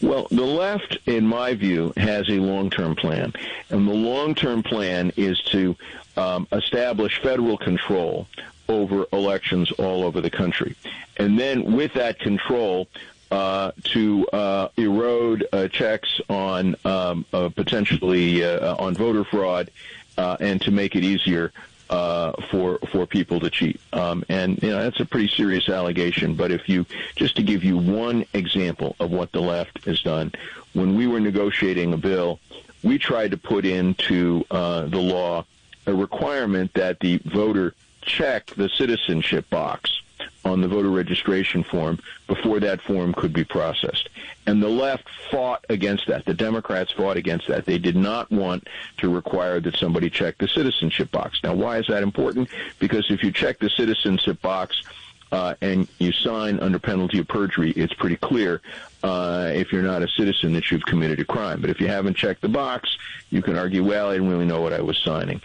Well, 0.00 0.28
the 0.30 0.44
left, 0.44 0.98
in 1.06 1.26
my 1.26 1.54
view, 1.54 1.92
has 1.96 2.28
a 2.28 2.38
long-term 2.38 2.96
plan, 2.96 3.32
and 3.70 3.88
the 3.88 3.92
long-term 3.92 4.62
plan 4.62 5.12
is 5.16 5.40
to 5.42 5.76
um, 6.16 6.46
establish 6.52 7.20
federal 7.20 7.58
control 7.58 8.28
over 8.68 9.06
elections 9.12 9.72
all 9.72 10.04
over 10.04 10.20
the 10.20 10.30
country, 10.30 10.76
and 11.16 11.38
then 11.38 11.72
with 11.76 11.94
that 11.94 12.18
control. 12.18 12.88
Uh, 13.30 13.72
to 13.84 14.26
uh, 14.28 14.68
erode 14.78 15.46
uh, 15.52 15.68
checks 15.68 16.18
on 16.30 16.74
um, 16.86 17.26
uh, 17.34 17.50
potentially 17.50 18.42
uh, 18.42 18.74
on 18.76 18.94
voter 18.94 19.22
fraud, 19.22 19.70
uh, 20.16 20.38
and 20.40 20.62
to 20.62 20.70
make 20.70 20.96
it 20.96 21.04
easier 21.04 21.52
uh, 21.90 22.32
for 22.50 22.78
for 22.90 23.06
people 23.06 23.40
to 23.40 23.50
cheat. 23.50 23.80
Um, 23.92 24.24
and 24.28 24.62
you 24.62 24.70
know 24.70 24.82
that's 24.82 25.00
a 25.00 25.06
pretty 25.06 25.28
serious 25.28 25.68
allegation. 25.68 26.34
But 26.34 26.50
if 26.50 26.68
you 26.68 26.86
just 27.16 27.36
to 27.36 27.42
give 27.42 27.64
you 27.64 27.76
one 27.76 28.24
example 28.32 28.96
of 29.00 29.10
what 29.10 29.32
the 29.32 29.40
left 29.40 29.84
has 29.84 30.00
done, 30.02 30.32
when 30.72 30.96
we 30.96 31.06
were 31.06 31.20
negotiating 31.20 31.92
a 31.92 31.96
bill, 31.96 32.40
we 32.82 32.98
tried 32.98 33.30
to 33.30 33.36
put 33.36 33.64
into 33.64 34.44
uh, 34.50 34.86
the 34.86 34.98
law 34.98 35.44
a 35.86 35.94
requirement 35.94 36.72
that 36.74 37.00
the 37.00 37.18
voter 37.24 37.74
check 38.02 38.46
the 38.56 38.68
citizenship 38.68 39.48
box 39.50 40.02
on 40.44 40.60
the 40.60 40.68
voter 40.68 40.90
registration 40.90 41.62
form 41.62 41.98
before 42.26 42.60
that 42.60 42.80
form 42.80 43.12
could 43.12 43.32
be 43.32 43.44
processed. 43.44 44.08
And 44.46 44.62
the 44.62 44.68
left 44.68 45.08
fought 45.30 45.64
against 45.68 46.06
that. 46.06 46.24
The 46.24 46.34
Democrats 46.34 46.92
fought 46.92 47.16
against 47.16 47.48
that. 47.48 47.66
They 47.66 47.78
did 47.78 47.96
not 47.96 48.30
want 48.30 48.66
to 48.98 49.08
require 49.08 49.60
that 49.60 49.76
somebody 49.76 50.08
check 50.10 50.38
the 50.38 50.48
citizenship 50.48 51.10
box. 51.10 51.40
Now, 51.42 51.54
why 51.54 51.78
is 51.78 51.86
that 51.88 52.02
important? 52.02 52.48
Because 52.78 53.10
if 53.10 53.22
you 53.22 53.30
check 53.30 53.58
the 53.58 53.70
citizenship 53.70 54.40
box, 54.40 54.82
uh, 55.30 55.54
and 55.60 55.88
you 55.98 56.12
sign 56.12 56.58
under 56.60 56.78
penalty 56.78 57.18
of 57.18 57.28
perjury, 57.28 57.70
it's 57.72 57.92
pretty 57.92 58.16
clear 58.16 58.62
uh, 59.02 59.50
if 59.54 59.72
you're 59.72 59.82
not 59.82 60.02
a 60.02 60.08
citizen 60.08 60.52
that 60.54 60.70
you've 60.70 60.84
committed 60.84 61.20
a 61.20 61.24
crime. 61.24 61.60
But 61.60 61.70
if 61.70 61.80
you 61.80 61.86
haven't 61.86 62.14
checked 62.14 62.40
the 62.40 62.48
box, 62.48 62.96
you 63.30 63.42
can 63.42 63.56
argue, 63.56 63.84
well, 63.84 64.08
I 64.08 64.14
didn't 64.14 64.30
really 64.30 64.46
know 64.46 64.60
what 64.60 64.72
I 64.72 64.80
was 64.80 64.96
signing. 64.98 65.40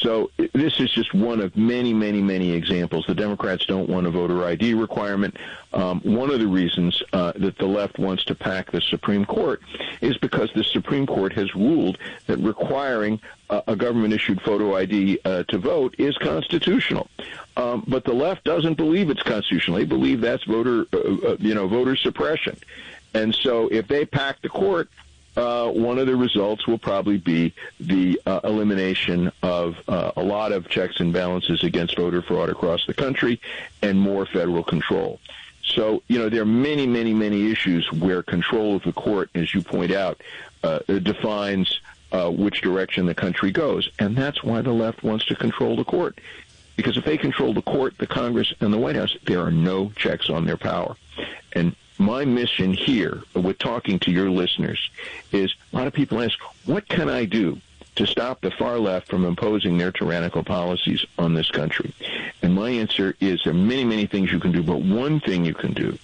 So 0.00 0.30
this 0.52 0.78
is 0.78 0.90
just 0.92 1.12
one 1.12 1.40
of 1.40 1.56
many, 1.56 1.92
many, 1.92 2.20
many 2.20 2.52
examples. 2.52 3.06
The 3.06 3.14
Democrats 3.14 3.66
don't 3.66 3.88
want 3.88 4.06
a 4.06 4.10
voter 4.10 4.44
ID 4.44 4.74
requirement. 4.74 5.36
Um, 5.72 6.00
one 6.00 6.30
of 6.30 6.38
the 6.38 6.46
reasons 6.46 7.02
uh, 7.12 7.32
that 7.36 7.58
the 7.58 7.66
left 7.66 7.98
wants 7.98 8.24
to 8.26 8.34
pack 8.34 8.70
the 8.70 8.80
Supreme 8.80 9.24
Court 9.24 9.60
is 10.00 10.16
because 10.18 10.50
the 10.54 10.62
Supreme 10.62 11.06
Court 11.06 11.32
has 11.32 11.54
ruled 11.54 11.98
that 12.26 12.38
requiring 12.38 13.20
uh, 13.50 13.62
a 13.66 13.74
government-issued 13.74 14.40
photo 14.42 14.76
ID 14.76 15.18
uh, 15.24 15.42
to 15.44 15.58
vote 15.58 15.94
is 15.98 16.16
constitutional. 16.18 17.08
Um, 17.56 17.82
but 17.88 18.04
the 18.04 18.14
left 18.14 18.44
doesn't 18.44 18.74
believe 18.74 19.10
it's 19.10 19.22
constitutional. 19.22 19.78
They 19.78 19.84
believe 19.84 20.20
that's 20.20 20.44
voter, 20.44 20.86
uh, 20.92 20.98
uh, 20.98 21.36
you 21.40 21.54
know, 21.54 21.66
voter 21.66 21.96
suppression. 21.96 22.56
And 23.14 23.34
so 23.34 23.68
if 23.68 23.88
they 23.88 24.04
pack 24.04 24.42
the 24.42 24.48
court, 24.48 24.88
uh, 25.38 25.70
one 25.70 26.00
of 26.00 26.08
the 26.08 26.16
results 26.16 26.66
will 26.66 26.78
probably 26.78 27.16
be 27.16 27.54
the 27.78 28.20
uh, 28.26 28.40
elimination 28.42 29.30
of 29.44 29.76
uh, 29.86 30.10
a 30.16 30.22
lot 30.22 30.50
of 30.50 30.68
checks 30.68 30.98
and 30.98 31.12
balances 31.12 31.62
against 31.62 31.96
voter 31.96 32.20
fraud 32.20 32.50
across 32.50 32.84
the 32.86 32.94
country 32.94 33.40
and 33.80 34.00
more 34.00 34.26
federal 34.26 34.64
control. 34.64 35.20
So, 35.62 36.02
you 36.08 36.18
know, 36.18 36.28
there 36.28 36.42
are 36.42 36.46
many, 36.46 36.88
many, 36.88 37.14
many 37.14 37.52
issues 37.52 37.90
where 37.92 38.20
control 38.24 38.74
of 38.74 38.82
the 38.82 38.92
court, 38.92 39.30
as 39.36 39.54
you 39.54 39.62
point 39.62 39.92
out, 39.92 40.20
uh, 40.64 40.80
defines 40.88 41.80
uh, 42.10 42.30
which 42.30 42.60
direction 42.60 43.06
the 43.06 43.14
country 43.14 43.52
goes. 43.52 43.88
And 44.00 44.16
that's 44.16 44.42
why 44.42 44.60
the 44.62 44.72
left 44.72 45.04
wants 45.04 45.24
to 45.26 45.36
control 45.36 45.76
the 45.76 45.84
court. 45.84 46.20
Because 46.74 46.96
if 46.96 47.04
they 47.04 47.16
control 47.16 47.54
the 47.54 47.62
court, 47.62 47.96
the 47.98 48.08
Congress, 48.08 48.52
and 48.60 48.72
the 48.72 48.78
White 48.78 48.96
House, 48.96 49.16
there 49.24 49.40
are 49.40 49.52
no 49.52 49.92
checks 49.94 50.30
on 50.30 50.46
their 50.46 50.56
power. 50.56 50.96
And 51.52 51.76
my 51.98 52.24
mission 52.24 52.72
here 52.72 53.22
with 53.34 53.58
talking 53.58 53.98
to 54.00 54.10
your 54.10 54.30
listeners 54.30 54.90
is 55.32 55.54
a 55.72 55.76
lot 55.76 55.86
of 55.86 55.92
people 55.92 56.20
ask, 56.20 56.38
what 56.64 56.88
can 56.88 57.08
I 57.08 57.24
do 57.24 57.60
to 57.96 58.06
stop 58.06 58.40
the 58.40 58.50
far 58.52 58.78
left 58.78 59.08
from 59.08 59.24
imposing 59.24 59.76
their 59.76 59.92
tyrannical 59.92 60.44
policies 60.44 61.04
on 61.18 61.34
this 61.34 61.50
country? 61.50 61.92
And 62.42 62.54
my 62.54 62.70
answer 62.70 63.16
is 63.20 63.42
there 63.42 63.52
are 63.52 63.56
many, 63.56 63.84
many 63.84 64.06
things 64.06 64.30
you 64.30 64.40
can 64.40 64.52
do, 64.52 64.62
but 64.62 64.80
one 64.80 65.20
thing 65.20 65.44
you 65.44 65.54
can 65.54 65.72
do 65.72 65.98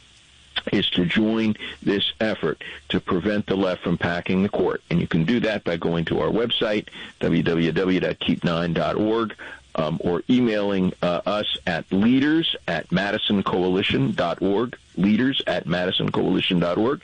is 0.72 0.88
to 0.90 1.04
join 1.04 1.56
this 1.82 2.12
effort 2.20 2.62
to 2.88 3.00
prevent 3.00 3.46
the 3.46 3.56
left 3.56 3.82
from 3.82 3.98
packing 3.98 4.42
the 4.42 4.48
court. 4.48 4.82
And 4.90 5.00
you 5.00 5.06
can 5.06 5.24
do 5.24 5.40
that 5.40 5.64
by 5.64 5.76
going 5.76 6.04
to 6.06 6.20
our 6.20 6.30
website, 6.30 6.88
www.keep9.org 7.20 9.36
um, 9.74 10.00
or 10.02 10.22
emailing 10.28 10.92
uh, 11.02 11.20
us 11.26 11.56
at 11.66 11.90
leaders 11.92 12.54
at 12.68 12.88
madisoncoalition.org, 12.90 14.76
leaders 14.96 15.42
at 15.46 15.66
madisoncoalition.org. 15.66 17.02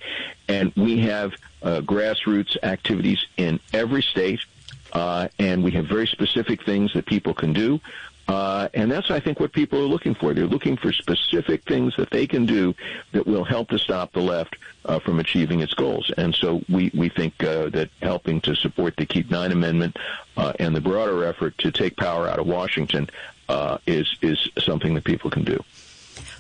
And 0.49 0.73
we 0.77 1.01
have 1.01 1.33
uh, 1.63 1.81
grassroots 1.81 2.57
activities 2.63 3.25
in 3.37 3.61
every 3.73 4.03
state, 4.03 4.41
uh, 4.93 5.29
and 5.39 5.63
we 5.63 5.73
have 5.73 5.87
very 5.87 6.07
specific 6.07 6.65
things 6.65 6.93
that 6.95 7.07
people 7.07 7.35
can 7.35 7.53
do. 7.53 7.81
Uh, 8.29 8.69
and 8.75 8.91
that's, 8.91 9.11
I 9.11 9.19
think, 9.19 9.41
what 9.41 9.53
people 9.53 9.81
are 9.81 9.89
looking 9.89 10.15
for. 10.15 10.33
They're 10.35 10.47
looking 10.47 10.77
for 10.77 10.93
specific 10.93 11.65
things 11.65 11.97
that 11.97 12.11
they 12.11 12.27
can 12.27 12.47
do 12.47 12.75
that 13.13 13.27
will 13.27 13.45
help 13.45 13.71
to 13.71 13.79
stop 13.79 14.13
the 14.13 14.21
left 14.21 14.57
uh, 14.85 15.01
from 15.01 15.19
achieving 15.19 15.61
its 15.61 15.75
goals. 15.75 16.13
And 16.17 16.35
so 16.35 16.63
we, 16.69 16.93
we 16.95 17.09
think 17.09 17.43
uh, 17.43 17.71
that 17.71 17.91
helping 18.03 18.41
to 18.43 18.55
support 18.55 18.97
the 18.97 19.07
Keep 19.07 19.31
Nine 19.31 19.51
Amendment 19.51 19.97
uh, 20.37 20.53
and 20.61 20.77
the 20.77 20.81
broader 20.81 21.25
effort 21.25 21.59
to 21.59 21.73
take 21.73 21.97
power 21.97 22.29
out 22.29 22.39
of 22.39 22.47
Washington 22.47 23.11
uh, 23.49 23.79
is, 23.87 24.17
is 24.23 24.49
something 24.59 24.95
that 24.95 25.05
people 25.05 25.31
can 25.31 25.43
do. 25.43 25.63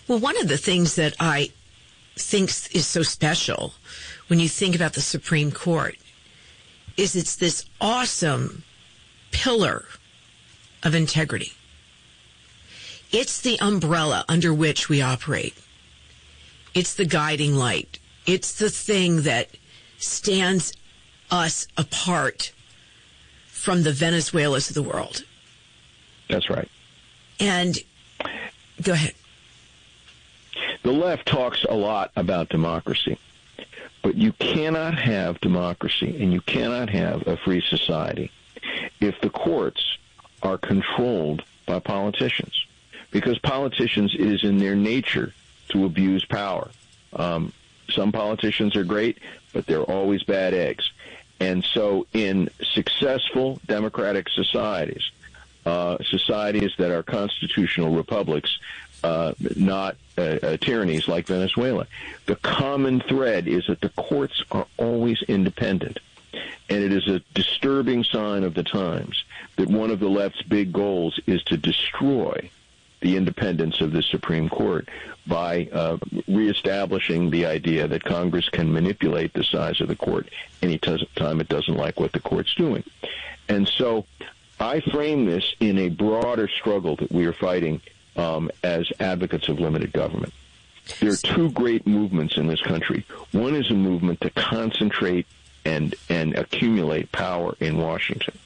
Well, 0.07 0.21
one 0.21 0.41
of 0.41 0.49
the 0.49 0.59
things 0.59 0.95
that 0.95 1.15
I 1.19 1.51
think 2.17 2.51
is 2.73 2.87
so 2.87 3.03
special 3.03 3.75
when 4.29 4.39
you 4.39 4.49
think 4.49 4.77
about 4.77 4.93
the 4.93 5.01
Supreme 5.01 5.51
Court 5.51 5.97
is 6.97 7.17
it's 7.17 7.37
this 7.37 7.65
awesome 7.81 8.63
pillar 9.33 9.87
of 10.83 10.95
integrity 10.95 11.53
it's 13.13 13.41
the 13.41 13.59
umbrella 13.61 14.25
under 14.29 14.55
which 14.55 14.89
we 14.89 15.03
operate. 15.03 15.55
It's 16.75 16.95
the 16.95 17.05
guiding 17.05 17.57
light. 17.57 17.99
It's 18.27 18.59
the 18.59 18.71
thing 18.71 19.23
that 19.23 19.49
stands 19.99 20.73
us 21.31 21.67
apart 21.77 22.53
from 23.49 23.83
the 23.83 23.93
Venezuelas 23.93 24.69
of 24.69 24.75
the 24.75 24.83
world. 24.83 25.25
That's 26.29 26.49
right. 26.49 26.69
And 27.41 27.79
go 28.83 28.93
ahead. 28.93 29.15
The 30.83 30.93
left 30.93 31.27
talks 31.27 31.65
a 31.65 31.75
lot 31.75 32.11
about 32.17 32.49
democracy, 32.49 33.19
but 34.03 34.15
you 34.15 34.33
cannot 34.35 34.99
have 34.99 35.41
democracy 35.41 36.23
and 36.23 36.33
you 36.33 36.41
cannot 36.43 36.89
have 36.91 37.27
a 37.27 37.37
free 37.37 37.61
society 37.61 38.31
if 39.01 39.21
the 39.21 39.31
courts 39.31 39.99
are 40.43 40.57
controlled 40.57 41.43
by 41.67 41.81
politicians 41.81 42.67
because 43.11 43.39
politicians, 43.39 44.15
it 44.15 44.21
is 44.21 44.45
in 44.45 44.59
their 44.59 44.77
nature 44.77 45.33
to 45.69 45.85
abuse 45.85 46.25
power. 46.25 46.71
Um, 47.13 47.53
some 47.91 48.13
politicians 48.13 48.77
are 48.77 48.85
great, 48.85 49.19
but 49.53 49.67
they're 49.67 49.83
always 49.83 50.23
bad 50.23 50.55
eggs. 50.55 50.91
And 51.41 51.65
so, 51.65 52.07
in 52.13 52.51
successful 52.63 53.61
democratic 53.67 54.29
societies, 54.29 55.11
uh, 55.65 55.99
societies 56.05 56.73
that 56.79 56.91
are 56.91 57.03
constitutional 57.03 57.95
republics, 57.95 58.59
uh, 59.03 59.33
not 59.57 59.97
uh, 60.19 60.39
uh 60.43 60.57
tyrannies 60.59 61.09
like 61.09 61.27
Venezuela, 61.27 61.87
the 62.27 62.37
common 62.37 63.01
thread 63.01 63.49
is 63.49 63.67
that 63.67 63.81
the 63.81 63.89
courts 63.91 64.45
are 64.51 64.67
always 64.77 65.23
independent. 65.23 65.99
And 66.69 66.85
it 66.85 66.93
is 66.93 67.09
a 67.09 67.21
disturbing 67.35 68.05
sign 68.05 68.45
of 68.45 68.55
the 68.55 68.63
times 68.63 69.25
that 69.57 69.69
one 69.69 69.91
of 69.91 69.99
the 69.99 70.09
left's 70.09 70.43
big 70.43 70.73
goals 70.73 71.19
is 71.27 71.43
to 71.45 71.57
destroy 71.57 72.51
the 73.01 73.17
independence 73.17 73.81
of 73.81 73.93
the 73.93 74.03
Supreme 74.03 74.49
Court 74.49 74.89
by 75.27 75.69
uh, 75.73 75.97
reestablishing 76.29 77.31
the 77.31 77.47
idea 77.47 77.89
that 77.89 78.05
Congress 78.05 78.49
can 78.49 78.73
manipulate 78.73 79.33
the 79.33 79.45
size 79.45 79.81
of 79.81 79.89
the 79.89 79.97
court 79.97 80.29
any 80.63 80.79
time 80.79 81.41
it 81.41 81.49
doesn't 81.49 81.77
like 81.77 81.99
what 81.99 82.13
the 82.13 82.21
court's 82.21 82.55
doing. 82.55 82.85
And 83.49 83.67
so 83.69 84.07
I 84.59 84.81
frame 84.81 85.27
this 85.27 85.55
in 85.61 85.79
a 85.79 85.89
broader 85.89 86.49
struggle 86.49 86.97
that 86.97 87.11
we 87.11 87.27
are 87.27 87.33
fighting 87.33 87.81
um, 88.17 88.51
as 88.63 88.87
advocates 89.01 89.49
of 89.49 89.59
limited 89.59 89.93
government. 89.93 90.33
There 90.99 91.13
are 91.13 91.17
two 91.17 91.51
great 91.51 91.87
movements 91.87 92.37
in 92.37 92.47
this 92.47 92.61
country. 92.61 93.05
One 93.33 93.55
is 93.55 93.71
a 93.71 93.75
movement 93.75 94.21
to 94.23 94.31
concentrate 94.31 95.27
and 95.65 95.95
and 96.09 96.35
accumulate 96.37 97.13
power 97.13 97.55
in 97.61 97.79
Washington. 97.79 98.39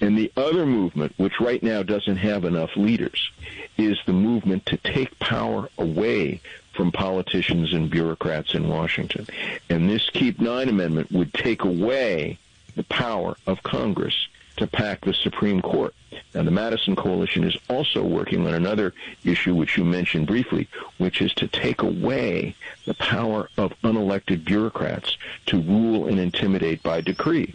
And 0.00 0.16
the 0.16 0.32
other 0.36 0.64
movement, 0.64 1.12
which 1.18 1.40
right 1.40 1.62
now 1.62 1.82
doesn't 1.82 2.16
have 2.16 2.44
enough 2.44 2.76
leaders, 2.76 3.30
is 3.76 3.98
the 4.06 4.12
movement 4.12 4.66
to 4.66 4.76
take 4.78 5.18
power 5.18 5.68
away 5.78 6.40
from 6.72 6.92
politicians 6.92 7.72
and 7.72 7.90
bureaucrats 7.90 8.54
in 8.54 8.68
Washington. 8.68 9.26
And 9.68 9.90
this 9.90 10.08
Keep 10.10 10.40
Nine 10.40 10.68
Amendment 10.68 11.12
would 11.12 11.34
take 11.34 11.64
away 11.64 12.38
the 12.76 12.84
power 12.84 13.36
of 13.46 13.62
Congress 13.62 14.28
to 14.60 14.66
pack 14.66 15.00
the 15.00 15.14
Supreme 15.14 15.62
Court. 15.62 15.94
Now, 16.34 16.42
the 16.42 16.50
Madison 16.50 16.94
Coalition 16.94 17.44
is 17.44 17.56
also 17.68 18.04
working 18.04 18.46
on 18.46 18.54
another 18.54 18.92
issue, 19.24 19.54
which 19.54 19.76
you 19.78 19.84
mentioned 19.84 20.26
briefly, 20.26 20.68
which 20.98 21.22
is 21.22 21.32
to 21.34 21.48
take 21.48 21.80
away 21.82 22.54
the 22.84 22.94
power 22.94 23.48
of 23.56 23.72
unelected 23.82 24.44
bureaucrats 24.44 25.16
to 25.46 25.60
rule 25.60 26.06
and 26.06 26.20
intimidate 26.20 26.82
by 26.82 27.00
decree. 27.00 27.54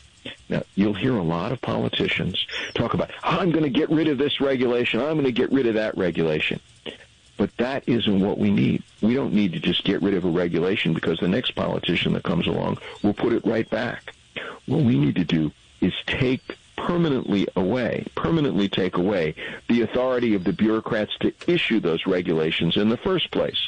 Now, 0.50 0.64
you'll 0.74 0.96
hear 0.96 1.16
a 1.16 1.24
lot 1.24 1.52
of 1.52 1.62
politicians 1.62 2.44
talk 2.74 2.96
about, 2.96 3.12
I'm 3.24 3.52
going 3.52 3.64
to 3.64 3.70
get 3.70 3.92
rid 3.92 4.08
of 4.08 4.18
this 4.18 4.42
regulation, 4.42 5.00
I'm 5.00 5.14
going 5.14 5.26
to 5.26 5.32
get 5.32 5.52
rid 5.52 5.68
of 5.68 5.76
that 5.76 5.96
regulation. 5.96 6.60
But 7.38 7.56
that 7.58 7.84
isn't 7.88 8.20
what 8.20 8.40
we 8.40 8.50
need. 8.50 8.82
We 9.02 9.14
don't 9.14 9.34
need 9.34 9.54
to 9.54 9.60
just 9.60 9.84
get 9.84 10.02
rid 10.02 10.16
of 10.16 10.26
a 10.26 10.30
regulation 10.30 10.94
because 10.94 11.20
the 11.20 11.28
next 11.28 11.52
politician 11.52 12.14
that 12.14 12.24
comes 12.24 12.48
along 12.48 12.80
will 13.04 13.14
put 13.14 13.34
it 13.34 13.46
right 13.46 13.70
back. 13.70 14.16
What 14.66 14.82
we 14.82 14.98
need 14.98 15.16
to 15.16 15.24
do 15.24 15.52
is 15.82 15.94
take 16.08 16.58
permanently 16.96 17.46
away, 17.58 18.06
permanently 18.16 18.70
take 18.70 18.96
away 18.96 19.36
the 19.68 19.82
authority 19.82 20.34
of 20.34 20.46
the 20.46 20.54
bureaucrats 20.54 21.12
to 21.20 21.34
issue 21.46 21.78
those 21.82 22.06
regulations 22.06 22.78
in 22.78 22.88
the 22.88 22.96
first 22.96 23.30
place. 23.32 23.68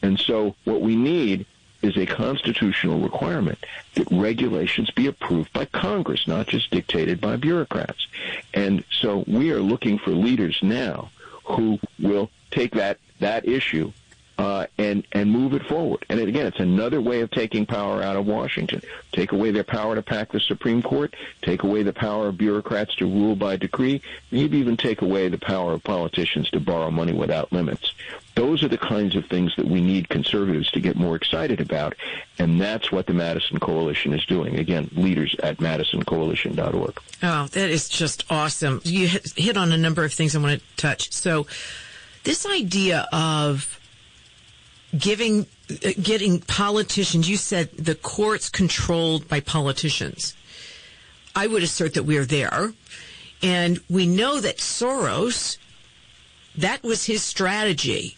And 0.00 0.16
so 0.16 0.54
what 0.62 0.80
we 0.80 0.94
need 0.94 1.44
is 1.82 1.96
a 1.96 2.06
constitutional 2.06 3.00
requirement 3.00 3.58
that 3.96 4.06
regulations 4.12 4.92
be 4.92 5.08
approved 5.08 5.52
by 5.52 5.64
Congress, 5.64 6.28
not 6.28 6.46
just 6.46 6.70
dictated 6.70 7.20
by 7.20 7.34
bureaucrats. 7.34 8.06
And 8.54 8.84
so 8.92 9.24
we 9.26 9.50
are 9.50 9.60
looking 9.60 9.98
for 9.98 10.10
leaders 10.10 10.56
now 10.62 11.10
who 11.46 11.80
will 11.98 12.30
take 12.52 12.74
that, 12.74 12.98
that 13.18 13.48
issue 13.48 13.90
uh, 14.38 14.66
and 14.78 15.04
and 15.12 15.30
move 15.30 15.52
it 15.52 15.66
forward. 15.66 16.06
And 16.08 16.20
again, 16.20 16.46
it's 16.46 16.60
another 16.60 17.00
way 17.00 17.20
of 17.20 17.30
taking 17.30 17.66
power 17.66 18.02
out 18.02 18.16
of 18.16 18.26
Washington. 18.26 18.80
Take 19.12 19.32
away 19.32 19.50
their 19.50 19.64
power 19.64 19.96
to 19.96 20.02
pack 20.02 20.30
the 20.30 20.40
Supreme 20.40 20.80
Court. 20.80 21.14
Take 21.42 21.64
away 21.64 21.82
the 21.82 21.92
power 21.92 22.28
of 22.28 22.38
bureaucrats 22.38 22.94
to 22.96 23.06
rule 23.06 23.34
by 23.34 23.56
decree. 23.56 24.00
Maybe 24.30 24.58
even 24.58 24.76
take 24.76 25.02
away 25.02 25.28
the 25.28 25.38
power 25.38 25.72
of 25.72 25.82
politicians 25.82 26.48
to 26.50 26.60
borrow 26.60 26.90
money 26.90 27.12
without 27.12 27.52
limits. 27.52 27.92
Those 28.36 28.62
are 28.62 28.68
the 28.68 28.78
kinds 28.78 29.16
of 29.16 29.26
things 29.26 29.56
that 29.56 29.66
we 29.66 29.80
need 29.80 30.08
conservatives 30.08 30.70
to 30.70 30.80
get 30.80 30.94
more 30.94 31.16
excited 31.16 31.60
about, 31.60 31.96
and 32.38 32.60
that's 32.60 32.92
what 32.92 33.06
the 33.06 33.12
Madison 33.12 33.58
Coalition 33.58 34.12
is 34.12 34.24
doing. 34.26 34.60
Again, 34.60 34.88
leaders 34.92 35.34
at 35.42 35.56
madisoncoalition.org. 35.56 37.00
Oh, 37.24 37.46
that 37.48 37.70
is 37.70 37.88
just 37.88 38.22
awesome. 38.30 38.80
You 38.84 39.08
hit 39.08 39.56
on 39.56 39.72
a 39.72 39.76
number 39.76 40.04
of 40.04 40.12
things 40.12 40.36
I 40.36 40.38
want 40.38 40.60
to 40.60 40.76
touch. 40.76 41.12
So, 41.12 41.48
this 42.22 42.46
idea 42.46 43.08
of 43.12 43.78
giving 44.96 45.46
uh, 45.70 45.90
getting 46.00 46.40
politicians 46.40 47.28
you 47.28 47.36
said 47.36 47.70
the 47.72 47.94
courts 47.94 48.48
controlled 48.48 49.28
by 49.28 49.40
politicians. 49.40 50.34
I 51.34 51.46
would 51.46 51.62
assert 51.62 51.94
that 51.94 52.04
we're 52.04 52.24
there. 52.24 52.72
And 53.42 53.80
we 53.88 54.06
know 54.06 54.40
that 54.40 54.58
soros 54.58 55.58
that 56.56 56.82
was 56.82 57.06
his 57.06 57.22
strategy 57.22 58.16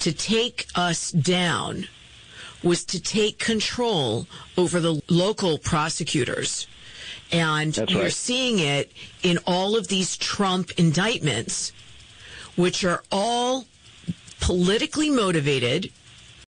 to 0.00 0.12
take 0.12 0.68
us 0.76 1.10
down 1.10 1.88
was 2.62 2.84
to 2.84 3.00
take 3.00 3.38
control 3.38 4.26
over 4.56 4.78
the 4.78 5.02
local 5.08 5.58
prosecutors. 5.58 6.68
And 7.32 7.72
That's 7.74 7.92
you're 7.92 8.02
right. 8.04 8.12
seeing 8.12 8.60
it 8.60 8.92
in 9.22 9.38
all 9.46 9.76
of 9.76 9.88
these 9.88 10.16
trump 10.16 10.70
indictments 10.76 11.72
which 12.56 12.84
are 12.84 13.02
all 13.12 13.66
politically 14.40 15.10
motivated 15.10 15.90